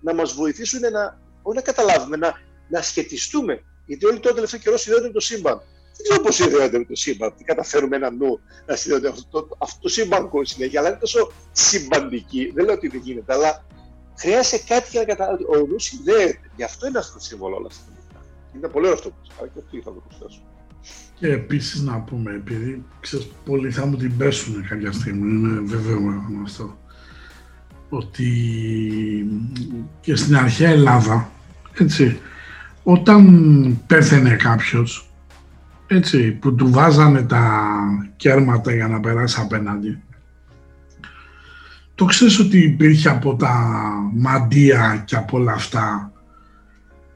[0.00, 2.34] να μας βοηθήσουν να, όχι να καταλάβουμε, να,
[2.68, 3.62] να σχετιστούμε.
[3.86, 5.58] Γιατί όλοι το τελευταίο καιρό συνδέονται με το σύμπαν.
[5.96, 7.34] Δεν ξέρω πώς συνδέονται με το σύμπαν.
[7.36, 11.32] Τι καταφέρουμε ένα νου να συνδέονται αυτό το, αυτό το σύμπαν συνέχεια, αλλά είναι τόσο
[11.52, 12.52] συμπαντική.
[12.54, 13.66] Δεν λέω ότι δεν γίνεται, αλλά
[14.18, 15.46] χρειάζεται κάτι για να καταλάβεις.
[15.46, 16.50] Ο νους συνδέεται.
[16.56, 17.92] Γι' αυτό είναι αυτό το σύμβολο όλα αυτά.
[18.56, 20.42] Είναι πολύ ωραίο αυτό που αλλά και αυτό θα το προσθέσω.
[21.20, 25.98] Και επίσης να πούμε, επειδή ξέρεις, πολλοί θα μου την πέσουν κάποια στιγμή, είναι βέβαιο
[26.44, 26.78] αυτό,
[27.88, 28.30] ότι
[30.00, 31.30] και στην αρχαία Ελλάδα,
[31.78, 32.18] έτσι,
[32.82, 35.10] όταν πέθαινε κάποιος,
[35.86, 37.64] έτσι, που του βάζανε τα
[38.16, 40.02] κέρματα για να περάσει απέναντι.
[41.94, 43.54] Το ξέρεις ότι υπήρχε από τα
[44.14, 46.12] μαντία και από όλα αυτά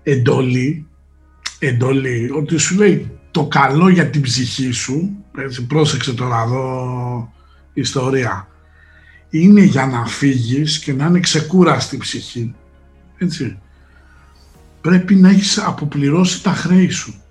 [0.02, 0.86] εντολή,
[1.58, 7.32] εντολή, ότι σου λέει το καλό για την ψυχή σου, έτσι, πρόσεξε τώρα εδώ
[7.72, 8.48] ιστορία,
[9.30, 12.54] είναι για να φύγεις και να είναι ξεκούραστη η ψυχή.
[13.18, 13.58] Έτσι.
[14.80, 17.22] Πρέπει να έχεις αποπληρώσει τα χρέη σου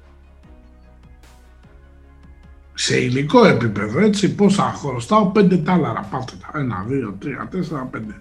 [2.73, 8.13] σε υλικό επίπεδο, έτσι, πόσα χρωστάω, πέντε τάλαρα, πάτε τα, ένα, δύο, τρία, τέσσερα, πέντε.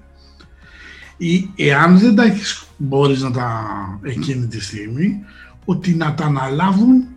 [1.17, 3.63] Ή, εάν δεν τα έχεις, μπορείς να τα
[4.03, 5.25] εκείνη τη στιγμή,
[5.65, 7.09] ότι να τα αναλάβουν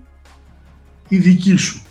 [1.14, 1.82] η δική σου.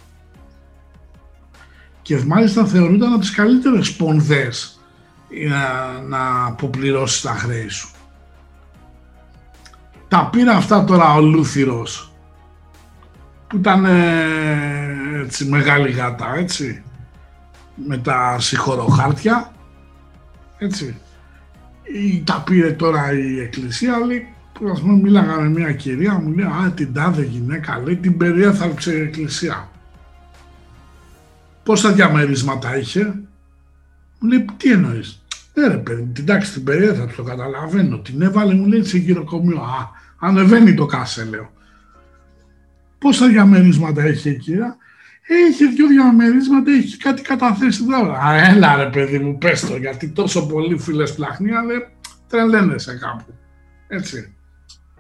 [2.02, 4.80] Και μάλιστα θεωρούνταν από τις καλύτερες σπονδές
[5.48, 7.90] να, να αποπληρώσεις τα χρέη σου.
[10.08, 12.12] Τα πήρα αυτά τώρα ο Λούθυρος
[13.46, 16.82] που ήταν ε, έτσι, μεγάλη γάτα, έτσι,
[17.86, 19.52] με τα συγχωροχάρτια,
[20.58, 21.00] έτσι.
[22.24, 24.31] Τα πήρε τώρα η εκκλησία, λέει,
[24.62, 28.16] που ας πούμε μίλαγα με μια κυρία, μου λέει, α, την τάδε γυναίκα, λέει, την
[28.16, 29.70] περιέθαλψε η εκκλησία.
[31.62, 33.05] Πόσα διαμερίσματα είχε,
[34.18, 35.22] μου λέει, τι εννοείς;
[35.55, 39.60] Ναι ρε παιδί, την τάξη την περιέθαλψε, το καταλαβαίνω, την έβαλε, μου λέει, σε γυροκομείο.
[39.60, 41.52] Α, ανεβαίνει το κάσε, λέω.
[42.98, 44.76] Πόσα διαμερίσματα έχει η κυρία;
[45.26, 48.18] Έχει δύο διαμερίσματα, έχει κάτι καταθέσει τώρα.
[48.18, 51.82] Α, έλα ρε παιδί μου, πες το, γιατί τόσο πολύ φίλες πλαχνία, δεν
[52.28, 53.34] τρελαίνεσαι κάπου.
[53.89, 54.34] Έτσι.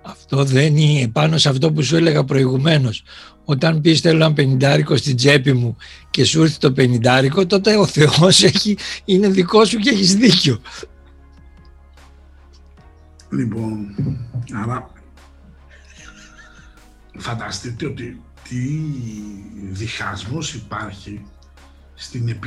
[0.02, 3.02] Αυτό δεν είναι πάνω σε αυτό που σου έλεγα προηγουμένως.
[3.44, 5.76] Όταν πεις θέλω ένα πενιντάρικο στην τσέπη μου
[6.10, 10.60] και σου έρθει το πενιντάρικο, τότε ο Θεός έχει, είναι δικό σου και έχεις δίκιο.
[13.30, 13.94] Λοιπόν,
[14.62, 14.90] άρα
[17.16, 18.80] φανταστείτε ότι τι
[19.70, 21.22] διχασμός υπάρχει
[21.94, 22.38] στην,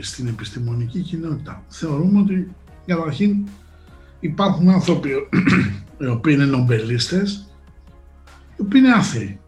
[0.00, 1.64] στην επιστημονική κοινότητα.
[1.68, 2.54] Θεωρούμε ότι
[2.86, 3.46] καταρχήν
[4.20, 5.10] υπάρχουν άνθρωποι
[6.02, 7.54] οι οποίοι είναι νομπελίστες,
[8.56, 9.40] οι οποίοι είναι άθεοι.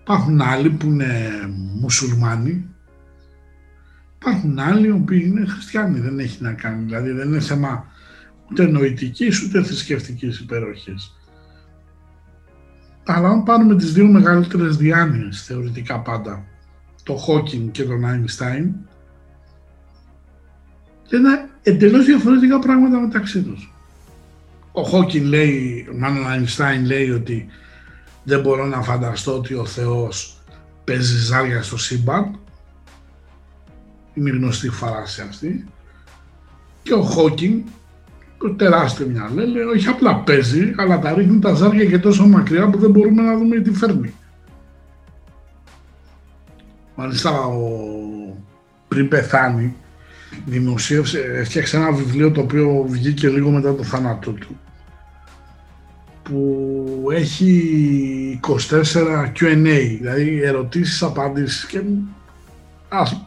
[0.00, 1.30] Υπάρχουν άλλοι που είναι
[1.80, 2.68] μουσουλμάνοι,
[4.18, 7.86] υπάρχουν άλλοι οι οποίοι είναι χριστιανοί, δεν έχει να κάνει, δηλαδή δεν είναι θέμα
[8.50, 11.16] ούτε νοητικής ούτε θρησκευτικής υπεροχής.
[13.04, 16.44] Αλλά αν πάρουμε τις δύο μεγαλύτερες διάνοιες θεωρητικά πάντα,
[17.02, 18.74] το Χόκκιν και τον Άινστάιν,
[21.12, 23.71] είναι εντελώς διαφορετικά πράγματα μεταξύ τους.
[24.72, 27.46] Ο Χόκκιν λέει, μάλλον ο Άινστάιν λέει ότι
[28.24, 30.38] δεν μπορώ να φανταστώ ότι ο Θεός
[30.84, 32.38] παίζει ζάρια στο σύμπαν.
[34.14, 35.66] Είναι γνωστή φράση αυτή.
[36.82, 37.62] Και ο Χόκκιν
[38.38, 42.70] το τεράστιο μυαλό, λέει όχι απλά παίζει, αλλά τα ρίχνει τα ζάρια και τόσο μακριά
[42.70, 44.14] που δεν μπορούμε να δούμε τι φέρνει.
[46.94, 47.68] Μάλιστα, ο...
[48.88, 49.76] πριν πεθάνει,
[50.46, 54.56] δημοσίευσε, έφτιαξε ένα βιβλίο το οποίο βγήκε λίγο μετά το θάνατό του
[56.22, 58.52] που έχει 24
[59.38, 61.82] Q&A, δηλαδή ερωτήσεις, απάντησεις και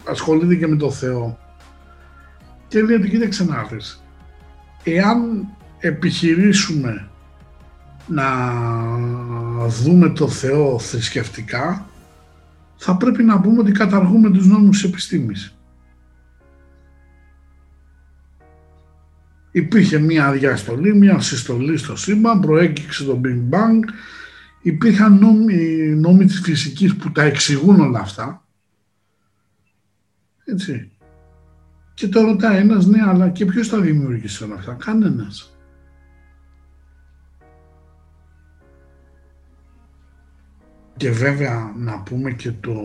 [0.04, 1.38] ασχολείται και με το Θεό.
[2.68, 4.04] Και λέει ότι κοίταξε να δεις,
[4.84, 5.48] εάν
[5.80, 7.10] επιχειρήσουμε
[8.08, 8.28] να
[9.68, 11.86] δούμε το Θεό θρησκευτικά,
[12.76, 15.55] θα πρέπει να πούμε ότι καταργούμε τους νόμους της επιστήμης.
[19.56, 23.80] Υπήρχε μία διαστολή, μία συστολή στο σύμπαν, προέκυξε το Big Bang,
[24.62, 25.56] υπήρχαν νόμοι,
[25.88, 28.46] νόμοι της φυσικής που τα εξηγούν όλα αυτά.
[30.46, 30.92] Έτσι.
[31.94, 35.58] Και το ρωτάει ένας, ναι, αλλά και ποιος τα δημιούργησε όλα αυτά; Κανένας.
[40.98, 42.82] Και βέβαια να πούμε και το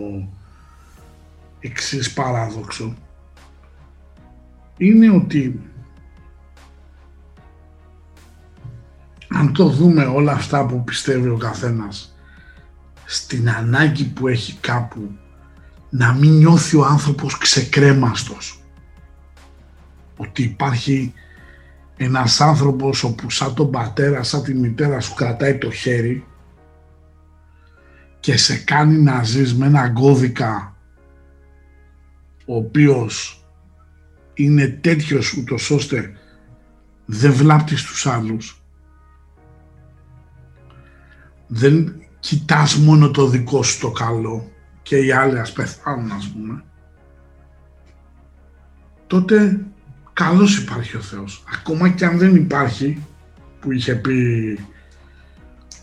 [1.59, 2.95] εξής παράδοξο
[4.77, 5.70] είναι ότι
[9.33, 12.15] αν το δούμε όλα αυτά που πιστεύει ο καθένας
[13.05, 15.11] στην ανάγκη που έχει κάπου
[15.89, 18.63] να μην νιώθει ο άνθρωπος ξεκρέμαστος
[20.17, 21.13] ότι υπάρχει
[21.97, 26.25] ένας άνθρωπος όπου σαν τον πατέρα, σαν τη μητέρα σου κρατάει το χέρι
[28.19, 30.75] και σε κάνει να ζεις με έναν κώδικα
[32.45, 33.45] ο οποίος
[34.33, 36.13] είναι τέτοιος ούτως ώστε
[37.05, 38.60] δεν βλάπτεις τους άλλους.
[41.53, 44.51] Δεν κοιτάς μόνο το δικό σου το καλό
[44.81, 46.63] και οι άλλοι ας πεθάνουν ας πούμε.
[49.07, 49.65] Τότε
[50.13, 51.43] καλώς υπάρχει ο Θεός.
[51.53, 53.03] Ακόμα και αν δεν υπάρχει,
[53.59, 54.59] που είχε πει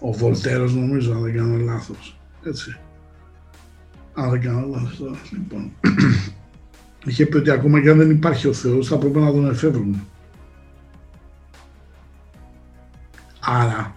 [0.00, 2.18] ο Βολτέρος νομίζω, αν δεν κάνω λάθος.
[2.44, 2.76] Έτσι.
[4.14, 5.72] Αν δεν κάνω λάθος τώρα, λοιπόν.
[7.04, 10.04] είχε πει ότι ακόμα και αν δεν υπάρχει ο Θεός, θα πρέπει να τον εφεύρουμε.
[13.40, 13.96] Άρα,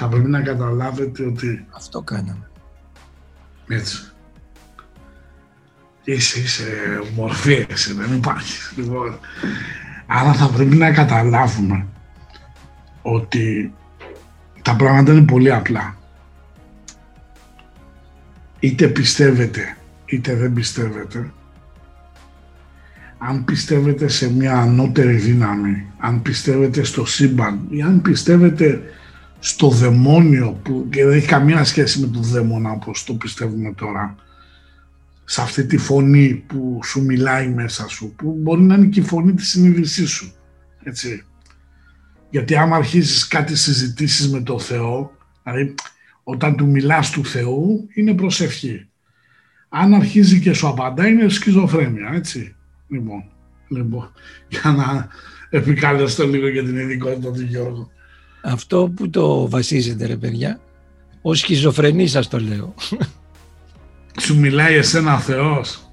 [0.00, 1.66] θα πρέπει να καταλάβετε ότι...
[1.70, 2.50] Αυτό κάναμε.
[3.68, 4.12] Έτσι.
[6.04, 6.64] Είσαι, είσαι
[7.14, 8.80] μορφή, εσύ, δεν υπάρχει.
[8.80, 9.18] Λοιπόν,
[10.06, 11.86] άρα θα πρέπει να καταλάβουμε
[13.02, 13.74] ότι
[14.62, 15.96] τα πράγματα είναι πολύ απλά.
[18.60, 21.32] Είτε πιστεύετε, είτε δεν πιστεύετε,
[23.18, 28.82] αν πιστεύετε σε μια ανώτερη δύναμη, αν πιστεύετε στο σύμπαν ή αν πιστεύετε
[29.40, 34.16] στο δαιμόνιο που και δεν έχει καμία σχέση με το δαίμονα όπως το πιστεύουμε τώρα
[35.24, 39.02] σε αυτή τη φωνή που σου μιλάει μέσα σου που μπορεί να είναι και η
[39.02, 40.32] φωνή της συνείδησής σου
[40.82, 41.24] έτσι.
[42.30, 45.12] Γιατί άμα αρχίζεις κάτι συζητήσεις με το Θεό
[45.44, 45.74] δηλαδή
[46.22, 48.88] όταν του μιλάς του Θεού είναι προσευχή.
[49.68, 52.54] Αν αρχίζει και σου απαντά είναι σκιζοφρένεια έτσι.
[52.88, 53.24] Λοιπόν,
[53.68, 54.12] λοιπόν
[54.48, 55.08] για να
[55.50, 57.90] επικαλεστώ λίγο για την ειδικότητα του Γιώργου
[58.42, 60.60] αυτό που το βασίζεται ρε παιδιά,
[61.22, 62.74] ως σχιζοφρενής σας το λέω.
[64.20, 65.90] Σου μιλάει εσένα ο Θεός.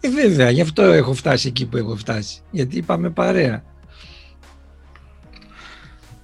[0.00, 2.40] Ε, βέβαια, γι' αυτό έχω φτάσει εκεί που έχω φτάσει.
[2.50, 3.62] Γιατί είπαμε παρέα.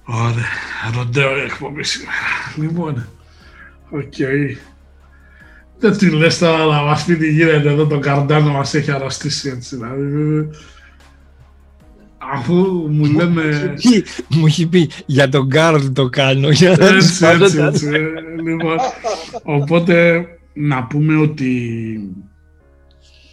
[0.05, 2.17] Ωραία, ροντέο εκπομπή σήμερα.
[2.55, 3.07] Λοιπόν,
[3.89, 4.13] οκ.
[5.79, 9.49] Δεν τη λες τώρα να μας πει τι γίνεται εδώ το καρντάνο μας έχει αρρωστήσει
[9.49, 9.75] έτσι.
[9.75, 10.49] Δηλαδή,
[12.33, 13.73] Αφού μου λένε...
[14.29, 16.49] Μου έχει πει για τον Κάρλ το κάνω.
[16.49, 17.85] Για έτσι, έτσι, έτσι.
[18.43, 18.77] λοιπόν,
[19.43, 21.99] οπότε να πούμε ότι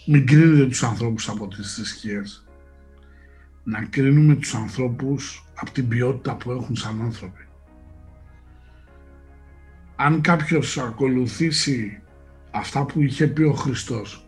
[0.06, 2.44] μην κρίνετε τους ανθρώπους από τις θρησκείες.
[3.64, 7.46] Να κρίνουμε τους ανθρώπους από την ποιότητα που έχουν σαν άνθρωποι.
[9.96, 12.02] Αν κάποιος ακολουθήσει
[12.50, 14.26] αυτά που είχε πει ο Χριστός,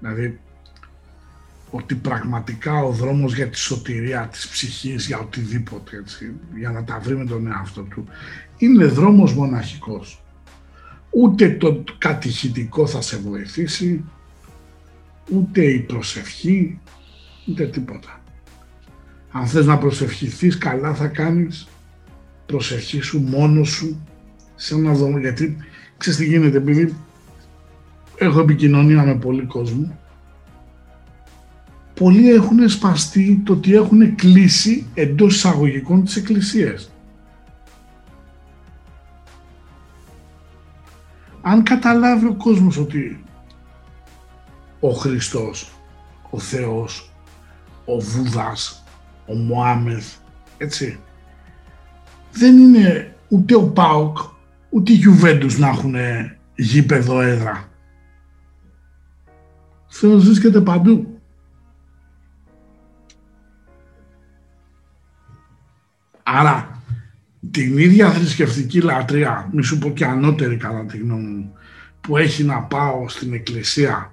[0.00, 0.40] δηλαδή
[1.74, 6.98] ότι πραγματικά ο δρόμος για τη σωτηρία της ψυχής, για οτιδήποτε, έτσι, για να τα
[6.98, 8.04] βρει με τον εαυτό του,
[8.58, 10.22] είναι δρόμος μοναχικός.
[11.10, 14.04] Ούτε το κατηχητικό θα σε βοηθήσει,
[15.30, 16.78] ούτε η προσευχή,
[17.48, 18.20] ούτε τίποτα.
[19.32, 21.68] Αν θες να προσευχηθείς, καλά θα κάνεις,
[22.46, 24.06] προσευχή σου μόνος σου,
[24.54, 25.56] σε ένα δρόμο, γιατί
[25.96, 26.94] ξέρεις τι γίνεται, επειδή
[28.16, 29.98] έχω επικοινωνία με πολύ κόσμο,
[32.02, 36.92] πολλοί έχουν σπαστεί το ότι έχουν κλείσει εντός εισαγωγικών της Εκκλησίας.
[41.42, 43.24] Αν καταλάβει ο κόσμος ότι
[44.80, 45.72] ο Χριστός,
[46.30, 47.12] ο Θεός,
[47.84, 48.84] ο Βούδας,
[49.26, 50.14] ο Μωάμεθ,
[50.58, 50.98] έτσι,
[52.32, 54.18] δεν είναι ούτε ο Πάοκ,
[54.70, 55.94] ούτε οι Γιουβέντους να έχουν
[56.54, 57.68] γήπεδο έδρα.
[59.88, 61.11] Θεός βρίσκεται παντού.
[66.22, 66.82] Άρα
[67.50, 71.52] την ίδια θρησκευτική λατρεία, μη σου πω και ανώτερη κατά τη γνώμη μου,
[72.00, 74.12] που έχει να πάω στην εκκλησία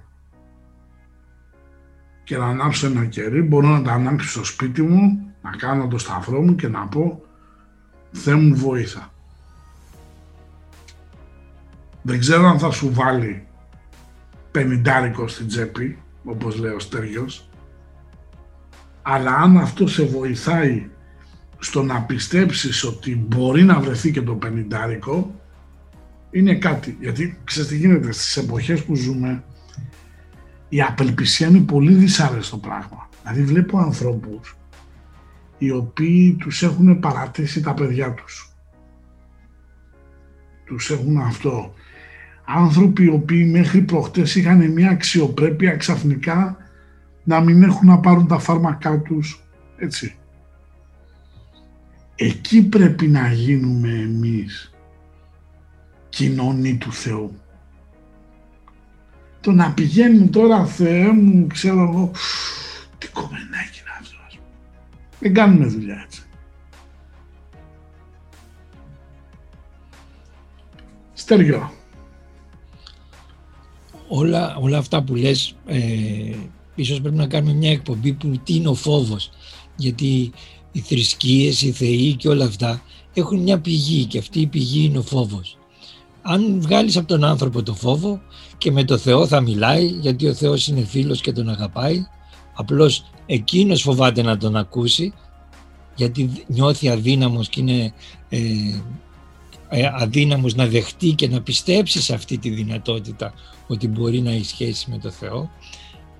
[2.24, 5.98] και να ανάψω ένα κερί, μπορώ να τα ανάψω στο σπίτι μου, να κάνω το
[5.98, 7.22] σταυρό μου και να πω
[8.12, 9.12] Θεέ μου βοήθα.
[12.02, 13.46] Δεν ξέρω αν θα σου βάλει
[14.50, 17.48] πενιντάρικο στην τσέπη, όπως λέει ο Στέργιος,
[19.02, 20.90] αλλά αν αυτό σε βοηθάει
[21.60, 25.34] στο να πιστέψεις ότι μπορεί να βρεθεί και το πενιντάρικο
[26.30, 26.96] είναι κάτι.
[27.00, 29.44] Γιατί ξέρεις τι γίνεται στις εποχές που ζούμε
[30.68, 33.08] η απελπισία είναι πολύ δυσάρεστο πράγμα.
[33.22, 34.56] Δηλαδή βλέπω ανθρώπους
[35.58, 38.54] οι οποίοι τους έχουν παρατήσει τα παιδιά τους.
[40.64, 41.74] Τους έχουν αυτό.
[42.44, 46.56] Άνθρωποι οι οποίοι μέχρι προχτές είχαν μια αξιοπρέπεια ξαφνικά
[47.24, 49.44] να μην έχουν να πάρουν τα φάρμακά τους.
[49.76, 50.19] Έτσι.
[52.22, 54.72] Εκεί πρέπει να γίνουμε εμείς
[56.08, 57.40] κοινωνοί του Θεού.
[59.40, 62.10] Το να πηγαίνουν τώρα Θεέ μου, ξέρω εγώ,
[62.98, 64.16] τι κομμενάκι είναι αυτό.
[65.18, 66.22] Δεν κάνουμε δουλειά έτσι.
[71.12, 71.72] Στέργιο.
[74.08, 76.36] Όλα, όλα αυτά που λες, ε,
[76.74, 79.30] ίσως πρέπει να κάνουμε μια εκπομπή που τι είναι ο φόβος.
[79.76, 80.32] Γιατί
[80.72, 82.82] οι θρησκείες, οι θεοί και όλα αυτά
[83.14, 85.58] έχουν μια πηγή και αυτή η πηγή είναι ο φόβος.
[86.22, 88.20] Αν βγάλεις από τον άνθρωπο το φόβο
[88.58, 92.06] και με το Θεό θα μιλάει γιατί ο Θεός είναι φίλος και τον αγαπάει
[92.54, 95.12] απλώς εκείνος φοβάται να τον ακούσει
[95.96, 97.92] γιατί νιώθει αδύναμος και είναι
[98.28, 98.38] ε,
[99.68, 103.32] ε, αδύναμος να δεχτεί και να πιστέψει σε αυτή τη δυνατότητα
[103.66, 105.50] ότι μπορεί να έχει σχέση με το Θεό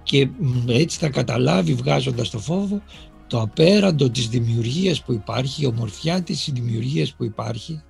[0.03, 0.29] και
[0.67, 2.83] έτσι θα καταλάβει βγάζοντας το φόβο
[3.31, 7.83] το απέραντο της δημιουργίας που υπάρχει, η ομορφιά της δημιουργίας που υπάρχει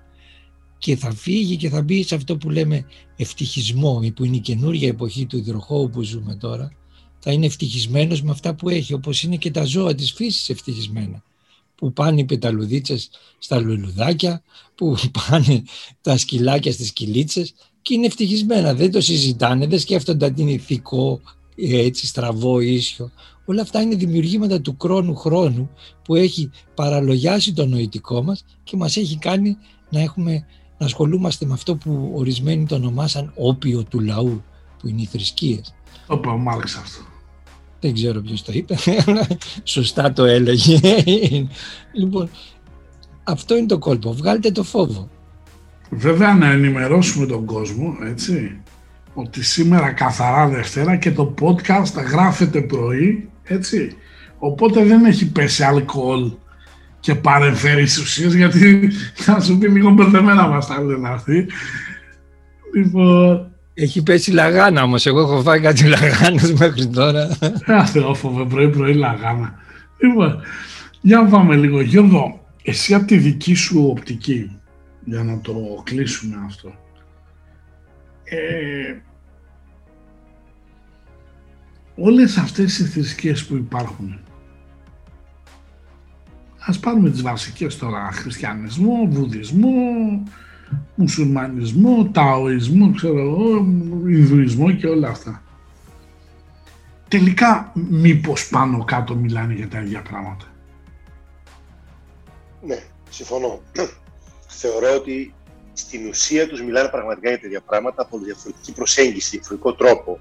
[0.77, 2.85] και θα φύγει και θα μπει σε αυτό που λέμε
[3.15, 6.71] ευτυχισμό που είναι η καινούργια εποχή του υδροχώου που ζούμε τώρα
[7.19, 11.23] θα είναι ευτυχισμένος με αυτά που έχει όπως είναι και τα ζώα της φύσης ευτυχισμένα
[11.81, 14.43] που πάνε οι πεταλουδίτσες στα λουλουδάκια,
[14.75, 14.95] που
[15.29, 15.63] πάνε
[16.01, 21.21] τα σκυλάκια στις κυλίτσες και είναι ευτυχισμένα, δεν το συζητάνε, δεν σκέφτονται ότι είναι ηθικό
[21.55, 23.11] έτσι στραβό ίσιο.
[23.45, 25.69] Όλα αυτά είναι δημιουργήματα του χρόνου χρόνου
[26.03, 29.57] που έχει παραλογιάσει το νοητικό μας και μας έχει κάνει
[29.89, 30.45] να, έχουμε,
[30.77, 34.43] να ασχολούμαστε με αυτό που ορισμένοι το ονομάσαν όπιο του λαού,
[34.79, 35.75] που είναι οι θρησκείες.
[36.07, 37.09] Όπα, ο αυτό.
[37.79, 38.75] Δεν ξέρω ποιος το είπε,
[39.63, 40.79] σωστά το έλεγε.
[41.93, 42.29] λοιπόν,
[43.23, 44.13] αυτό είναι το κόλπο.
[44.13, 45.09] Βγάλτε το φόβο.
[45.89, 48.61] Βέβαια να ενημερώσουμε τον κόσμο, έτσι,
[49.13, 53.95] ότι σήμερα καθαρά Δευτέρα και το podcast γράφεται πρωί, έτσι.
[54.37, 56.31] Οπότε δεν έχει πέσει αλκοόλ
[56.99, 58.91] και παρεμφέρει ουσίες, γιατί
[59.25, 61.47] θα σου πει λίγο μπερδεμένα μας τα λένε αυτοί.
[62.75, 63.45] Λοιπόν...
[63.73, 67.37] Έχει πέσει λαγάνα όμως, εγώ έχω φάει κάτι λαγάνες μέχρι τώρα.
[67.65, 69.53] Ε, θεόφοβε, πρωί-πρωί λαγάνα.
[69.97, 70.41] Λοιπόν,
[71.01, 71.81] για πάμε λίγο.
[71.81, 74.59] Γιώργο, εσύ από τη δική σου οπτική,
[75.05, 75.53] για να το
[75.83, 76.73] κλείσουμε αυτό,
[78.23, 79.01] ε,
[81.95, 84.19] όλες αυτές οι θρησκείες που υπάρχουν,
[86.65, 89.73] ας πάρουμε τις βασικές τώρα, χριστιανισμό, βουδισμό,
[90.95, 93.55] μουσουλμανισμό, ταοισμό, ξέρω εγώ,
[94.07, 95.43] Ινδουισμό και όλα αυτά.
[97.07, 100.45] Τελικά μήπως πάνω κάτω μιλάνε για τα ίδια πράγματα.
[102.61, 103.61] Ναι, συμφωνώ.
[104.47, 105.33] Θεωρώ ότι
[105.73, 110.19] στην ουσία τους μιλάνε πραγματικά για τέτοια πράγματα από διαφορετική προσέγγιση, διαφορετικό τρόπο.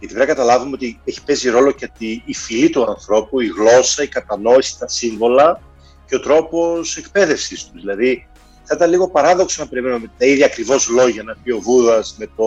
[0.00, 1.90] Γιατί πρέπει να καταλάβουμε ότι έχει παίζει ρόλο και
[2.24, 5.60] η φυλή του ανθρώπου, η γλώσσα, η κατανόηση, τα σύμβολα
[6.06, 7.80] και ο τρόπος εκπαίδευσης τους.
[7.80, 8.28] Δηλαδή,
[8.64, 12.28] θα ήταν λίγο παράδοξο να περιμένουμε τα ίδια ακριβώς λόγια να πει ο Βούδας με
[12.36, 12.46] το,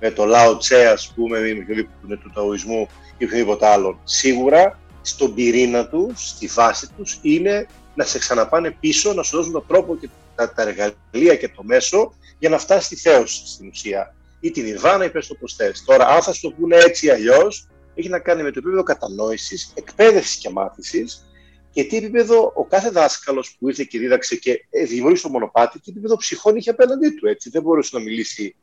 [0.00, 4.00] με το Λάο Τσε, ας πούμε, ή με οποιοδήποτε του Ταοισμού ή οποιοδήποτε άλλο.
[4.04, 9.52] Σίγουρα στον πυρήνα τους, στη βάση τους, είναι να σε ξαναπάνε πίσω, να σου δώσουν
[9.52, 13.68] τον τρόπο και τα, τα εργαλεία και το μέσο για να φτάσει στη θέωση στην
[13.68, 14.14] ουσία.
[14.44, 15.84] Ή την Ιρβάνα, ή πες το πώς θες.
[15.84, 18.82] Τώρα, αν θα σου το πούνε έτσι ή αλλιώς, έχει να κάνει με το επίπεδο
[18.82, 21.26] κατανόησης, εκπαίδευσης και μάθησης
[21.70, 25.80] και τι επίπεδο ο κάθε δάσκαλος που ήρθε και δίδαξε και ε, δημιούργησε το μονοπάτι,
[25.80, 27.26] τι επίπεδο ψυχών είχε απέναντί του.
[27.26, 27.50] Έτσι.
[27.50, 28.56] Δεν μπορούσε να μιλήσει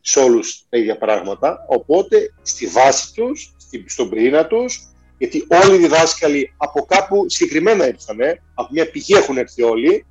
[0.00, 1.64] σε όλους τα ίδια πράγματα.
[1.68, 3.56] Οπότε στη βάση τους,
[3.86, 4.88] στον πυρήνα τους,
[5.18, 10.06] γιατί όλοι οι διδάσκαλοι από κάπου συγκεκριμένα ήρθανε, από μια πηγή έχουν έρθει όλοι,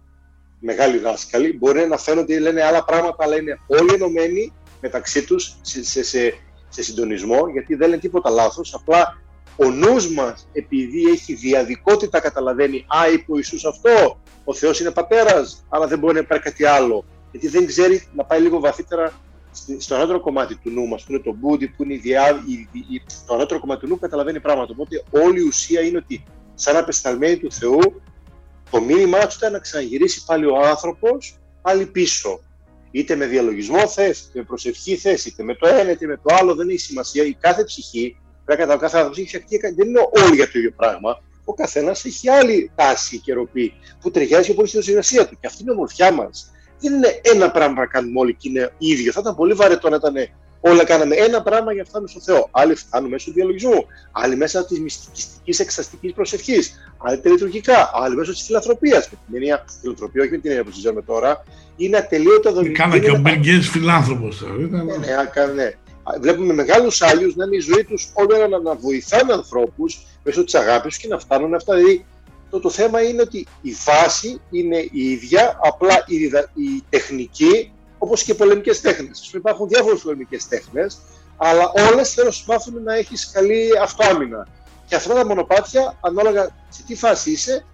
[0.60, 5.58] μεγάλοι δάσκαλοι, μπορεί να φαίνονται ότι λένε άλλα πράγματα, αλλά είναι όλοι ενωμένοι μεταξύ τους
[5.62, 6.34] σε, σε, σε,
[6.70, 8.74] σε συντονισμό, γιατί δεν λένε τίποτα λάθος.
[8.74, 9.22] Απλά
[9.56, 14.92] ο νους μας, επειδή έχει διαδικότητα, καταλαβαίνει «Α, είπε ο Ιησούς αυτό, ο Θεός είναι
[14.92, 17.06] πατέρας, αλλά δεν μπορεί να υπάρχει κάτι άλλο».
[17.32, 19.14] Γιατί δεν ξέρει να πάει λίγο βαθύτερα
[19.78, 22.68] στο ανώτερο κομμάτι του νου μας, που είναι το μπούντι, που είναι η διά, η,
[22.72, 24.72] η, το ανώτερο κομμάτι του νου, καταλαβαίνει πράγματα.
[24.72, 26.24] Οπότε όλη η ουσία είναι ότι
[26.56, 28.02] σαν απεσταλμένη του Θεού,
[28.70, 32.40] το μήνυμά του ήταν να ξαναγυρίσει πάλι ο άνθρωπος πάλι πίσω.
[32.92, 36.36] Είτε με διαλογισμό θες, είτε με προσευχή θες, είτε με το ένα, είτε με το
[36.40, 37.24] άλλο, δεν έχει σημασία.
[37.24, 40.72] Η κάθε ψυχή Πρέπει να κάθε άνθρωπο έχει αρχή, δεν είναι όλοι για το ίδιο
[40.76, 41.22] πράγμα.
[41.46, 45.38] Ο καθένας έχει άλλη τάση και ροπή που ταιριάζει πολύ στην συνεργασία του.
[45.40, 46.52] Και αυτή είναι η ομορφιά μας.
[46.80, 49.12] Δεν είναι ένα πράγμα να κάνουμε όλοι και είναι ίδιο.
[49.12, 50.16] Θα ήταν πολύ βαρετό να ήταν
[50.60, 52.50] όλα κάναμε ένα πράγμα για να φτάνουμε στο Θεό.
[52.52, 58.32] Άλλοι φτάνουν μέσω του διαλογισμού, άλλοι μέσα της μυστικιστικής εξαστικής προσευχής, άλλοι τελετουργικά, άλλοι μέσω
[58.32, 59.10] της φιλανθρωπίας.
[59.10, 61.44] Με την έννοια φιλανθρωπία, όχι με την έννοια που συζητάμε τώρα,
[61.76, 62.78] είναι ατελείωτα δομημένα.
[62.78, 64.44] Κάνα και ο Μπεργκέ φιλάνθρωπος.
[64.58, 64.98] Ναι, ναι,
[65.56, 65.74] ναι
[66.22, 70.56] βλέπουμε μεγάλους Άγιου να είναι η ζωή τους όλο ένα να βοηθάνε ανθρώπους μέσω της
[70.56, 71.76] αγάπης και να φτάνουν αυτά.
[71.76, 72.06] Δηλαδή,
[72.50, 76.16] το, το θέμα είναι ότι η βάση είναι η ίδια, απλά η,
[76.64, 79.32] η τεχνική, όπως και οι πολεμικές τέχνες.
[79.34, 80.98] Υπάρχουν διάφορες πολεμικές τέχνες,
[81.38, 84.48] αλλά όλες θέλουν να μάθουν να έχεις καλή αυτοάμυνα.
[84.88, 87.66] Και αυτά τα μονοπάτια, ανάλογα σε τι φάση είσαι,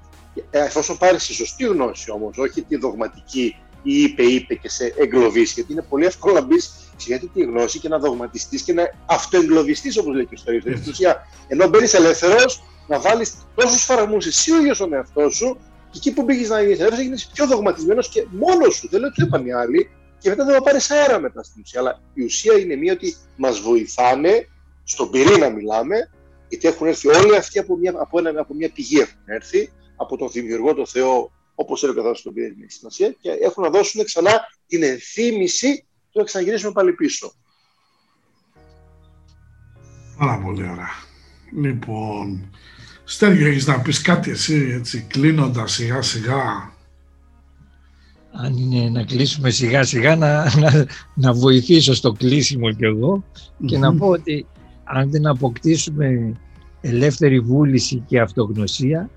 [0.49, 4.93] ε, εφόσον πάρεις τη σωστή γνώση όμως, όχι τη δογματική ή είπε, είπε και σε
[4.97, 8.83] εγκλωβίσει, γιατί είναι πολύ εύκολο να μπεις σε τη γνώση και να δογματιστείς και να
[9.05, 10.77] αυτοεγκλωβιστείς, όπως λέει και ο ιστορικό.
[10.77, 15.57] Στην ουσία, ενώ μπαίνεις ελεύθερος, να βάλεις τόσους φραγμούς εσύ ο ίδιος τον εαυτό σου,
[15.91, 18.87] και εκεί που μπήκες να γίνεις ελεύθερος, γίνει πιο δογματισμένος και μόνος σου.
[18.89, 19.89] Δεν λέω ότι το είπαν οι άλλοι,
[20.23, 21.79] και μετά δεν θα πάρεις αέρα μετά στην ουσία.
[21.79, 24.47] Αλλά η ουσία είναι μία ότι μας βοηθάνε,
[24.83, 26.09] στον πυρήνα μιλάμε,
[26.49, 30.17] γιατί έχουν έρθει όλοι αυτοί από μια, από ένα, από μια πηγή έχουν έρθει, από
[30.17, 34.03] τον δημιουργό, τον Θεό, όπως έλεγε ο στον πυρήνα έχει σημασία, και έχουν να δώσουν
[34.03, 37.33] ξανά την ενθύμηση του να ξαναγυρίσουμε πάλι πίσω.
[40.17, 40.89] Πάρα πολύ ωραία.
[41.55, 42.51] Λοιπόν,
[43.03, 46.72] Στέργιο, έχεις να πεις κάτι εσύ, έτσι, κλείνοντας σιγά σιγά.
[48.35, 50.85] Αν είναι να κλείσουμε σιγά σιγά, να, να,
[51.15, 53.23] να βοηθήσω στο κλείσιμο κι εγώ
[53.65, 54.45] και να πω ότι
[54.83, 56.33] αν δεν αποκτήσουμε
[56.81, 59.09] ελεύθερη βούληση και αυτογνωσία,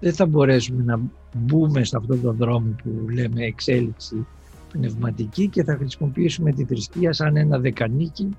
[0.00, 1.00] δεν θα μπορέσουμε να
[1.34, 4.26] μπούμε σε αυτόν τον δρόμο που λέμε εξέλιξη
[4.72, 8.36] πνευματική και θα χρησιμοποιήσουμε τη θρησκεία σαν ένα δεκανίκι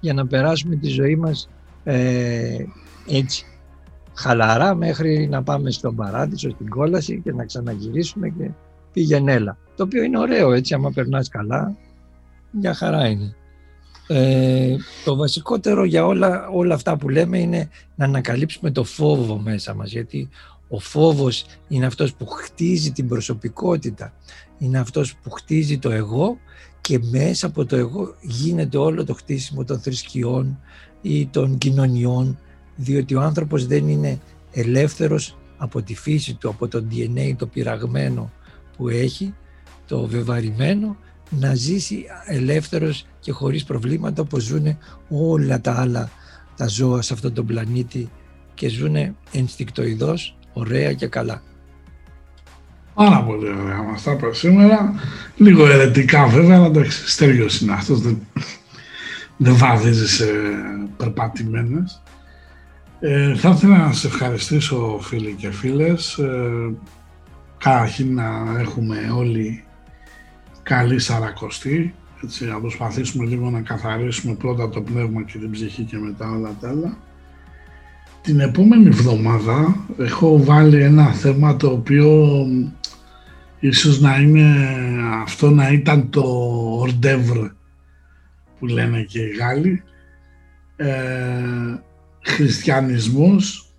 [0.00, 1.48] για να περάσουμε τη ζωή μας
[1.84, 2.64] ε,
[3.08, 3.44] έτσι
[4.14, 8.50] χαλαρά μέχρι να πάμε στον παράδεισο, στην κόλαση και να ξαναγυρίσουμε και
[8.92, 9.58] πήγαινε έλα.
[9.76, 11.76] Το οποίο είναι ωραίο έτσι, άμα περνάς καλά,
[12.50, 13.34] μια χαρά είναι.
[14.08, 19.74] Ε, το βασικότερο για όλα, όλα αυτά που λέμε είναι να ανακαλύψουμε το φόβο μέσα
[19.74, 20.28] μας, γιατί
[20.68, 24.12] ο φόβος είναι αυτός που χτίζει την προσωπικότητα,
[24.58, 26.38] είναι αυτός που χτίζει το εγώ
[26.80, 30.58] και μέσα από το εγώ γίνεται όλο το χτίσιμο των θρησκειών
[31.02, 32.38] ή των κοινωνιών
[32.76, 34.18] διότι ο άνθρωπος δεν είναι
[34.52, 38.32] ελεύθερος από τη φύση του, από το DNA το πειραγμένο
[38.76, 39.34] που έχει,
[39.86, 40.96] το βεβαρημένο,
[41.30, 44.78] να ζήσει ελεύθερος και χωρίς προβλήματα όπως ζουν
[45.08, 46.10] όλα τα άλλα
[46.56, 48.10] τα ζώα σε αυτόν τον πλανήτη
[48.54, 48.96] και ζουν
[49.32, 51.42] ενστικτοειδώς, ωραία και καλά.
[52.94, 54.94] Πάρα πολύ ωραία μας τα είπα σήμερα.
[55.36, 58.18] Λίγο ερετικά βέβαια, αλλά εντάξει, στέργιος είναι αυτός, δεν,
[59.36, 60.26] δεν βαδίζει σε
[60.96, 62.02] περπατημένες.
[63.00, 66.18] Ε, θα ήθελα να σε ευχαριστήσω φίλοι και φίλες.
[66.18, 66.74] Ε,
[67.58, 69.64] καταρχήν να έχουμε όλοι
[70.64, 71.94] καλή σαρακοστή.
[72.24, 76.56] Έτσι, να προσπαθήσουμε λίγο να καθαρίσουμε πρώτα το πνεύμα και την ψυχή και μετά όλα
[76.60, 76.96] τα άλλα.
[78.22, 82.46] Την επόμενη εβδομάδα έχω βάλει ένα θέμα το οποίο
[83.60, 84.68] ίσως να είναι
[85.22, 86.22] αυτό να ήταν το
[86.78, 87.38] ορντεύρ
[88.58, 89.82] που λένε και οι Γάλλοι.
[90.76, 90.94] Ε,
[92.20, 93.72] χριστιανισμός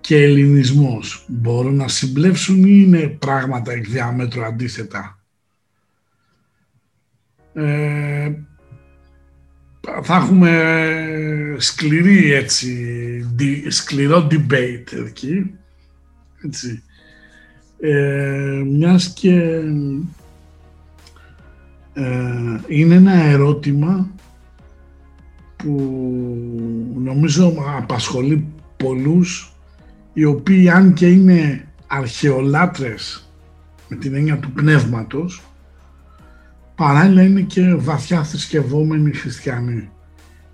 [0.00, 5.21] και ελληνισμός μπορούν να συμπλέψουν ή είναι πράγματα εκ διάμετρου αντίθετα;
[7.54, 8.32] Ε,
[10.02, 12.96] θα έχουμε σκληρή έτσι,
[13.68, 15.54] σκληρό debate εκεί,
[16.44, 16.82] έτσι.
[17.80, 19.62] Ε, μιας και
[21.92, 24.10] ε, είναι ένα ερώτημα
[25.56, 25.74] που
[26.94, 28.46] νομίζω απασχολεί
[28.76, 29.52] πολλούς
[30.12, 33.30] οι οποίοι αν και είναι αρχαιολάτρες
[33.88, 35.42] με την έννοια του πνεύματος
[36.74, 39.90] παράλληλα είναι και βαθιά θρησκευόμενοι χριστιανοί.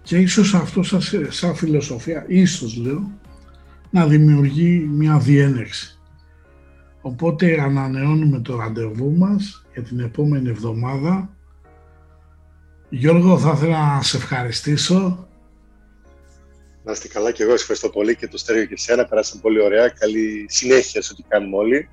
[0.02, 3.10] Και ίσως αυτό σαν, σαν φιλοσοφία, ίσως λέω,
[3.90, 5.98] να δημιουργεί μια διένεξη.
[7.00, 11.38] Οπότε ανανεώνουμε το ραντεβού μας για την επόμενη εβδομάδα
[12.90, 15.28] Γιώργο, θα ήθελα να σε ευχαριστήσω.
[16.84, 19.06] Να είστε καλά και εγώ σας ευχαριστώ πολύ και το Στέργιο και εσένα.
[19.06, 19.88] Περάσαμε πολύ ωραία.
[19.88, 21.88] Καλή συνέχεια σε ό,τι κάνουμε όλοι.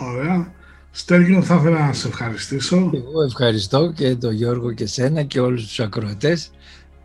[0.00, 0.54] Ωραία.
[0.98, 2.76] Στέργιο, θα ήθελα να σε ευχαριστήσω.
[2.94, 6.50] Εγώ ευχαριστώ και τον Γιώργο και εσένα και όλους τους ακροατές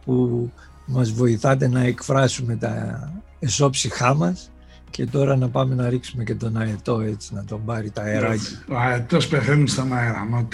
[0.06, 0.52] που
[0.86, 3.00] μας βοηθάτε να εκφράσουμε τα
[3.40, 4.52] εσώψυχά μας
[4.90, 8.64] και τώρα να πάμε να ρίξουμε και τον αετό έτσι, να τον πάρει τα αεράκια.
[8.70, 10.48] Ο αετός πεθαίνει στον αέρα,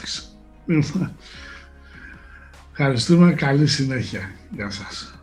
[2.71, 3.33] Ευχαριστούμε.
[3.33, 4.31] Καλή συνέχεια.
[4.51, 5.16] Γεια σας.